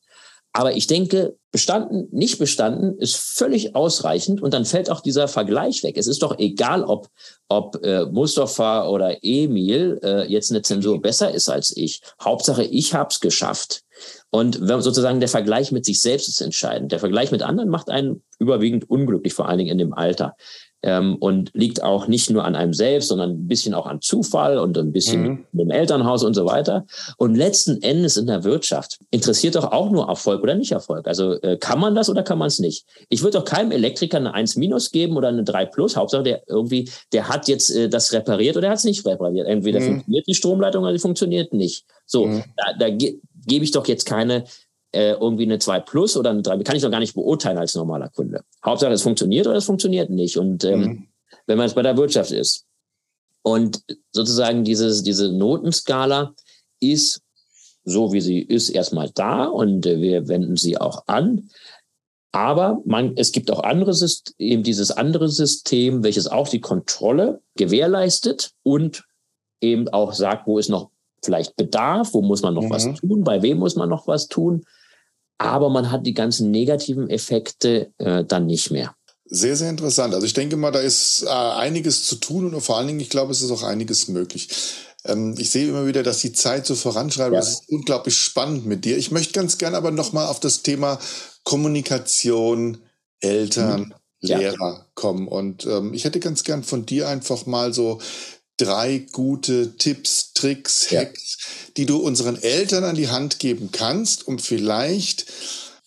Aber 0.56 0.76
ich 0.76 0.86
denke, 0.86 1.36
bestanden, 1.52 2.08
nicht 2.12 2.38
bestanden 2.38 3.00
ist 3.00 3.16
völlig 3.16 3.76
ausreichend 3.76 4.44
und 4.44 4.54
dann 4.54 4.66
fällt 4.66 4.92
auch 4.92 5.02
dieser 5.02 5.28
Vergleich 5.28 5.82
weg. 5.84 5.98
Es 5.98 6.06
ist 6.06 6.22
doch 6.22 6.38
egal, 6.38 6.84
ob, 6.84 7.08
ob 7.48 7.84
äh, 7.84 8.06
Mustafa 8.06 8.88
oder 8.88 9.18
Emil 9.24 10.00
äh, 10.04 10.32
jetzt 10.32 10.52
eine 10.52 10.62
Zensur 10.62 11.02
besser 11.02 11.32
ist 11.34 11.50
als 11.50 11.76
ich. 11.76 12.02
Hauptsache, 12.22 12.64
ich 12.64 12.94
habe 12.94 13.10
es 13.10 13.20
geschafft. 13.20 13.82
Und 14.34 14.60
sozusagen 14.60 15.20
der 15.20 15.30
Vergleich 15.30 15.72
mit 15.72 15.86
sich 15.86 16.02
selbst 16.02 16.28
ist 16.28 16.42
entscheidend. 16.42 16.92
Der 16.92 16.98
Vergleich 16.98 17.32
mit 17.32 17.44
anderen 17.44 17.70
macht 17.70 17.92
einen 17.92 18.24
überwiegend 18.40 18.90
unglücklich, 18.90 19.32
vor 19.36 19.48
allen 19.48 19.60
Dingen 19.60 19.70
in 19.70 19.78
dem 19.78 19.94
Alter 19.94 20.36
ähm, 20.84 21.18
und 21.20 21.52
liegt 21.54 21.82
auch 21.82 22.08
nicht 22.08 22.32
nur 22.32 22.44
an 22.44 22.56
einem 22.56 22.74
selbst, 22.74 23.10
sondern 23.10 23.32
ein 23.32 23.48
bisschen 23.48 23.74
auch 23.74 23.86
an 23.86 24.02
Zufall 24.02 24.58
und 24.58 24.76
ein 24.78 24.92
bisschen 24.92 25.22
mhm. 25.22 25.46
mit 25.52 25.66
dem 25.68 25.72
Elternhaus 25.72 26.24
und 26.24 26.34
so 26.34 26.46
weiter. 26.46 26.86
Und 27.18 27.36
letzten 27.36 27.82
Endes 27.84 28.18
in 28.18 28.26
der 28.26 28.44
Wirtschaft 28.44 29.00
interessiert 29.12 29.56
doch 29.56 29.72
auch 29.72 29.92
nur 29.92 30.08
Erfolg 30.08 30.44
oder 30.44 30.56
nicht 30.56 30.72
Erfolg. 30.72 31.08
Also 31.08 31.40
äh, 31.42 31.58
kann 31.58 31.80
man 31.80 31.96
das 31.96 32.10
oder 32.10 32.24
kann 32.24 32.38
man 32.38 32.48
es 32.48 32.58
nicht? 32.58 32.86
Ich 33.10 33.22
würde 33.22 33.38
doch 33.38 33.46
keinem 33.46 33.72
Elektriker 33.72 34.18
eine 34.18 34.34
1 34.34 34.58
minus 34.58 34.92
geben 34.92 35.16
oder 35.16 35.30
eine 35.30 35.44
3 35.44 35.66
plus. 35.68 35.96
Hauptsache, 35.96 36.24
der 36.24 36.42
irgendwie, 36.48 36.90
der 37.14 37.30
hat 37.30 37.48
jetzt 37.48 37.70
äh, 37.70 37.88
das 37.88 38.12
repariert 38.12 38.58
oder 38.58 38.70
hat 38.70 38.78
es 38.78 38.84
nicht 38.84 39.06
repariert. 39.06 39.48
Entweder 39.48 39.80
mhm. 39.80 39.86
funktioniert 39.86 40.28
die 40.28 40.34
Stromleitung 40.34 40.84
oder 40.84 40.94
sie 40.94 41.00
funktioniert 41.00 41.54
nicht. 41.54 41.86
So, 42.06 42.26
mhm. 42.26 42.44
da, 42.58 42.74
da 42.78 42.90
ge 42.90 43.20
gebe 43.46 43.66
ich 43.66 43.72
doch 43.72 43.88
jetzt 43.88 44.06
keine 44.06 44.46
äh, 44.92 45.14
irgendwie 45.14 45.44
eine 45.44 45.60
2 45.60 45.80
Plus 45.82 46.16
oder 46.16 46.30
eine 46.30 46.42
3, 46.42 46.60
kann 46.60 46.76
ich 46.76 46.84
doch 46.84 46.92
gar 46.92 47.00
nicht 47.00 47.16
beurteilen 47.16 47.58
als 47.58 47.76
normaler 47.76 48.10
Kunde. 48.10 48.44
Hauptsache, 48.64 48.94
es 48.94 49.02
funktioniert 49.02 49.48
oder 49.48 49.58
es 49.58 49.66
funktioniert 49.66 50.10
nicht. 50.10 50.38
Und 50.38 50.64
ähm, 50.64 50.80
mhm. 50.80 51.08
wenn 51.48 51.58
man 51.58 51.68
jetzt 51.68 51.76
bei 51.76 51.82
der 51.82 51.98
Wirtschaft 51.98 52.32
ist. 52.32 52.66
Und 53.42 53.84
sozusagen 54.12 54.64
dieses, 54.64 55.04
diese 55.04 55.32
Notenskala 55.32 56.34
ist 56.80 57.22
so, 57.84 58.14
wie 58.14 58.22
sie 58.22 58.40
ist, 58.40 58.70
erstmal 58.70 59.10
da 59.14 59.46
und 59.46 59.86
äh, 59.86 60.00
wir 60.00 60.28
wenden 60.28 60.56
sie 60.56 60.78
auch 60.78 61.04
an. 61.08 61.50
Aber 62.32 62.82
man, 62.86 63.14
es 63.16 63.32
gibt 63.32 63.52
auch 63.52 63.64
andere 63.64 63.94
System, 63.94 64.34
eben 64.40 64.64
dieses 64.64 64.92
andere 64.92 65.30
System, 65.30 66.04
welches 66.04 66.28
auch 66.28 66.48
die 66.48 66.62
Kontrolle 66.62 67.42
gewährleistet 67.56 68.52
und 68.64 69.04
eben 69.62 69.88
auch 69.90 70.14
sagt, 70.14 70.48
wo 70.48 70.58
ist 70.58 70.70
noch 70.70 70.90
vielleicht 71.24 71.56
Bedarf, 71.56 72.14
wo 72.14 72.22
muss 72.22 72.42
man 72.42 72.54
noch 72.54 72.64
mhm. 72.64 72.70
was 72.70 72.94
tun, 72.94 73.24
bei 73.24 73.42
wem 73.42 73.60
muss 73.60 73.76
man 73.76 73.90
noch 73.90 74.08
was 74.08 74.28
tun 74.28 74.64
aber 75.44 75.70
man 75.70 75.92
hat 75.92 76.06
die 76.06 76.14
ganzen 76.14 76.52
negativen 76.52 77.10
Effekte 77.10 77.92
äh, 77.98 78.24
dann 78.24 78.46
nicht 78.46 78.72
mehr. 78.72 78.96
Sehr, 79.26 79.56
sehr 79.56 79.70
interessant. 79.70 80.14
Also 80.14 80.26
ich 80.26 80.34
denke 80.34 80.58
mal, 80.58 80.72
da 80.72 80.80
ist 80.80 81.24
äh, 81.24 81.30
einiges 81.30 82.06
zu 82.06 82.16
tun 82.16 82.54
und 82.54 82.62
vor 82.62 82.78
allen 82.78 82.88
Dingen, 82.88 83.00
ich 83.00 83.10
glaube, 83.10 83.32
es 83.32 83.42
ist 83.42 83.52
auch 83.52 83.64
einiges 83.64 84.08
möglich. 84.08 84.50
Ähm, 85.06 85.36
ich 85.38 85.50
sehe 85.50 85.68
immer 85.68 85.86
wieder, 85.86 86.04
dass 86.04 86.20
die 86.20 86.34
Zeit 86.34 86.66
so 86.66 86.76
voranschreitet. 86.76 87.34
Ja. 87.34 87.40
Das 87.40 87.50
ist 87.50 87.70
unglaublich 87.70 88.18
spannend 88.18 88.66
mit 88.66 88.86
dir. 88.86 88.98
Ich 88.98 89.12
möchte 89.12 89.34
ganz 89.34 89.58
gerne 89.58 89.78
aber 89.78 89.92
nochmal 89.92 90.28
auf 90.28 90.40
das 90.40 90.62
Thema 90.62 91.00
Kommunikation, 91.44 92.80
Eltern, 93.20 93.82
mhm. 93.82 93.94
ja. 94.22 94.38
Lehrer 94.38 94.88
kommen. 94.94 95.28
Und 95.28 95.66
ähm, 95.66 95.94
ich 95.94 96.06
hätte 96.06 96.20
ganz 96.20 96.44
gern 96.44 96.64
von 96.64 96.86
dir 96.86 97.08
einfach 97.08 97.46
mal 97.46 97.74
so 97.74 98.00
drei 98.58 99.06
gute 99.12 99.76
Tipps, 99.78 100.34
Tricks, 100.34 100.92
Hacks, 100.92 101.38
ja. 101.40 101.72
die 101.78 101.86
du 101.86 101.98
unseren 101.98 102.42
Eltern 102.42 102.84
an 102.84 102.96
die 102.96 103.10
Hand 103.10 103.40
geben 103.40 103.70
kannst, 103.72 104.28
um 104.28 104.40
vielleicht 104.40 105.26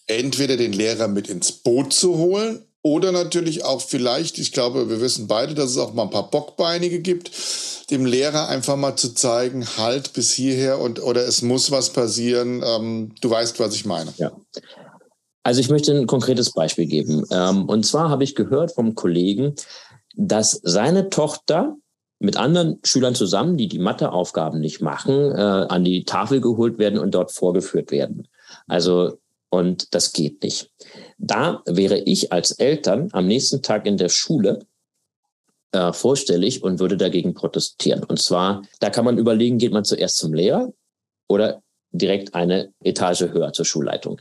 entweder 0.07 0.57
den 0.57 0.73
Lehrer 0.73 1.09
mit 1.09 1.29
ins 1.29 1.53
Boot 1.53 1.93
zu 1.93 2.17
holen 2.17 2.63
oder 2.83 3.11
natürlich 3.11 3.65
auch 3.65 3.81
vielleicht, 3.81 4.39
ich 4.39 4.53
glaube, 4.53 4.89
wir 4.89 5.01
wissen 5.01 5.27
beide, 5.27 5.55
dass 5.55 5.71
es 5.71 5.79
auch 5.79 5.93
mal 5.93 6.05
ein 6.05 6.11
paar 6.11 6.31
Bockbeinige 6.31 7.01
gibt, 7.01 7.33
dem 7.91 8.07
Lehrer 8.07 8.49
einfach 8.49 8.77
mal 8.77 8.95
zu 8.95 9.13
zeigen, 9.13 9.67
halt 9.77 10.13
bis 10.13 10.33
hierher 10.33 10.79
und 10.79 11.03
oder 11.03 11.27
es 11.27 11.43
muss 11.43 11.73
was 11.73 11.93
passieren. 11.93 12.63
Ähm, 12.65 13.13
du 13.21 13.29
weißt, 13.29 13.59
was 13.59 13.75
ich 13.75 13.87
meine. 13.87 14.13
Ja. 14.19 14.31
Also 15.43 15.61
ich 15.61 15.69
möchte 15.69 15.97
ein 15.97 16.07
konkretes 16.07 16.53
Beispiel 16.53 16.87
geben. 16.87 17.25
Ähm, 17.31 17.69
und 17.69 17.85
zwar 17.85 18.09
habe 18.09 18.23
ich 18.23 18.37
gehört 18.37 18.73
vom 18.73 18.95
Kollegen, 18.95 19.55
dass 20.15 20.61
seine 20.63 21.11
Tochter 21.11 21.77
mit 22.19 22.37
anderen 22.37 22.79
Schülern 22.83 23.15
zusammen, 23.15 23.57
die 23.57 23.69
die 23.69 23.79
Matheaufgaben 23.79 24.61
nicht 24.61 24.81
machen, 24.81 25.33
äh, 25.33 25.37
an 25.69 25.85
die 25.85 26.05
Tafel 26.05 26.41
geholt 26.41 26.79
werden 26.79 26.99
und 26.99 27.15
dort 27.15 27.33
vorgeführt 27.33 27.91
werden. 27.91 28.29
Also, 28.67 29.19
und 29.51 29.95
das 29.95 30.13
geht 30.13 30.43
nicht. 30.43 30.71
Da 31.19 31.63
wäre 31.67 31.99
ich 31.99 32.33
als 32.33 32.53
Eltern 32.53 33.09
am 33.13 33.27
nächsten 33.27 33.63
Tag 33.63 33.87
in 33.87 33.97
der 33.97 34.09
Schule 34.09 34.61
äh, 35.73 35.93
vorstellig 35.93 36.63
und 36.63 36.79
würde 36.79 36.97
dagegen 36.97 37.35
protestieren. 37.35 38.03
Und 38.03 38.21
zwar, 38.21 38.63
da 38.81 38.91
kann 38.91 39.05
man 39.05 39.19
überlegen, 39.19 39.59
geht 39.59 39.73
man 39.73 39.85
zuerst 39.85 40.17
zum 40.17 40.33
Lehrer 40.33 40.73
oder 41.29 41.63
direkt 41.93 42.35
eine 42.35 42.73
Etage 42.83 43.23
höher 43.33 43.53
zur 43.53 43.65
Schulleitung. 43.65 44.21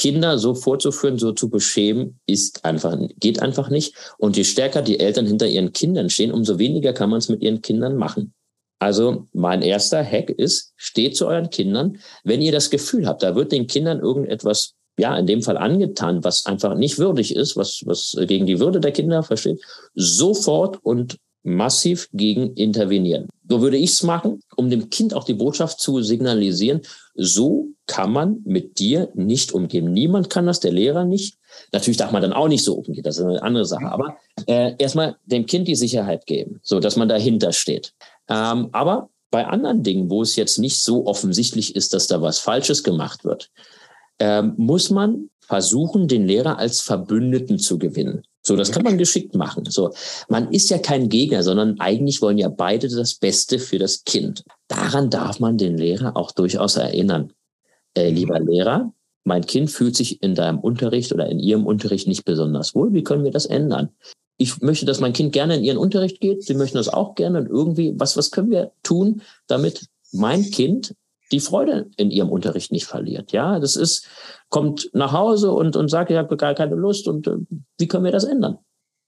Kinder 0.00 0.38
so 0.38 0.54
vorzuführen, 0.54 1.18
so 1.18 1.32
zu 1.32 1.50
beschämen, 1.50 2.18
ist 2.24 2.64
einfach, 2.64 2.96
geht 3.18 3.42
einfach 3.42 3.68
nicht. 3.68 3.94
Und 4.16 4.34
je 4.38 4.44
stärker 4.44 4.80
die 4.80 4.98
Eltern 4.98 5.26
hinter 5.26 5.46
ihren 5.46 5.74
Kindern 5.74 6.08
stehen, 6.08 6.32
umso 6.32 6.58
weniger 6.58 6.94
kann 6.94 7.10
man 7.10 7.18
es 7.18 7.28
mit 7.28 7.42
ihren 7.42 7.60
Kindern 7.60 7.96
machen. 7.96 8.32
Also 8.78 9.26
mein 9.34 9.60
erster 9.60 10.02
Hack 10.02 10.30
ist, 10.30 10.72
steht 10.76 11.18
zu 11.18 11.26
euren 11.26 11.50
Kindern, 11.50 11.98
wenn 12.24 12.40
ihr 12.40 12.50
das 12.50 12.70
Gefühl 12.70 13.06
habt, 13.06 13.22
da 13.22 13.34
wird 13.34 13.52
den 13.52 13.66
Kindern 13.66 14.00
irgendetwas, 14.00 14.72
ja, 14.98 15.18
in 15.18 15.26
dem 15.26 15.42
Fall 15.42 15.58
angetan, 15.58 16.24
was 16.24 16.46
einfach 16.46 16.74
nicht 16.74 16.98
würdig 16.98 17.36
ist, 17.36 17.58
was, 17.58 17.82
was 17.84 18.16
gegen 18.26 18.46
die 18.46 18.58
Würde 18.58 18.80
der 18.80 18.92
Kinder 18.92 19.22
versteht, 19.22 19.60
sofort 19.94 20.82
und 20.82 21.18
massiv 21.42 22.08
gegen 22.12 22.54
intervenieren. 22.54 23.28
So 23.48 23.62
würde 23.62 23.76
ich 23.76 23.90
es 23.90 24.02
machen, 24.02 24.40
um 24.56 24.70
dem 24.70 24.90
Kind 24.90 25.14
auch 25.14 25.24
die 25.24 25.34
Botschaft 25.34 25.80
zu 25.80 26.02
signalisieren, 26.02 26.82
so 27.14 27.68
kann 27.86 28.12
man 28.12 28.40
mit 28.44 28.78
dir 28.78 29.08
nicht 29.14 29.52
umgehen. 29.52 29.92
Niemand 29.92 30.30
kann 30.30 30.46
das, 30.46 30.60
der 30.60 30.72
Lehrer 30.72 31.04
nicht. 31.04 31.36
Natürlich 31.72 31.96
darf 31.96 32.12
man 32.12 32.22
dann 32.22 32.32
auch 32.32 32.48
nicht 32.48 32.64
so 32.64 32.74
umgehen, 32.74 33.02
das 33.02 33.18
ist 33.18 33.24
eine 33.24 33.42
andere 33.42 33.64
Sache. 33.64 33.86
Aber 33.86 34.16
äh, 34.46 34.74
erstmal 34.78 35.16
dem 35.24 35.46
Kind 35.46 35.66
die 35.66 35.74
Sicherheit 35.74 36.26
geben, 36.26 36.60
so 36.62 36.78
dass 36.78 36.96
man 36.96 37.08
dahinter 37.08 37.52
steht. 37.52 37.92
Ähm, 38.28 38.68
aber 38.72 39.08
bei 39.30 39.46
anderen 39.46 39.82
Dingen, 39.82 40.10
wo 40.10 40.22
es 40.22 40.36
jetzt 40.36 40.58
nicht 40.58 40.80
so 40.80 41.06
offensichtlich 41.06 41.76
ist, 41.76 41.94
dass 41.94 42.06
da 42.06 42.20
was 42.22 42.38
Falsches 42.38 42.84
gemacht 42.84 43.24
wird, 43.24 43.50
ähm, 44.18 44.54
muss 44.56 44.90
man 44.90 45.30
versuchen, 45.40 46.06
den 46.06 46.26
Lehrer 46.26 46.58
als 46.58 46.80
Verbündeten 46.80 47.58
zu 47.58 47.78
gewinnen. 47.78 48.22
So, 48.50 48.56
das 48.56 48.72
kann 48.72 48.82
man 48.82 48.98
geschickt 48.98 49.36
machen. 49.36 49.64
So, 49.66 49.92
man 50.28 50.50
ist 50.50 50.70
ja 50.70 50.78
kein 50.78 51.08
Gegner, 51.08 51.44
sondern 51.44 51.78
eigentlich 51.78 52.20
wollen 52.20 52.36
ja 52.36 52.48
beide 52.48 52.88
das 52.88 53.14
Beste 53.14 53.60
für 53.60 53.78
das 53.78 54.02
Kind. 54.02 54.42
Daran 54.66 55.08
darf 55.08 55.38
man 55.38 55.56
den 55.56 55.78
Lehrer 55.78 56.16
auch 56.16 56.32
durchaus 56.32 56.76
erinnern. 56.76 57.32
Äh, 57.96 58.10
lieber 58.10 58.40
Lehrer, 58.40 58.92
mein 59.22 59.46
Kind 59.46 59.70
fühlt 59.70 59.94
sich 59.94 60.20
in 60.20 60.34
deinem 60.34 60.58
Unterricht 60.58 61.12
oder 61.12 61.28
in 61.28 61.38
ihrem 61.38 61.64
Unterricht 61.64 62.08
nicht 62.08 62.24
besonders 62.24 62.74
wohl. 62.74 62.92
Wie 62.92 63.04
können 63.04 63.22
wir 63.22 63.30
das 63.30 63.46
ändern? 63.46 63.90
Ich 64.36 64.60
möchte, 64.60 64.84
dass 64.84 64.98
mein 64.98 65.12
Kind 65.12 65.32
gerne 65.32 65.54
in 65.54 65.62
ihren 65.62 65.78
Unterricht 65.78 66.20
geht. 66.20 66.42
Sie 66.42 66.54
möchten 66.54 66.78
das 66.78 66.88
auch 66.88 67.14
gerne. 67.14 67.38
Und 67.38 67.46
irgendwie, 67.46 67.94
was, 67.98 68.16
was 68.16 68.32
können 68.32 68.50
wir 68.50 68.72
tun, 68.82 69.22
damit 69.46 69.86
mein 70.10 70.42
Kind 70.42 70.96
die 71.32 71.40
Freude 71.40 71.90
in 71.96 72.10
ihrem 72.10 72.30
Unterricht 72.30 72.72
nicht 72.72 72.86
verliert. 72.86 73.32
Ja, 73.32 73.58
das 73.60 73.76
ist, 73.76 74.06
kommt 74.48 74.90
nach 74.92 75.12
Hause 75.12 75.52
und, 75.52 75.76
und 75.76 75.88
sagt, 75.88 76.10
ich 76.10 76.16
habe 76.16 76.36
gar 76.36 76.54
keine 76.54 76.74
Lust 76.74 77.08
und 77.08 77.26
äh, 77.26 77.36
wie 77.78 77.88
können 77.88 78.04
wir 78.04 78.12
das 78.12 78.24
ändern? 78.24 78.58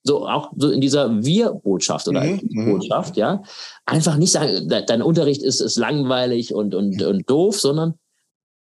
So 0.04 0.26
auch 0.26 0.50
so 0.56 0.70
in 0.70 0.80
dieser 0.80 1.24
Wir-Botschaft 1.24 2.08
oder 2.08 2.24
mhm, 2.24 2.40
mhm. 2.50 2.72
Botschaft, 2.72 3.16
ja. 3.16 3.42
Einfach 3.86 4.16
nicht 4.16 4.32
sagen, 4.32 4.68
dein 4.68 5.02
Unterricht 5.02 5.42
ist, 5.42 5.60
ist 5.60 5.76
langweilig 5.76 6.54
und, 6.54 6.74
und, 6.74 7.02
und 7.02 7.30
doof, 7.30 7.60
sondern 7.60 7.94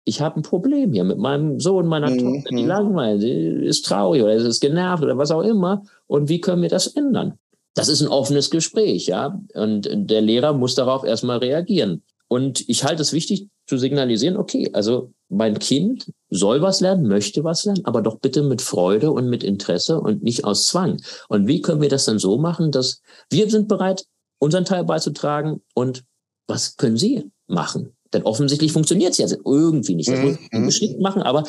ich 0.06 0.22
habe 0.22 0.40
ein 0.40 0.44
Problem 0.44 0.94
hier 0.94 1.04
mit 1.04 1.18
meinem 1.18 1.60
Sohn, 1.60 1.88
meiner 1.88 2.10
mhm. 2.10 2.20
Tochter, 2.20 2.56
die 2.56 2.64
mhm. 2.64 2.68
langweilig, 2.68 3.22
die 3.22 3.66
ist 3.66 3.86
traurig 3.86 4.22
oder 4.22 4.34
ist 4.34 4.60
genervt 4.60 5.04
oder 5.04 5.18
was 5.18 5.32
auch 5.32 5.42
immer. 5.42 5.84
Und 6.08 6.30
wie 6.30 6.42
können 6.42 6.62
wir 6.62 6.70
das 6.70 6.88
ändern? 6.88 7.40
Das 7.74 7.88
ist 7.88 8.02
ein 8.02 8.08
offenes 8.10 8.52
Gespräch, 8.52 9.08
ja. 9.08 9.40
Und 9.56 9.90
der 9.92 10.22
Lehrer 10.22 10.54
muss 10.54 10.76
darauf 10.76 11.04
erstmal 11.04 11.38
reagieren. 11.38 12.04
Und 12.34 12.68
ich 12.68 12.84
halte 12.84 13.04
es 13.04 13.14
wichtig 13.14 13.48
zu 13.68 13.78
signalisieren, 13.78 14.38
okay, 14.38 14.68
also 14.74 15.14
mein 15.30 15.60
Kind 15.60 16.12
soll 16.32 16.64
was 16.64 16.82
lernen, 16.82 17.08
möchte 17.08 17.44
was 17.44 17.64
lernen, 17.64 17.86
aber 17.86 18.02
doch 18.02 18.18
bitte 18.18 18.42
mit 18.42 18.60
Freude 18.60 19.12
und 19.12 19.30
mit 19.30 19.44
Interesse 19.44 20.00
und 20.00 20.24
nicht 20.24 20.44
aus 20.44 20.66
Zwang. 20.66 21.00
Und 21.30 21.46
wie 21.46 21.62
können 21.62 21.80
wir 21.80 21.90
das 21.90 22.06
dann 22.06 22.18
so 22.18 22.40
machen, 22.40 22.72
dass 22.72 23.04
wir 23.30 23.48
sind 23.52 23.68
bereit, 23.68 24.06
unseren 24.40 24.66
Teil 24.66 24.84
beizutragen 24.84 25.62
und 25.76 26.06
was 26.48 26.76
können 26.76 26.98
Sie 26.98 27.30
machen? 27.46 27.96
Denn 28.14 28.24
offensichtlich 28.24 28.72
funktioniert 28.72 29.12
es 29.12 29.20
ja 29.20 29.28
irgendwie 29.46 29.94
nicht. 29.94 30.10
Das 30.10 30.20
muss 30.20 30.38
man 30.52 30.66
geschickt 30.66 31.00
machen, 31.00 31.22
aber 31.22 31.44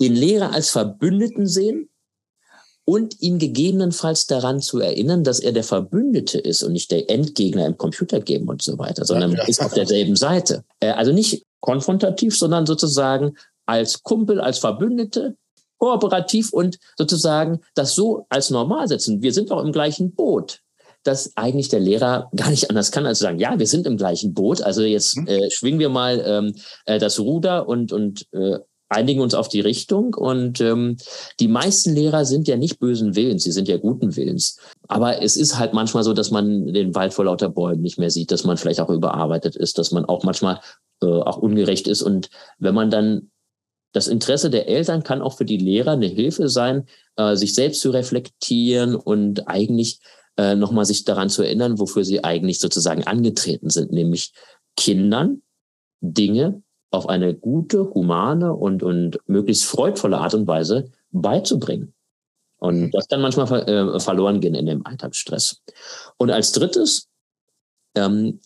den 0.00 0.14
Lehrer 0.14 0.52
als 0.52 0.70
Verbündeten 0.70 1.48
sehen 1.48 1.88
und 2.84 3.20
ihn 3.20 3.38
gegebenenfalls 3.38 4.26
daran 4.26 4.60
zu 4.60 4.80
erinnern, 4.80 5.24
dass 5.24 5.40
er 5.40 5.52
der 5.52 5.64
Verbündete 5.64 6.38
ist 6.38 6.62
und 6.62 6.72
nicht 6.72 6.90
der 6.90 7.08
Endgegner 7.08 7.66
im 7.66 7.78
Computergame 7.78 8.46
und 8.46 8.62
so 8.62 8.78
weiter, 8.78 9.04
sondern 9.04 9.32
ja, 9.32 9.44
ist 9.44 9.62
auf 9.62 9.74
derselben 9.74 10.16
Seite. 10.16 10.64
Äh, 10.80 10.90
also 10.90 11.12
nicht 11.12 11.44
konfrontativ, 11.60 12.36
sondern 12.36 12.66
sozusagen 12.66 13.36
als 13.66 14.02
Kumpel, 14.02 14.40
als 14.40 14.58
Verbündete, 14.58 15.36
kooperativ 15.78 16.52
und 16.52 16.78
sozusagen 16.96 17.60
das 17.74 17.94
so 17.94 18.26
als 18.28 18.50
normal 18.50 18.88
setzen. 18.88 19.22
Wir 19.22 19.32
sind 19.32 19.50
auch 19.52 19.62
im 19.62 19.72
gleichen 19.72 20.14
Boot 20.14 20.60
dass 21.04 21.36
eigentlich 21.36 21.68
der 21.68 21.80
Lehrer 21.80 22.30
gar 22.36 22.50
nicht 22.50 22.70
anders 22.70 22.92
kann, 22.92 23.06
als 23.06 23.18
zu 23.18 23.24
sagen, 23.24 23.38
ja, 23.38 23.58
wir 23.58 23.66
sind 23.66 23.86
im 23.86 23.96
gleichen 23.96 24.34
Boot, 24.34 24.62
also 24.62 24.82
jetzt 24.82 25.16
mhm. 25.16 25.26
äh, 25.26 25.50
schwingen 25.50 25.80
wir 25.80 25.88
mal 25.88 26.22
ähm, 26.24 26.54
äh, 26.86 26.98
das 26.98 27.18
Ruder 27.18 27.68
und, 27.68 27.92
und 27.92 28.26
äh, 28.32 28.58
einigen 28.92 29.20
uns 29.20 29.34
auf 29.34 29.48
die 29.48 29.60
Richtung. 29.60 30.14
Und 30.14 30.60
ähm, 30.60 30.96
die 31.40 31.48
meisten 31.48 31.94
Lehrer 31.94 32.24
sind 32.24 32.48
ja 32.48 32.56
nicht 32.56 32.78
bösen 32.78 33.16
Willens, 33.16 33.44
sie 33.44 33.52
sind 33.52 33.68
ja 33.68 33.76
guten 33.76 34.16
Willens. 34.16 34.58
Aber 34.88 35.22
es 35.22 35.36
ist 35.36 35.58
halt 35.58 35.72
manchmal 35.72 36.04
so, 36.04 36.12
dass 36.12 36.30
man 36.30 36.66
den 36.66 36.94
Wald 36.94 37.14
vor 37.14 37.24
lauter 37.24 37.48
Bäumen 37.48 37.82
nicht 37.82 37.98
mehr 37.98 38.10
sieht, 38.10 38.30
dass 38.30 38.44
man 38.44 38.56
vielleicht 38.56 38.80
auch 38.80 38.90
überarbeitet 38.90 39.56
ist, 39.56 39.78
dass 39.78 39.92
man 39.92 40.04
auch 40.04 40.24
manchmal 40.24 40.60
äh, 41.02 41.06
auch 41.06 41.38
ungerecht 41.38 41.88
ist. 41.88 42.02
Und 42.02 42.30
wenn 42.58 42.74
man 42.74 42.90
dann 42.90 43.30
das 43.92 44.08
Interesse 44.08 44.50
der 44.50 44.68
Eltern 44.68 45.02
kann 45.02 45.22
auch 45.22 45.36
für 45.36 45.44
die 45.44 45.58
Lehrer 45.58 45.92
eine 45.92 46.06
Hilfe 46.06 46.48
sein, 46.48 46.86
äh, 47.16 47.36
sich 47.36 47.54
selbst 47.54 47.80
zu 47.80 47.90
reflektieren 47.90 48.94
und 48.94 49.48
eigentlich 49.48 50.00
äh, 50.36 50.54
nochmal 50.54 50.86
sich 50.86 51.04
daran 51.04 51.28
zu 51.28 51.42
erinnern, 51.42 51.78
wofür 51.78 52.04
sie 52.04 52.24
eigentlich 52.24 52.58
sozusagen 52.58 53.04
angetreten 53.04 53.68
sind, 53.68 53.92
nämlich 53.92 54.32
Kindern 54.76 55.42
Dinge 56.00 56.62
auf 56.92 57.08
eine 57.08 57.34
gute, 57.34 57.92
humane 57.94 58.54
und, 58.54 58.82
und 58.82 59.18
möglichst 59.26 59.64
freudvolle 59.64 60.18
Art 60.18 60.34
und 60.34 60.46
Weise 60.46 60.90
beizubringen. 61.10 61.94
Und 62.58 62.80
mhm. 62.80 62.90
das 62.92 63.08
kann 63.08 63.20
manchmal 63.20 63.68
äh, 63.68 63.98
verloren 63.98 64.40
gehen 64.40 64.54
in 64.54 64.66
dem 64.66 64.86
Alltagsstress. 64.86 65.62
Und 66.16 66.30
als 66.30 66.52
drittes, 66.52 67.08
ähm, 67.96 68.40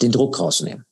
den 0.00 0.12
Druck 0.12 0.38
rausnehmen. 0.38 0.84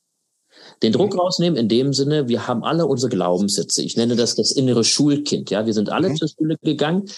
Den 0.83 0.91
Druck 0.91 1.13
mhm. 1.13 1.19
rausnehmen 1.19 1.57
in 1.57 1.69
dem 1.69 1.93
Sinne, 1.93 2.27
wir 2.27 2.47
haben 2.47 2.63
alle 2.63 2.85
unsere 2.85 3.09
Glaubenssätze. 3.09 3.83
Ich 3.83 3.95
nenne 3.95 4.15
das 4.15 4.35
das 4.35 4.51
innere 4.51 4.83
Schulkind. 4.83 5.49
Ja, 5.49 5.65
wir 5.65 5.73
sind 5.73 5.89
alle 5.89 6.09
mhm. 6.09 6.17
zur 6.17 6.27
Schule 6.27 6.57
gegangen. 6.61 7.09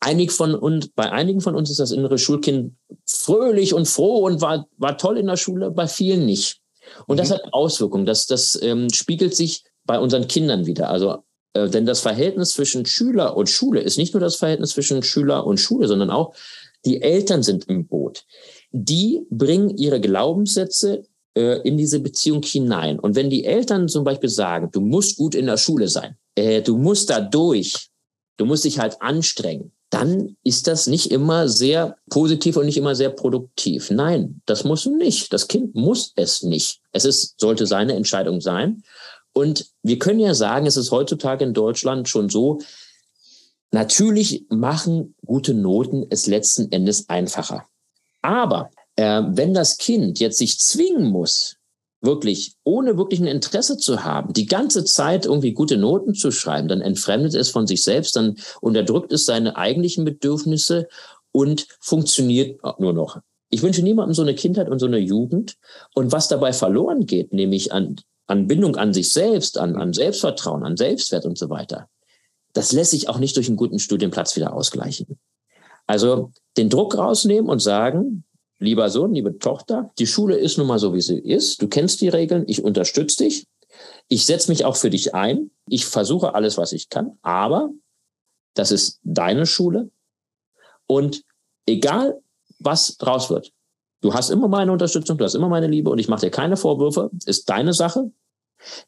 Einig 0.00 0.32
von 0.32 0.54
uns, 0.54 0.88
bei 0.88 1.10
einigen 1.12 1.40
von 1.40 1.54
uns 1.54 1.70
ist 1.70 1.80
das 1.80 1.92
innere 1.92 2.18
Schulkind 2.18 2.74
fröhlich 3.06 3.74
und 3.74 3.86
froh 3.86 4.24
und 4.26 4.40
war, 4.40 4.66
war 4.76 4.98
toll 4.98 5.18
in 5.18 5.26
der 5.26 5.36
Schule, 5.36 5.70
bei 5.70 5.86
vielen 5.86 6.26
nicht. 6.26 6.60
Und 7.06 7.16
mhm. 7.16 7.18
das 7.18 7.30
hat 7.30 7.42
Auswirkungen. 7.52 8.06
Das, 8.06 8.26
das 8.26 8.58
ähm, 8.62 8.90
spiegelt 8.90 9.34
sich 9.34 9.64
bei 9.84 9.98
unseren 9.98 10.28
Kindern 10.28 10.66
wieder. 10.66 10.90
Also, 10.90 11.24
äh, 11.54 11.68
denn 11.68 11.86
das 11.86 12.00
Verhältnis 12.00 12.50
zwischen 12.50 12.86
Schüler 12.86 13.36
und 13.36 13.48
Schule 13.48 13.80
ist 13.80 13.98
nicht 13.98 14.14
nur 14.14 14.20
das 14.20 14.36
Verhältnis 14.36 14.70
zwischen 14.70 15.02
Schüler 15.02 15.46
und 15.46 15.58
Schule, 15.58 15.88
sondern 15.88 16.10
auch 16.10 16.34
die 16.84 17.02
Eltern 17.02 17.42
sind 17.42 17.68
im 17.68 17.86
Boot. 17.86 18.24
Die 18.70 19.26
bringen 19.30 19.76
ihre 19.76 20.00
Glaubenssätze 20.00 21.04
äh, 21.36 21.60
in 21.62 21.76
diese 21.76 22.00
Beziehung 22.00 22.42
hinein. 22.42 22.98
Und 22.98 23.16
wenn 23.16 23.30
die 23.30 23.44
Eltern 23.44 23.88
zum 23.88 24.04
Beispiel 24.04 24.30
sagen, 24.30 24.70
du 24.72 24.80
musst 24.80 25.18
gut 25.18 25.34
in 25.34 25.46
der 25.46 25.56
Schule 25.56 25.88
sein, 25.88 26.16
äh, 26.34 26.62
du 26.62 26.78
musst 26.78 27.10
da 27.10 27.20
durch, 27.20 27.90
du 28.36 28.46
musst 28.46 28.64
dich 28.64 28.78
halt 28.78 29.00
anstrengen, 29.02 29.72
dann 29.96 30.36
ist 30.44 30.66
das 30.66 30.86
nicht 30.86 31.10
immer 31.10 31.48
sehr 31.48 31.96
positiv 32.10 32.58
und 32.58 32.66
nicht 32.66 32.76
immer 32.76 32.94
sehr 32.94 33.08
produktiv. 33.08 33.90
Nein, 33.90 34.42
das 34.44 34.62
muss 34.64 34.84
nicht. 34.84 35.32
Das 35.32 35.48
Kind 35.48 35.74
muss 35.74 36.12
es 36.16 36.42
nicht. 36.42 36.80
Es 36.92 37.06
ist, 37.06 37.40
sollte 37.40 37.66
seine 37.66 37.94
Entscheidung 37.94 38.42
sein. 38.42 38.82
Und 39.32 39.66
wir 39.82 39.98
können 39.98 40.20
ja 40.20 40.34
sagen, 40.34 40.66
es 40.66 40.76
ist 40.76 40.90
heutzutage 40.90 41.44
in 41.46 41.54
Deutschland 41.54 42.10
schon 42.10 42.28
so, 42.28 42.58
natürlich 43.70 44.44
machen 44.50 45.14
gute 45.24 45.54
Noten 45.54 46.04
es 46.10 46.26
letzten 46.26 46.70
Endes 46.72 47.08
einfacher. 47.08 47.64
Aber 48.20 48.70
äh, 48.96 49.22
wenn 49.28 49.54
das 49.54 49.78
Kind 49.78 50.20
jetzt 50.20 50.36
sich 50.36 50.58
zwingen 50.58 51.06
muss, 51.06 51.55
wirklich, 52.06 52.54
ohne 52.64 52.96
wirklich 52.96 53.20
ein 53.20 53.26
Interesse 53.26 53.76
zu 53.76 54.02
haben, 54.02 54.32
die 54.32 54.46
ganze 54.46 54.84
Zeit 54.84 55.26
irgendwie 55.26 55.52
gute 55.52 55.76
Noten 55.76 56.14
zu 56.14 56.30
schreiben, 56.30 56.68
dann 56.68 56.80
entfremdet 56.80 57.34
es 57.34 57.50
von 57.50 57.66
sich 57.66 57.84
selbst, 57.84 58.16
dann 58.16 58.36
unterdrückt 58.62 59.12
es 59.12 59.26
seine 59.26 59.56
eigentlichen 59.56 60.06
Bedürfnisse 60.06 60.88
und 61.32 61.66
funktioniert 61.80 62.58
nur 62.78 62.94
noch. 62.94 63.20
Ich 63.50 63.62
wünsche 63.62 63.82
niemandem 63.82 64.14
so 64.14 64.22
eine 64.22 64.34
Kindheit 64.34 64.70
und 64.70 64.78
so 64.78 64.86
eine 64.86 64.98
Jugend. 64.98 65.56
Und 65.94 66.12
was 66.12 66.28
dabei 66.28 66.52
verloren 66.52 67.06
geht, 67.06 67.32
nämlich 67.32 67.72
an, 67.72 67.96
an 68.26 68.46
Bindung 68.46 68.76
an 68.76 68.94
sich 68.94 69.12
selbst, 69.12 69.58
an, 69.58 69.76
an 69.76 69.92
Selbstvertrauen, 69.92 70.64
an 70.64 70.76
Selbstwert 70.76 71.26
und 71.26 71.36
so 71.36 71.50
weiter, 71.50 71.88
das 72.54 72.72
lässt 72.72 72.92
sich 72.92 73.08
auch 73.08 73.18
nicht 73.18 73.36
durch 73.36 73.48
einen 73.48 73.58
guten 73.58 73.78
Studienplatz 73.78 74.34
wieder 74.34 74.54
ausgleichen. 74.54 75.18
Also 75.86 76.32
den 76.56 76.70
Druck 76.70 76.96
rausnehmen 76.96 77.50
und 77.50 77.60
sagen, 77.60 78.24
lieber 78.58 78.90
Sohn, 78.90 79.12
liebe 79.12 79.38
Tochter, 79.38 79.90
die 79.98 80.06
Schule 80.06 80.36
ist 80.36 80.58
nun 80.58 80.66
mal 80.66 80.78
so, 80.78 80.94
wie 80.94 81.00
sie 81.00 81.18
ist. 81.18 81.60
Du 81.62 81.68
kennst 81.68 82.00
die 82.00 82.08
Regeln, 82.08 82.44
ich 82.46 82.62
unterstütze 82.62 83.24
dich. 83.24 83.46
Ich 84.08 84.24
setze 84.24 84.50
mich 84.50 84.64
auch 84.64 84.76
für 84.76 84.90
dich 84.90 85.14
ein. 85.14 85.50
Ich 85.68 85.86
versuche 85.86 86.34
alles, 86.34 86.56
was 86.56 86.72
ich 86.72 86.88
kann. 86.88 87.18
Aber 87.22 87.70
das 88.54 88.70
ist 88.70 89.00
deine 89.02 89.46
Schule. 89.46 89.90
Und 90.86 91.22
egal, 91.66 92.20
was 92.58 92.96
draus 92.96 93.28
wird. 93.28 93.52
Du 94.00 94.14
hast 94.14 94.30
immer 94.30 94.48
meine 94.48 94.72
Unterstützung, 94.72 95.18
du 95.18 95.24
hast 95.24 95.34
immer 95.34 95.48
meine 95.48 95.66
Liebe 95.66 95.90
und 95.90 95.98
ich 95.98 96.08
mache 96.08 96.26
dir 96.26 96.30
keine 96.30 96.56
Vorwürfe, 96.56 97.10
ist 97.24 97.48
deine 97.48 97.72
Sache. 97.72 98.10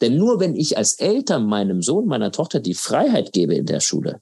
Denn 0.01 0.16
nur 0.16 0.41
wenn 0.41 0.55
ich 0.55 0.77
als 0.77 0.95
Eltern 0.95 1.47
meinem 1.47 1.83
Sohn, 1.83 2.07
meiner 2.07 2.33
Tochter 2.33 2.61
die 2.61 2.75
Freiheit 2.75 3.33
gebe 3.33 3.55
in 3.55 3.66
der 3.66 3.81
Schule, 3.81 4.21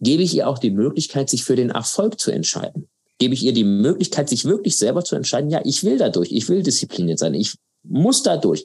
gebe 0.00 0.22
ich 0.22 0.34
ihr 0.34 0.48
auch 0.48 0.58
die 0.58 0.70
Möglichkeit, 0.70 1.30
sich 1.30 1.44
für 1.44 1.56
den 1.56 1.70
Erfolg 1.70 2.20
zu 2.20 2.30
entscheiden. 2.30 2.88
Gebe 3.18 3.34
ich 3.34 3.42
ihr 3.42 3.52
die 3.52 3.64
Möglichkeit, 3.64 4.28
sich 4.28 4.44
wirklich 4.44 4.76
selber 4.76 5.04
zu 5.04 5.16
entscheiden, 5.16 5.50
ja, 5.50 5.60
ich 5.64 5.84
will 5.84 5.98
dadurch, 5.98 6.32
ich 6.32 6.48
will 6.48 6.62
diszipliniert 6.62 7.18
sein, 7.18 7.34
ich 7.34 7.54
muss 7.82 8.22
dadurch. 8.22 8.64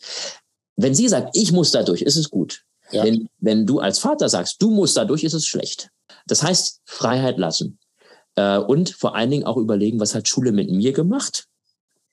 Wenn 0.75 0.95
sie 0.95 1.07
sagt, 1.07 1.35
ich 1.37 1.51
muss 1.51 1.71
dadurch, 1.71 2.01
ist 2.01 2.17
es 2.17 2.29
gut. 2.29 2.63
Ja. 2.91 3.03
Wenn, 3.03 3.29
wenn 3.39 3.65
du 3.65 3.79
als 3.79 3.99
Vater 3.99 4.27
sagst, 4.29 4.61
du 4.61 4.71
musst 4.71 4.97
dadurch, 4.97 5.23
ist 5.23 5.33
es 5.33 5.45
schlecht. 5.45 5.89
Das 6.27 6.43
heißt, 6.43 6.81
Freiheit 6.85 7.37
lassen. 7.37 7.79
Äh, 8.35 8.57
und 8.57 8.89
vor 8.89 9.15
allen 9.15 9.31
Dingen 9.31 9.45
auch 9.45 9.57
überlegen, 9.57 9.99
was 9.99 10.15
hat 10.15 10.27
Schule 10.27 10.51
mit 10.51 10.69
mir 10.69 10.91
gemacht? 10.93 11.47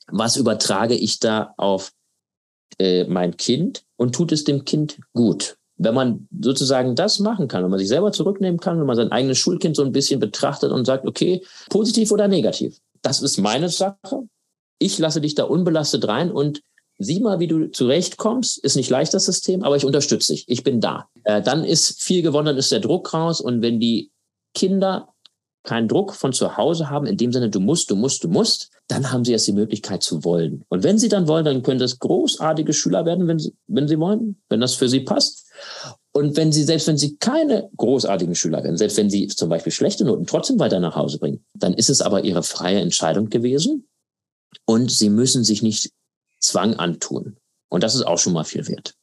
Was 0.06 0.36
übertrage 0.36 0.94
ich 0.94 1.18
da 1.18 1.54
auf 1.56 1.92
äh, 2.78 3.04
mein 3.04 3.36
Kind 3.36 3.84
und 3.96 4.14
tut 4.14 4.32
es 4.32 4.44
dem 4.44 4.64
Kind 4.64 5.00
gut? 5.12 5.57
Wenn 5.78 5.94
man 5.94 6.28
sozusagen 6.40 6.96
das 6.96 7.20
machen 7.20 7.48
kann, 7.48 7.62
wenn 7.62 7.70
man 7.70 7.78
sich 7.78 7.88
selber 7.88 8.12
zurücknehmen 8.12 8.58
kann, 8.58 8.78
wenn 8.78 8.86
man 8.86 8.96
sein 8.96 9.12
eigenes 9.12 9.38
Schulkind 9.38 9.76
so 9.76 9.84
ein 9.84 9.92
bisschen 9.92 10.20
betrachtet 10.20 10.72
und 10.72 10.84
sagt, 10.84 11.06
okay, 11.06 11.42
positiv 11.70 12.10
oder 12.10 12.28
negativ, 12.28 12.78
das 13.02 13.22
ist 13.22 13.38
meine 13.38 13.68
Sache. 13.68 14.24
Ich 14.80 14.98
lasse 14.98 15.20
dich 15.20 15.34
da 15.34 15.44
unbelastet 15.44 16.06
rein 16.08 16.30
und 16.30 16.62
sieh 16.98 17.20
mal, 17.20 17.40
wie 17.40 17.46
du 17.46 17.70
zurechtkommst. 17.70 18.58
Ist 18.58 18.76
nicht 18.76 18.90
leicht 18.90 19.14
das 19.14 19.24
System, 19.24 19.62
aber 19.62 19.76
ich 19.76 19.84
unterstütze 19.84 20.32
dich. 20.32 20.44
Ich 20.48 20.64
bin 20.64 20.80
da. 20.80 21.08
Äh, 21.24 21.42
dann 21.42 21.64
ist 21.64 22.02
viel 22.02 22.22
gewonnen, 22.22 22.46
dann 22.46 22.56
ist 22.56 22.72
der 22.72 22.80
Druck 22.80 23.14
raus. 23.14 23.40
Und 23.40 23.62
wenn 23.62 23.80
die 23.80 24.10
Kinder 24.54 25.14
keinen 25.62 25.88
Druck 25.88 26.14
von 26.14 26.32
zu 26.32 26.56
Hause 26.56 26.90
haben, 26.90 27.06
in 27.06 27.16
dem 27.16 27.32
Sinne, 27.32 27.50
du 27.50 27.60
musst, 27.60 27.90
du 27.90 27.96
musst, 27.96 28.24
du 28.24 28.28
musst, 28.28 28.70
dann 28.88 29.12
haben 29.12 29.24
sie 29.24 29.32
erst 29.32 29.46
die 29.46 29.52
Möglichkeit 29.52 30.02
zu 30.02 30.24
wollen. 30.24 30.64
Und 30.68 30.82
wenn 30.82 30.98
sie 30.98 31.08
dann 31.08 31.28
wollen, 31.28 31.44
dann 31.44 31.62
können 31.62 31.78
das 31.78 31.98
großartige 31.98 32.72
Schüler 32.72 33.04
werden, 33.04 33.28
wenn 33.28 33.38
sie, 33.38 33.52
wenn 33.66 33.86
sie 33.86 33.98
wollen, 33.98 34.40
wenn 34.48 34.60
das 34.60 34.74
für 34.74 34.88
sie 34.88 35.00
passt. 35.00 35.47
Und 36.12 36.36
wenn 36.36 36.50
sie, 36.52 36.64
selbst 36.64 36.86
wenn 36.86 36.98
sie 36.98 37.16
keine 37.16 37.70
großartigen 37.76 38.34
Schüler 38.34 38.64
werden, 38.64 38.76
selbst 38.76 38.96
wenn 38.96 39.10
sie 39.10 39.28
zum 39.28 39.48
Beispiel 39.48 39.72
schlechte 39.72 40.04
Noten 40.04 40.26
trotzdem 40.26 40.58
weiter 40.58 40.80
nach 40.80 40.96
Hause 40.96 41.18
bringen, 41.18 41.44
dann 41.54 41.74
ist 41.74 41.90
es 41.90 42.00
aber 42.00 42.24
ihre 42.24 42.42
freie 42.42 42.80
Entscheidung 42.80 43.28
gewesen. 43.28 43.88
Und 44.64 44.90
sie 44.90 45.10
müssen 45.10 45.44
sich 45.44 45.62
nicht 45.62 45.92
Zwang 46.40 46.74
antun. 46.74 47.36
Und 47.68 47.82
das 47.82 47.94
ist 47.94 48.02
auch 48.02 48.18
schon 48.18 48.32
mal 48.32 48.44
viel 48.44 48.66
wert. 48.66 48.94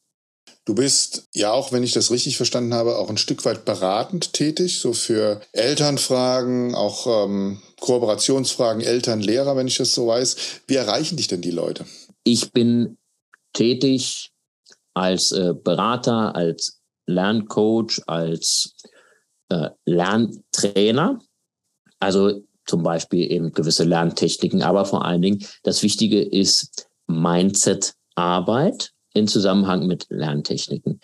Du 0.66 0.74
bist 0.74 1.28
ja 1.32 1.52
auch, 1.52 1.70
wenn 1.70 1.84
ich 1.84 1.92
das 1.92 2.10
richtig 2.10 2.36
verstanden 2.36 2.74
habe, 2.74 2.98
auch 2.98 3.08
ein 3.08 3.18
Stück 3.18 3.44
weit 3.44 3.64
beratend 3.64 4.32
tätig, 4.32 4.80
so 4.80 4.92
für 4.92 5.40
Elternfragen, 5.52 6.74
auch 6.74 7.24
ähm, 7.24 7.62
Kooperationsfragen, 7.80 8.82
Eltern, 8.82 9.20
Lehrer, 9.20 9.56
wenn 9.56 9.68
ich 9.68 9.76
das 9.76 9.94
so 9.94 10.08
weiß. 10.08 10.36
Wie 10.66 10.74
erreichen 10.74 11.16
dich 11.16 11.28
denn 11.28 11.40
die 11.40 11.52
Leute? 11.52 11.86
Ich 12.24 12.50
bin 12.50 12.98
tätig 13.52 14.32
als 14.96 15.30
äh, 15.30 15.52
Berater, 15.52 16.34
als 16.34 16.80
Lerncoach, 17.06 18.00
als 18.06 18.74
äh, 19.50 19.68
Lerntrainer. 19.84 21.18
Also 22.00 22.42
zum 22.64 22.82
Beispiel 22.82 23.30
eben 23.30 23.52
gewisse 23.52 23.84
Lerntechniken, 23.84 24.62
aber 24.62 24.86
vor 24.86 25.04
allen 25.04 25.20
Dingen 25.20 25.44
das 25.62 25.82
Wichtige 25.82 26.22
ist 26.22 26.88
Mindset-Arbeit 27.08 28.92
in 29.12 29.28
Zusammenhang 29.28 29.86
mit 29.86 30.06
Lerntechniken. 30.08 31.00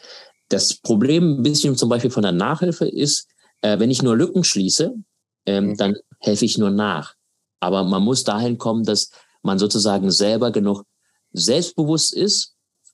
Das 0.48 0.74
Problem 0.74 1.38
ein 1.38 1.42
bisschen 1.42 1.76
zum 1.76 1.90
Beispiel 1.90 2.10
von 2.10 2.22
der 2.22 2.32
Nachhilfe 2.32 2.88
ist, 2.88 3.28
äh, 3.60 3.78
wenn 3.78 3.90
ich 3.90 4.02
nur 4.02 4.16
Lücken 4.16 4.42
schließe, 4.42 4.94
ähm, 5.44 5.66
mhm. 5.66 5.76
dann 5.76 5.96
helfe 6.18 6.46
ich 6.46 6.56
nur 6.56 6.70
nach. 6.70 7.14
Aber 7.60 7.84
man 7.84 8.02
muss 8.02 8.24
dahin 8.24 8.56
kommen, 8.56 8.84
dass 8.84 9.10
man 9.42 9.58
sozusagen 9.58 10.10
selber 10.10 10.50
genug 10.50 10.84
selbstbewusst 11.32 12.14
ist 12.14 12.51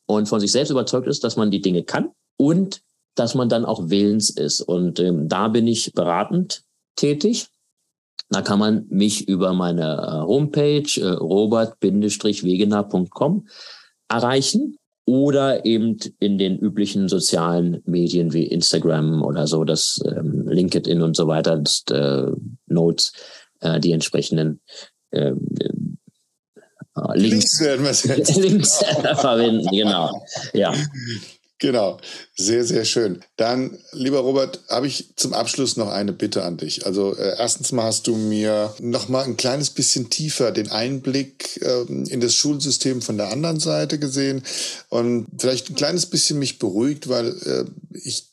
und 0.09 0.29
von 0.29 0.41
sich 0.41 0.51
selbst 0.51 0.71
überzeugt 0.71 1.07
ist, 1.07 1.23
dass 1.23 1.37
man 1.37 1.51
die 1.51 1.61
Dinge 1.61 1.83
kann 1.85 2.09
und 2.39 2.81
dass 3.15 3.35
man 3.35 3.51
dann 3.51 3.67
auch 3.67 3.91
willens 3.91 4.31
ist. 4.31 4.63
Und 4.63 4.99
ähm, 5.01 5.29
da 5.29 5.49
bin 5.49 5.67
ich 5.67 5.93
beratend 5.93 6.63
tätig. 6.97 7.49
Da 8.31 8.41
kann 8.43 8.59
man 8.59 8.87
mich 8.89 9.29
über 9.29 9.53
meine 9.53 9.97
äh, 9.97 10.23
Homepage 10.27 10.89
äh, 10.97 11.09
robert-wegener.com 11.09 13.47
erreichen 14.09 14.79
oder 15.05 15.67
eben 15.67 15.99
in 16.19 16.39
den 16.39 16.59
üblichen 16.59 17.09
sozialen 17.09 17.83
Medien 17.85 18.33
wie 18.33 18.47
Instagram 18.47 19.23
oder 19.23 19.47
so, 19.47 19.65
das 19.65 20.01
ähm, 20.07 20.49
LinkedIn 20.49 21.03
und 21.03 21.15
so 21.17 21.27
weiter, 21.27 21.59
das, 21.59 21.85
äh, 21.91 22.33
Notes, 22.67 23.13
äh, 23.61 23.79
die 23.81 23.93
entsprechenden 23.93 24.61
äh, 25.11 25.33
Links, 27.15 27.61
Links, 27.61 28.05
Links 28.37 28.79
verwenden, 29.21 29.69
genau. 29.71 30.23
Ja. 30.53 30.75
Genau, 31.61 31.99
sehr, 32.37 32.65
sehr 32.65 32.85
schön. 32.85 33.21
Dann, 33.37 33.79
lieber 33.91 34.21
Robert, 34.21 34.61
habe 34.69 34.87
ich 34.87 35.11
zum 35.17 35.35
Abschluss 35.35 35.77
noch 35.77 35.89
eine 35.89 36.13
Bitte 36.13 36.45
an 36.45 36.57
dich. 36.57 36.87
Also 36.87 37.17
äh, 37.17 37.35
erstens 37.37 37.73
mal 37.73 37.83
hast 37.83 38.07
du 38.07 38.15
mir 38.15 38.73
noch 38.79 39.09
mal 39.09 39.25
ein 39.25 39.37
kleines 39.37 39.71
bisschen 39.71 40.09
tiefer 40.09 40.53
den 40.53 40.71
Einblick 40.71 41.61
ähm, 41.65 42.05
in 42.05 42.21
das 42.21 42.35
Schulsystem 42.35 43.03
von 43.03 43.17
der 43.17 43.33
anderen 43.33 43.59
Seite 43.59 43.99
gesehen 43.99 44.45
und 44.89 45.27
vielleicht 45.37 45.71
ein 45.71 45.75
kleines 45.75 46.07
bisschen 46.07 46.39
mich 46.39 46.61
beruhigt, 46.61 47.09
weil 47.09 47.27
äh, 47.27 47.65
ich 47.93 48.28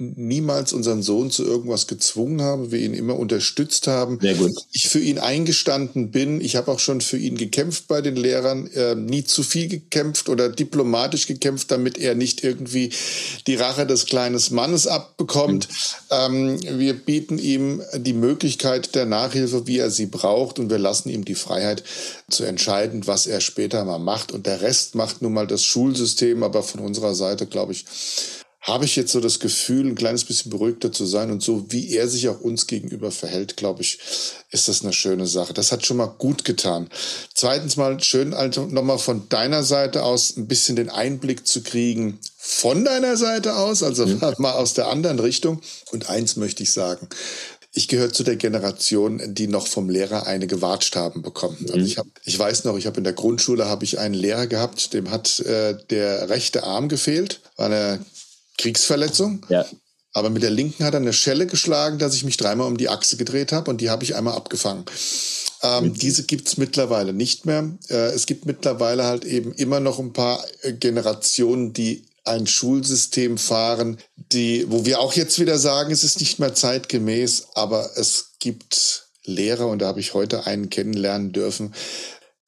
niemals 0.00 0.72
unseren 0.72 1.02
Sohn 1.02 1.30
zu 1.30 1.44
irgendwas 1.44 1.86
gezwungen 1.86 2.40
habe, 2.40 2.72
wir 2.72 2.80
ihn 2.80 2.94
immer 2.94 3.18
unterstützt 3.18 3.86
haben. 3.86 4.18
Sehr 4.20 4.34
gut. 4.34 4.52
Ich 4.72 4.88
für 4.88 4.98
ihn 4.98 5.18
eingestanden 5.18 6.10
bin. 6.10 6.40
Ich 6.40 6.56
habe 6.56 6.70
auch 6.70 6.78
schon 6.78 7.02
für 7.02 7.18
ihn 7.18 7.36
gekämpft 7.36 7.86
bei 7.86 8.00
den 8.00 8.16
Lehrern, 8.16 8.66
äh, 8.68 8.94
nie 8.94 9.24
zu 9.24 9.42
viel 9.42 9.68
gekämpft 9.68 10.30
oder 10.30 10.48
diplomatisch 10.48 11.26
gekämpft, 11.26 11.70
damit 11.70 11.98
er 11.98 12.14
nicht 12.14 12.42
irgendwie 12.42 12.90
die 13.46 13.56
Rache 13.56 13.86
des 13.86 14.06
kleinen 14.06 14.40
Mannes 14.50 14.86
abbekommt. 14.86 15.68
Mhm. 15.68 16.58
Ähm, 16.58 16.78
wir 16.78 16.94
bieten 16.94 17.38
ihm 17.38 17.82
die 17.94 18.14
Möglichkeit 18.14 18.94
der 18.94 19.04
Nachhilfe, 19.04 19.66
wie 19.66 19.78
er 19.78 19.90
sie 19.90 20.06
braucht, 20.06 20.58
und 20.58 20.70
wir 20.70 20.78
lassen 20.78 21.10
ihm 21.10 21.26
die 21.26 21.34
Freiheit 21.34 21.84
zu 22.30 22.44
entscheiden, 22.44 23.06
was 23.06 23.26
er 23.26 23.40
später 23.42 23.84
mal 23.84 23.98
macht. 23.98 24.32
Und 24.32 24.46
der 24.46 24.62
Rest 24.62 24.94
macht 24.94 25.20
nun 25.20 25.34
mal 25.34 25.46
das 25.46 25.62
Schulsystem, 25.62 26.42
aber 26.42 26.62
von 26.62 26.80
unserer 26.80 27.14
Seite, 27.14 27.46
glaube 27.46 27.72
ich, 27.72 27.84
habe 28.62 28.84
ich 28.84 28.94
jetzt 28.94 29.12
so 29.12 29.20
das 29.20 29.40
Gefühl, 29.40 29.86
ein 29.86 29.94
kleines 29.94 30.24
bisschen 30.24 30.50
beruhigter 30.50 30.92
zu 30.92 31.06
sein 31.06 31.30
und 31.30 31.42
so, 31.42 31.66
wie 31.70 31.94
er 31.94 32.08
sich 32.08 32.28
auch 32.28 32.40
uns 32.40 32.66
gegenüber 32.66 33.10
verhält, 33.10 33.56
glaube 33.56 33.80
ich, 33.80 33.98
ist 34.50 34.68
das 34.68 34.82
eine 34.82 34.92
schöne 34.92 35.26
Sache. 35.26 35.54
Das 35.54 35.72
hat 35.72 35.86
schon 35.86 35.96
mal 35.96 36.06
gut 36.06 36.44
getan. 36.44 36.88
Zweitens 37.34 37.76
mal 37.76 38.02
schön, 38.02 38.34
also 38.34 38.66
nochmal 38.66 38.98
von 38.98 39.28
deiner 39.30 39.62
Seite 39.62 40.02
aus 40.02 40.36
ein 40.36 40.46
bisschen 40.46 40.76
den 40.76 40.90
Einblick 40.90 41.46
zu 41.46 41.62
kriegen, 41.62 42.18
von 42.36 42.84
deiner 42.84 43.16
Seite 43.16 43.56
aus, 43.56 43.82
also 43.82 44.06
mhm. 44.06 44.20
mal 44.38 44.52
aus 44.52 44.74
der 44.74 44.88
anderen 44.88 45.20
Richtung. 45.20 45.62
Und 45.90 46.10
eins 46.10 46.36
möchte 46.36 46.62
ich 46.62 46.72
sagen, 46.72 47.08
ich 47.72 47.88
gehöre 47.88 48.12
zu 48.12 48.24
der 48.24 48.36
Generation, 48.36 49.22
die 49.34 49.46
noch 49.46 49.68
vom 49.68 49.88
Lehrer 49.88 50.26
eine 50.26 50.46
gewatscht 50.46 50.96
haben 50.96 51.22
bekommen. 51.22 51.56
Also 51.68 51.78
mhm. 51.78 51.86
ich, 51.86 51.98
hab, 51.98 52.06
ich 52.24 52.38
weiß 52.38 52.64
noch, 52.64 52.76
ich 52.76 52.86
habe 52.86 52.98
in 52.98 53.04
der 53.04 53.12
Grundschule 53.14 53.66
habe 53.66 53.84
ich 53.84 53.98
einen 53.98 54.14
Lehrer 54.14 54.48
gehabt, 54.48 54.92
dem 54.92 55.10
hat 55.10 55.38
äh, 55.40 55.78
der 55.88 56.28
rechte 56.28 56.64
Arm 56.64 56.88
gefehlt, 56.88 57.40
war 57.56 57.66
eine 57.66 58.04
Kriegsverletzung. 58.60 59.44
Ja. 59.48 59.66
Aber 60.12 60.30
mit 60.30 60.42
der 60.42 60.50
linken 60.50 60.84
hat 60.84 60.94
er 60.94 61.00
eine 61.00 61.12
Schelle 61.12 61.46
geschlagen, 61.46 61.98
dass 61.98 62.14
ich 62.14 62.24
mich 62.24 62.36
dreimal 62.36 62.66
um 62.66 62.76
die 62.76 62.88
Achse 62.88 63.16
gedreht 63.16 63.52
habe 63.52 63.70
und 63.70 63.80
die 63.80 63.90
habe 63.90 64.02
ich 64.04 64.16
einmal 64.16 64.34
abgefangen. 64.34 64.84
Ähm. 65.62 65.94
Diese 65.94 66.24
gibt's 66.24 66.56
mittlerweile 66.56 67.12
nicht 67.12 67.46
mehr. 67.46 67.70
Äh, 67.88 68.10
es 68.10 68.26
gibt 68.26 68.44
mittlerweile 68.44 69.04
halt 69.04 69.24
eben 69.24 69.52
immer 69.54 69.78
noch 69.78 69.98
ein 69.98 70.12
paar 70.12 70.44
äh, 70.62 70.72
Generationen, 70.72 71.72
die 71.72 72.04
ein 72.24 72.46
Schulsystem 72.46 73.38
fahren, 73.38 73.98
die, 74.16 74.66
wo 74.68 74.84
wir 74.84 75.00
auch 75.00 75.14
jetzt 75.14 75.38
wieder 75.38 75.58
sagen, 75.58 75.90
es 75.90 76.04
ist 76.04 76.20
nicht 76.20 76.38
mehr 76.38 76.54
zeitgemäß, 76.54 77.48
aber 77.54 77.90
es 77.96 78.32
gibt 78.40 79.06
Lehrer 79.24 79.68
und 79.68 79.80
da 79.80 79.86
habe 79.86 80.00
ich 80.00 80.12
heute 80.12 80.46
einen 80.46 80.70
kennenlernen 80.70 81.32
dürfen. 81.32 81.74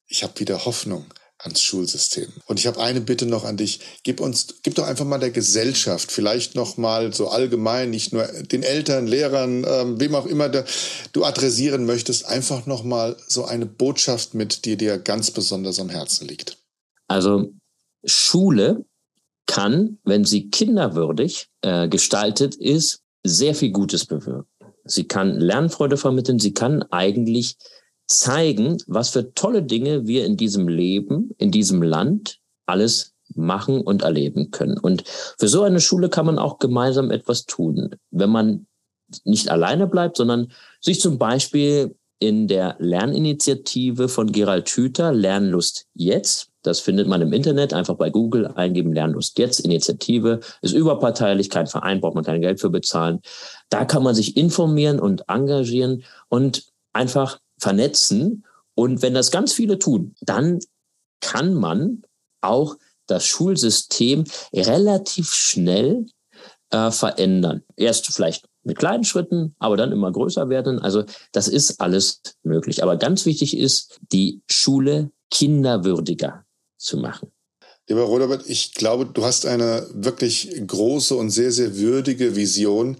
Ich 0.06 0.22
habe 0.22 0.38
wieder 0.40 0.64
Hoffnung 0.64 1.06
ans 1.42 1.60
Schulsystem. 1.60 2.28
Und 2.46 2.58
ich 2.58 2.66
habe 2.66 2.80
eine 2.80 3.00
Bitte 3.00 3.26
noch 3.26 3.44
an 3.44 3.56
dich. 3.56 3.80
Gib 4.04 4.20
uns, 4.20 4.46
gib 4.62 4.74
doch 4.76 4.86
einfach 4.86 5.04
mal 5.04 5.18
der 5.18 5.30
Gesellschaft, 5.30 6.12
vielleicht 6.12 6.54
noch 6.54 6.76
mal 6.76 7.12
so 7.12 7.28
allgemein, 7.28 7.90
nicht 7.90 8.12
nur 8.12 8.24
den 8.24 8.62
Eltern, 8.62 9.06
Lehrern, 9.06 9.64
ähm, 9.68 10.00
wem 10.00 10.14
auch 10.14 10.26
immer 10.26 10.48
da, 10.48 10.64
du 11.12 11.24
adressieren 11.24 11.84
möchtest, 11.84 12.26
einfach 12.26 12.66
noch 12.66 12.84
mal 12.84 13.16
so 13.26 13.44
eine 13.44 13.66
Botschaft 13.66 14.34
mit, 14.34 14.64
die 14.64 14.76
dir 14.76 14.98
ganz 14.98 15.30
besonders 15.30 15.80
am 15.80 15.88
Herzen 15.88 16.28
liegt. 16.28 16.58
Also 17.08 17.52
Schule 18.04 18.84
kann, 19.46 19.98
wenn 20.04 20.24
sie 20.24 20.48
kinderwürdig 20.48 21.48
äh, 21.62 21.88
gestaltet 21.88 22.54
ist, 22.54 23.00
sehr 23.24 23.54
viel 23.54 23.70
Gutes 23.70 24.06
bewirken. 24.06 24.48
Sie 24.84 25.04
kann 25.04 25.38
Lernfreude 25.38 25.96
vermitteln, 25.96 26.38
sie 26.38 26.54
kann 26.54 26.82
eigentlich 26.84 27.56
zeigen, 28.18 28.78
was 28.86 29.10
für 29.10 29.34
tolle 29.34 29.62
Dinge 29.62 30.06
wir 30.06 30.24
in 30.24 30.36
diesem 30.36 30.68
Leben, 30.68 31.30
in 31.38 31.50
diesem 31.50 31.82
Land 31.82 32.38
alles 32.66 33.12
machen 33.34 33.80
und 33.80 34.02
erleben 34.02 34.50
können. 34.50 34.78
Und 34.78 35.04
für 35.06 35.48
so 35.48 35.62
eine 35.62 35.80
Schule 35.80 36.08
kann 36.08 36.26
man 36.26 36.38
auch 36.38 36.58
gemeinsam 36.58 37.10
etwas 37.10 37.46
tun. 37.46 37.94
Wenn 38.10 38.30
man 38.30 38.66
nicht 39.24 39.50
alleine 39.50 39.86
bleibt, 39.86 40.16
sondern 40.16 40.52
sich 40.80 41.00
zum 41.00 41.18
Beispiel 41.18 41.94
in 42.18 42.46
der 42.46 42.76
Lerninitiative 42.78 44.08
von 44.08 44.30
Gerald 44.30 44.68
Hüther, 44.68 45.12
Lernlust 45.12 45.86
jetzt. 45.94 46.50
Das 46.62 46.78
findet 46.78 47.08
man 47.08 47.20
im 47.20 47.32
Internet, 47.32 47.74
einfach 47.74 47.96
bei 47.96 48.10
Google 48.10 48.46
eingeben, 48.46 48.92
Lernlust 48.92 49.36
jetzt, 49.40 49.58
Initiative, 49.58 50.38
ist 50.60 50.72
überparteilich, 50.72 51.50
kein 51.50 51.66
Verein, 51.66 52.00
braucht 52.00 52.14
man 52.14 52.22
kein 52.22 52.40
Geld 52.40 52.60
für 52.60 52.70
bezahlen. 52.70 53.20
Da 53.70 53.84
kann 53.84 54.04
man 54.04 54.14
sich 54.14 54.36
informieren 54.36 55.00
und 55.00 55.24
engagieren 55.28 56.04
und 56.28 56.64
einfach 56.92 57.40
vernetzen. 57.62 58.44
Und 58.74 59.02
wenn 59.02 59.14
das 59.14 59.30
ganz 59.30 59.52
viele 59.52 59.78
tun, 59.78 60.14
dann 60.20 60.58
kann 61.20 61.54
man 61.54 62.02
auch 62.40 62.76
das 63.06 63.24
Schulsystem 63.24 64.24
relativ 64.52 65.32
schnell 65.32 66.06
äh, 66.70 66.90
verändern. 66.90 67.62
Erst 67.76 68.06
vielleicht 68.12 68.48
mit 68.64 68.78
kleinen 68.78 69.04
Schritten, 69.04 69.54
aber 69.58 69.76
dann 69.76 69.92
immer 69.92 70.10
größer 70.10 70.48
werden. 70.48 70.80
Also 70.80 71.04
das 71.30 71.46
ist 71.46 71.80
alles 71.80 72.20
möglich. 72.42 72.82
Aber 72.82 72.96
ganz 72.96 73.26
wichtig 73.26 73.56
ist, 73.56 74.00
die 74.12 74.42
Schule 74.50 75.10
kinderwürdiger 75.30 76.44
zu 76.78 76.96
machen. 76.96 77.30
Lieber 77.92 78.04
Robert, 78.04 78.44
ich 78.46 78.72
glaube, 78.72 79.04
du 79.04 79.22
hast 79.22 79.44
eine 79.44 79.86
wirklich 79.92 80.50
große 80.66 81.14
und 81.14 81.28
sehr, 81.28 81.52
sehr 81.52 81.76
würdige 81.76 82.36
Vision 82.36 82.96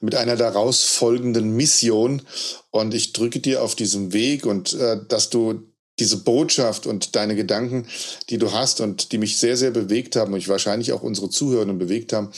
mit 0.00 0.14
einer 0.14 0.34
daraus 0.34 0.84
folgenden 0.84 1.54
Mission. 1.56 2.22
Und 2.70 2.94
ich 2.94 3.12
drücke 3.12 3.40
dir 3.40 3.62
auf 3.62 3.74
diesem 3.74 4.14
Weg 4.14 4.46
und 4.46 4.72
äh, 4.72 4.96
dass 5.06 5.28
du 5.28 5.60
diese 5.98 6.16
Botschaft 6.16 6.86
und 6.86 7.16
deine 7.16 7.36
Gedanken, 7.36 7.86
die 8.30 8.38
du 8.38 8.50
hast 8.50 8.80
und 8.80 9.12
die 9.12 9.18
mich 9.18 9.36
sehr, 9.36 9.58
sehr 9.58 9.72
bewegt 9.72 10.16
haben 10.16 10.32
und 10.32 10.38
ich 10.38 10.48
wahrscheinlich 10.48 10.94
auch 10.94 11.02
unsere 11.02 11.28
Zuhörenden 11.28 11.76
bewegt 11.76 12.14
haben, 12.14 12.32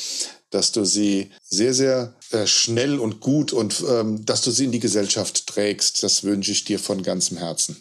dass 0.50 0.72
du 0.72 0.84
sie 0.84 1.30
sehr, 1.44 1.72
sehr 1.72 2.16
äh, 2.32 2.48
schnell 2.48 2.98
und 2.98 3.20
gut 3.20 3.52
und 3.52 3.80
ähm, 3.88 4.26
dass 4.26 4.42
du 4.42 4.50
sie 4.50 4.64
in 4.64 4.72
die 4.72 4.80
Gesellschaft 4.80 5.46
trägst. 5.46 6.02
Das 6.02 6.24
wünsche 6.24 6.50
ich 6.50 6.64
dir 6.64 6.80
von 6.80 7.04
ganzem 7.04 7.36
Herzen. 7.36 7.76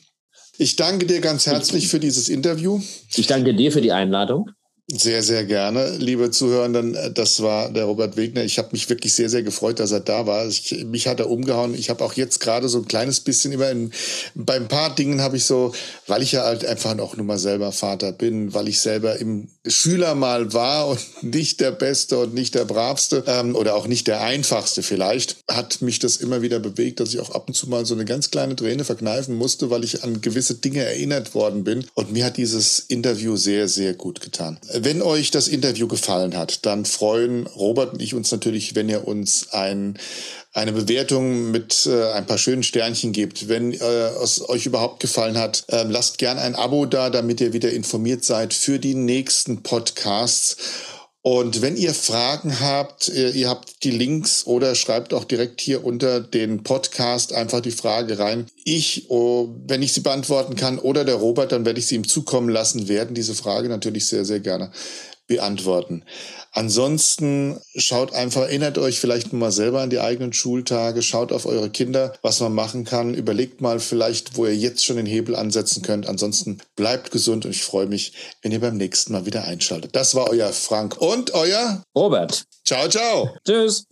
Ich 0.62 0.76
danke 0.76 1.08
dir 1.08 1.22
ganz 1.22 1.48
herzlich 1.48 1.88
für 1.88 2.00
dieses 2.00 2.30
Interview. 2.30 2.80
Ich 3.16 3.26
danke 3.26 3.56
dir 3.56 3.72
für 3.72 3.82
die 3.82 3.92
Einladung. 3.92 4.52
Sehr, 4.94 5.24
sehr 5.24 5.46
gerne, 5.46 5.96
liebe 6.00 6.32
Zuhörenden. 6.32 6.98
Das 7.14 7.42
war 7.42 7.70
der 7.70 7.86
Robert 7.86 8.18
Wegner. 8.18 8.44
Ich 8.44 8.58
habe 8.58 8.70
mich 8.74 8.90
wirklich 8.90 9.14
sehr, 9.14 9.30
sehr 9.30 9.42
gefreut, 9.42 9.80
dass 9.80 9.94
er 9.94 10.02
da 10.02 10.28
war. 10.28 10.46
Ich, 10.46 10.84
mich 10.84 11.08
hat 11.08 11.22
er 11.22 11.30
umgehauen. 11.30 11.76
Ich 11.76 11.90
habe 11.90 12.04
auch 12.04 12.14
jetzt 12.14 12.42
gerade 12.42 12.68
so 12.68 12.80
ein 12.80 12.88
kleines 12.90 13.22
bisschen 13.22 13.54
immer 13.54 13.70
in, 13.70 13.92
bei 14.36 14.56
ein 14.56 14.68
paar 14.68 14.94
Dingen 14.94 15.22
habe 15.22 15.38
ich 15.38 15.46
so, 15.46 15.74
weil 16.08 16.22
ich 16.22 16.34
ja 16.34 16.44
halt 16.44 16.66
einfach 16.66 17.00
auch 17.00 17.16
nur 17.16 17.26
mal 17.26 17.40
selber 17.40 17.72
Vater 17.72 18.12
bin, 18.12 18.54
weil 18.54 18.68
ich 18.68 18.82
selber 18.82 19.16
im 19.16 19.48
Schüler 19.66 20.14
mal 20.14 20.52
war 20.52 20.90
und 20.90 21.00
nicht 21.22 21.62
der 21.62 21.72
Beste 21.72 22.18
und 22.18 22.34
nicht 22.34 22.54
der 22.56 22.66
Bravste 22.66 23.24
ähm, 23.28 23.56
oder 23.56 23.76
auch 23.76 23.88
nicht 23.88 24.08
der 24.08 24.22
Einfachste 24.22 24.84
vielleicht, 24.84 25.38
hat 25.50 25.82
mich 25.82 26.00
das 26.00 26.18
immer 26.18 26.42
wieder 26.42 26.60
bewegt, 26.60 27.00
dass 27.00 27.14
ich 27.14 27.22
auch 27.22 27.30
ab 27.30 27.46
und 27.48 27.54
zu 27.54 27.70
mal 27.70 27.86
so 27.86 27.94
eine 27.94 28.04
ganz 28.04 28.30
kleine 28.30 28.58
Träne 28.58 28.84
verkneifen 28.84 29.36
musste, 29.36 29.70
weil 29.70 29.86
ich 29.86 30.04
an 30.04 30.20
gewisse 30.20 30.56
Dinge 30.56 30.84
erinnert 30.84 31.34
worden 31.34 31.64
bin. 31.64 31.86
Und 31.94 32.12
mir 32.12 32.26
hat 32.26 32.36
dieses 32.36 32.80
Interview 32.80 33.38
sehr, 33.38 33.70
sehr 33.70 33.94
gut 33.94 34.20
getan. 34.20 34.60
Wenn 34.84 35.02
euch 35.02 35.32
das 35.32 35.48
Interview 35.48 35.88
gefallen 35.88 36.38
hat, 36.38 36.66
dann 36.66 36.86
freuen 36.86 37.46
Robert 37.48 37.94
und 37.94 38.02
ich 38.02 38.14
uns 38.14 38.32
natürlich, 38.32 38.76
wenn 38.76 38.90
ihr 38.90 39.08
uns 39.08 39.52
ein 39.52 39.98
eine 40.54 40.74
Bewertung 40.74 41.52
mit 41.52 41.86
äh, 41.86 42.12
ein 42.12 42.26
paar 42.26 42.38
schönen 42.38 42.64
Sternchen 42.64 43.14
gebt. 43.14 43.48
Wenn 43.48 43.72
äh, 43.72 43.78
es 44.22 44.48
euch 44.50 44.66
überhaupt 44.66 45.00
gefallen 45.00 45.38
hat, 45.38 45.64
äh, 45.70 45.84
lasst 45.84 46.18
gern 46.18 46.38
ein 46.38 46.56
Abo 46.56 46.86
da, 46.86 47.10
damit 47.10 47.40
ihr 47.40 47.54
wieder 47.54 47.72
informiert 47.72 48.26
seid 48.26 48.54
für 48.54 48.78
die 48.78 48.96
nächsten 48.96 49.64
Podcasts. 49.64 50.58
Und 51.24 51.62
wenn 51.62 51.78
ihr 51.78 51.94
Fragen 51.94 52.60
habt, 52.62 53.08
ihr, 53.10 53.36
ihr 53.36 53.48
habt 53.48 53.84
die 53.84 53.92
Links 53.92 54.48
oder 54.48 54.74
schreibt 54.74 55.14
auch 55.14 55.24
direkt 55.24 55.62
hier 55.62 55.86
unter 55.86 56.20
den 56.20 56.64
Podcast 56.64 57.32
einfach 57.32 57.62
die 57.62 57.72
Frage 57.72 58.18
rein. 58.18 58.48
Ich, 58.64 59.06
oh, 59.10 59.50
wenn 59.68 59.84
ich 59.84 59.94
sie 59.94 60.00
beantworten 60.00 60.56
kann, 60.56 60.80
oder 60.80 61.06
der 61.06 61.16
Robert, 61.16 61.52
dann 61.52 61.64
werde 61.64 61.80
ich 61.80 61.86
sie 61.86 61.96
ihm 61.96 62.08
zukommen 62.08 62.50
lassen, 62.50 62.88
werden 62.88 63.14
diese 63.14 63.36
Frage 63.36 63.70
natürlich 63.70 64.08
sehr, 64.08 64.26
sehr 64.26 64.40
gerne 64.40 64.72
beantworten. 65.32 66.04
Ansonsten 66.52 67.62
schaut 67.76 68.14
einfach, 68.14 68.42
erinnert 68.42 68.78
euch 68.78 69.00
vielleicht 69.00 69.32
mal 69.32 69.52
selber 69.52 69.82
an 69.82 69.90
die 69.90 70.02
eigenen 70.02 70.34
Schultage, 70.34 71.02
schaut 71.02 71.32
auf 71.32 71.46
eure 71.46 71.70
Kinder, 71.70 72.14
was 72.22 72.42
man 72.42 72.54
machen 72.54 72.84
kann. 72.84 73.14
Überlegt 73.14 73.62
mal 73.62 73.80
vielleicht, 73.80 74.36
wo 74.36 74.46
ihr 74.46 74.56
jetzt 74.56 74.84
schon 74.84 74.98
den 74.98 75.06
Hebel 75.06 75.36
ansetzen 75.36 75.82
könnt. 75.82 76.08
Ansonsten 76.08 76.58
bleibt 76.76 77.12
gesund 77.12 77.46
und 77.46 77.52
ich 77.52 77.64
freue 77.64 77.88
mich, 77.88 78.12
wenn 78.42 78.52
ihr 78.52 78.60
beim 78.60 78.76
nächsten 78.76 79.14
Mal 79.14 79.26
wieder 79.26 79.46
einschaltet. 79.46 79.96
Das 79.96 80.14
war 80.14 80.30
euer 80.30 80.52
Frank 80.52 80.98
und 81.00 81.34
euer 81.34 81.84
Robert. 81.96 82.44
Ciao, 82.66 82.90
ciao. 82.90 83.30
Tschüss. 83.46 83.86